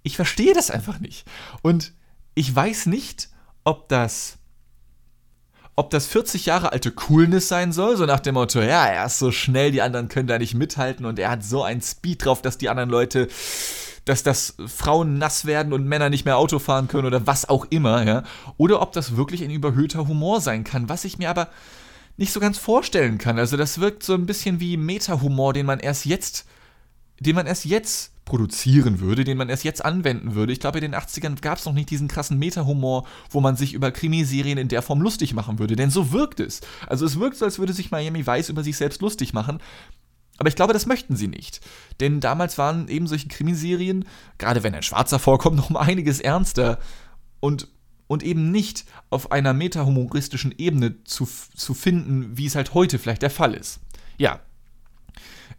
ich 0.03 0.17
verstehe 0.17 0.53
das 0.53 0.69
einfach 0.69 0.99
nicht. 0.99 1.25
Und 1.61 1.93
ich 2.33 2.53
weiß 2.53 2.87
nicht, 2.87 3.29
ob 3.63 3.87
das 3.87 4.37
ob 5.77 5.89
das 5.89 6.07
40 6.07 6.45
Jahre 6.45 6.71
alte 6.71 6.91
Coolness 6.91 7.47
sein 7.47 7.71
soll, 7.71 7.97
so 7.97 8.05
nach 8.05 8.21
dem 8.21 8.35
Motto, 8.35 8.61
ja, 8.61 8.85
er 8.85 9.05
ist 9.05 9.19
so 9.19 9.31
schnell, 9.31 9.71
die 9.71 9.81
anderen 9.81 10.07
können 10.07 10.27
da 10.27 10.37
nicht 10.37 10.55
mithalten 10.55 11.05
und 11.05 11.19
er 11.19 11.29
hat 11.29 11.43
so 11.43 11.63
einen 11.63 11.81
Speed 11.81 12.23
drauf, 12.23 12.41
dass 12.41 12.57
die 12.57 12.69
anderen 12.69 12.89
Leute 12.89 13.27
dass 14.05 14.23
das 14.23 14.55
Frauen 14.67 15.17
nass 15.17 15.45
werden 15.45 15.73
und 15.73 15.85
Männer 15.85 16.09
nicht 16.09 16.25
mehr 16.25 16.37
Auto 16.37 16.59
fahren 16.59 16.87
können 16.87 17.07
oder 17.07 17.27
was 17.27 17.49
auch 17.49 17.65
immer, 17.69 18.05
ja. 18.05 18.23
Oder 18.57 18.81
ob 18.81 18.93
das 18.93 19.17
wirklich 19.17 19.43
ein 19.43 19.49
überhöhter 19.49 20.07
Humor 20.07 20.41
sein 20.41 20.63
kann, 20.63 20.89
was 20.89 21.05
ich 21.05 21.17
mir 21.17 21.29
aber 21.29 21.49
nicht 22.17 22.31
so 22.31 22.39
ganz 22.39 22.57
vorstellen 22.57 23.17
kann. 23.17 23.39
Also 23.39 23.57
das 23.57 23.79
wirkt 23.79 24.03
so 24.03 24.13
ein 24.13 24.25
bisschen 24.25 24.59
wie 24.59 24.77
Meta-Humor, 24.77 25.53
den 25.53 25.65
man 25.65 25.79
erst 25.79 26.05
jetzt, 26.05 26.45
den 27.19 27.35
man 27.35 27.47
erst 27.47 27.65
jetzt 27.65 28.11
produzieren 28.25 28.99
würde, 28.99 29.23
den 29.23 29.37
man 29.37 29.49
erst 29.49 29.63
jetzt 29.63 29.85
anwenden 29.85 30.33
würde. 30.33 30.51
Ich 30.51 30.59
glaube, 30.59 30.79
in 30.79 30.91
den 30.91 30.95
80ern 30.95 31.41
gab 31.41 31.57
es 31.57 31.65
noch 31.65 31.73
nicht 31.73 31.89
diesen 31.89 32.07
krassen 32.07 32.39
Meta-Humor, 32.39 33.05
wo 33.29 33.41
man 33.41 33.55
sich 33.55 33.73
über 33.73 33.91
Krimiserien 33.91 34.57
in 34.57 34.67
der 34.67 34.81
Form 34.81 35.01
lustig 35.01 35.33
machen 35.33 35.59
würde. 35.59 35.75
Denn 35.75 35.91
so 35.91 36.11
wirkt 36.11 36.39
es. 36.39 36.61
Also 36.87 37.05
es 37.05 37.19
wirkt 37.19 37.37
so, 37.37 37.45
als 37.45 37.59
würde 37.59 37.73
sich 37.73 37.91
Miami 37.91 38.25
Vice 38.25 38.49
über 38.49 38.63
sich 38.63 38.77
selbst 38.77 39.01
lustig 39.01 39.33
machen. 39.33 39.59
Aber 40.37 40.49
ich 40.49 40.55
glaube, 40.55 40.73
das 40.73 40.85
möchten 40.85 41.15
sie 41.15 41.27
nicht. 41.27 41.61
Denn 41.99 42.19
damals 42.19 42.57
waren 42.57 42.87
eben 42.87 43.07
solche 43.07 43.27
Krimiserien, 43.27 44.05
gerade 44.37 44.63
wenn 44.63 44.75
ein 44.75 44.83
Schwarzer 44.83 45.19
vorkommt, 45.19 45.55
noch 45.57 45.69
um 45.69 45.77
einiges 45.77 46.19
ernster 46.19 46.79
und, 47.39 47.67
und 48.07 48.23
eben 48.23 48.51
nicht 48.51 48.85
auf 49.09 49.31
einer 49.31 49.53
metahumoristischen 49.53 50.53
Ebene 50.57 51.03
zu, 51.03 51.27
zu 51.55 51.73
finden, 51.73 52.37
wie 52.37 52.45
es 52.45 52.55
halt 52.55 52.73
heute 52.73 52.99
vielleicht 52.99 53.21
der 53.21 53.29
Fall 53.29 53.53
ist. 53.53 53.79
Ja, 54.17 54.39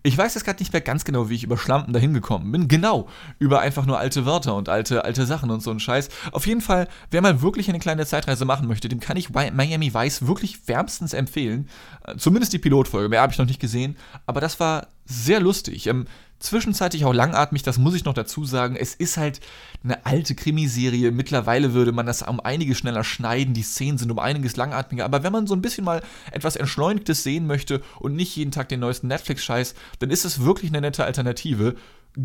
ich 0.06 0.16
weiß 0.16 0.34
jetzt 0.34 0.44
gerade 0.44 0.62
nicht 0.62 0.72
mehr 0.72 0.80
ganz 0.80 1.04
genau, 1.04 1.28
wie 1.28 1.34
ich 1.34 1.42
über 1.42 1.58
Schlampen 1.58 1.92
dahin 1.92 2.14
gekommen 2.14 2.52
bin. 2.52 2.68
Genau, 2.68 3.08
über 3.40 3.60
einfach 3.60 3.86
nur 3.86 3.98
alte 3.98 4.24
Wörter 4.24 4.54
und 4.54 4.68
alte, 4.68 5.04
alte 5.04 5.26
Sachen 5.26 5.50
und 5.50 5.60
so 5.60 5.72
ein 5.72 5.80
Scheiß. 5.80 6.10
Auf 6.30 6.46
jeden 6.46 6.60
Fall, 6.60 6.86
wer 7.10 7.22
mal 7.22 7.42
wirklich 7.42 7.68
eine 7.68 7.80
kleine 7.80 8.06
Zeitreise 8.06 8.44
machen 8.44 8.68
möchte, 8.68 8.88
dem 8.88 9.00
kann 9.00 9.16
ich 9.16 9.30
Miami 9.30 9.92
Vice 9.92 10.26
wirklich 10.26 10.68
wärmstens 10.68 11.12
empfehlen. 11.12 11.68
Äh, 12.04 12.16
zumindest 12.18 12.52
die 12.52 12.58
Pilotfolge, 12.58 13.08
mehr 13.08 13.20
habe 13.20 13.32
ich 13.32 13.38
noch 13.38 13.46
nicht 13.46 13.60
gesehen. 13.60 13.96
Aber 14.26 14.40
das 14.40 14.60
war 14.60 14.86
sehr 15.06 15.40
lustig. 15.40 15.88
Ähm, 15.88 16.06
zwischenzeitlich 16.38 17.04
auch 17.04 17.14
langatmig, 17.14 17.62
das 17.62 17.78
muss 17.78 17.94
ich 17.94 18.04
noch 18.04 18.14
dazu 18.14 18.44
sagen. 18.44 18.76
Es 18.76 18.94
ist 18.94 19.16
halt 19.16 19.40
eine 19.82 20.04
alte 20.04 20.34
Krimiserie. 20.34 21.10
Mittlerweile 21.10 21.72
würde 21.72 21.92
man 21.92 22.06
das 22.06 22.22
um 22.22 22.40
einiges 22.40 22.78
schneller 22.78 23.04
schneiden. 23.04 23.54
Die 23.54 23.62
Szenen 23.62 23.98
sind 23.98 24.10
um 24.10 24.18
einiges 24.18 24.56
langatmiger. 24.56 25.04
Aber 25.04 25.22
wenn 25.22 25.32
man 25.32 25.46
so 25.46 25.54
ein 25.54 25.62
bisschen 25.62 25.84
mal 25.84 26.02
etwas 26.32 26.56
Entschleunigtes 26.56 27.22
sehen 27.22 27.46
möchte 27.46 27.82
und 28.00 28.14
nicht 28.14 28.36
jeden 28.36 28.50
Tag 28.50 28.68
den 28.68 28.80
neuesten 28.80 29.08
Netflix-Scheiß, 29.08 29.74
dann 29.98 30.10
ist 30.10 30.24
es 30.24 30.42
wirklich 30.42 30.70
eine 30.70 30.80
nette 30.80 31.04
Alternative. 31.04 31.74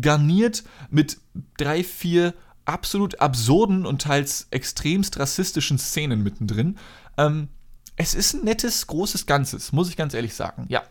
Garniert 0.00 0.64
mit 0.90 1.18
drei, 1.56 1.82
vier 1.84 2.34
absolut 2.64 3.20
absurden 3.20 3.86
und 3.86 4.02
teils 4.02 4.46
extremst 4.50 5.18
rassistischen 5.18 5.78
Szenen 5.78 6.22
mittendrin. 6.22 6.78
Ähm, 7.16 7.48
es 7.96 8.14
ist 8.14 8.34
ein 8.34 8.44
nettes, 8.44 8.86
großes 8.86 9.26
Ganzes, 9.26 9.72
muss 9.72 9.88
ich 9.88 9.96
ganz 9.96 10.14
ehrlich 10.14 10.34
sagen. 10.34 10.66
Ja. 10.68 10.82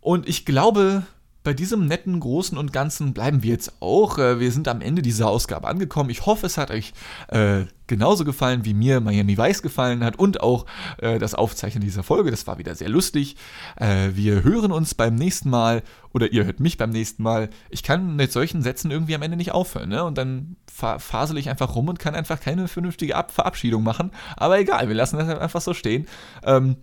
Und 0.00 0.28
ich 0.28 0.46
glaube, 0.46 1.04
bei 1.42 1.54
diesem 1.54 1.86
netten 1.86 2.20
Großen 2.20 2.58
und 2.58 2.72
Ganzen 2.72 3.14
bleiben 3.14 3.42
wir 3.42 3.50
jetzt 3.50 3.80
auch. 3.80 4.18
Äh, 4.18 4.40
wir 4.40 4.52
sind 4.52 4.68
am 4.68 4.80
Ende 4.80 5.00
dieser 5.00 5.28
Ausgabe 5.28 5.68
angekommen. 5.68 6.10
Ich 6.10 6.26
hoffe, 6.26 6.46
es 6.46 6.58
hat 6.58 6.70
euch 6.70 6.92
äh, 7.28 7.64
genauso 7.86 8.24
gefallen, 8.24 8.64
wie 8.66 8.74
mir 8.74 9.00
Miami 9.00 9.38
Vice 9.38 9.62
gefallen 9.62 10.04
hat 10.04 10.18
und 10.18 10.42
auch 10.42 10.66
äh, 10.98 11.18
das 11.18 11.34
Aufzeichnen 11.34 11.82
dieser 11.82 12.02
Folge. 12.02 12.30
Das 12.30 12.46
war 12.46 12.58
wieder 12.58 12.74
sehr 12.74 12.90
lustig. 12.90 13.36
Äh, 13.76 14.10
wir 14.14 14.44
hören 14.44 14.70
uns 14.70 14.94
beim 14.94 15.14
nächsten 15.14 15.48
Mal 15.48 15.82
oder 16.12 16.30
ihr 16.30 16.44
hört 16.44 16.60
mich 16.60 16.76
beim 16.76 16.90
nächsten 16.90 17.22
Mal. 17.22 17.48
Ich 17.70 17.82
kann 17.82 18.16
mit 18.16 18.32
solchen 18.32 18.62
Sätzen 18.62 18.90
irgendwie 18.90 19.14
am 19.14 19.22
Ende 19.22 19.38
nicht 19.38 19.52
aufhören. 19.52 19.88
Ne? 19.88 20.04
Und 20.04 20.18
dann 20.18 20.56
fa 20.70 20.98
fasel 20.98 21.38
ich 21.38 21.48
einfach 21.48 21.74
rum 21.74 21.88
und 21.88 21.98
kann 21.98 22.14
einfach 22.14 22.40
keine 22.40 22.68
vernünftige 22.68 23.16
Ab 23.16 23.30
Verabschiedung 23.30 23.82
machen. 23.82 24.10
Aber 24.36 24.58
egal, 24.58 24.88
wir 24.88 24.94
lassen 24.94 25.16
das 25.16 25.28
einfach 25.28 25.62
so 25.62 25.72
stehen. 25.72 26.06
Ähm, 26.44 26.76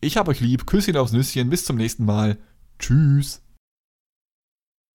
ich 0.00 0.16
hab 0.16 0.28
euch 0.28 0.40
lieb. 0.40 0.66
Küsschen 0.66 0.96
aufs 0.96 1.12
Nüsschen. 1.12 1.50
Bis 1.50 1.64
zum 1.64 1.76
nächsten 1.76 2.04
Mal. 2.04 2.38
Tschüss. 2.78 3.45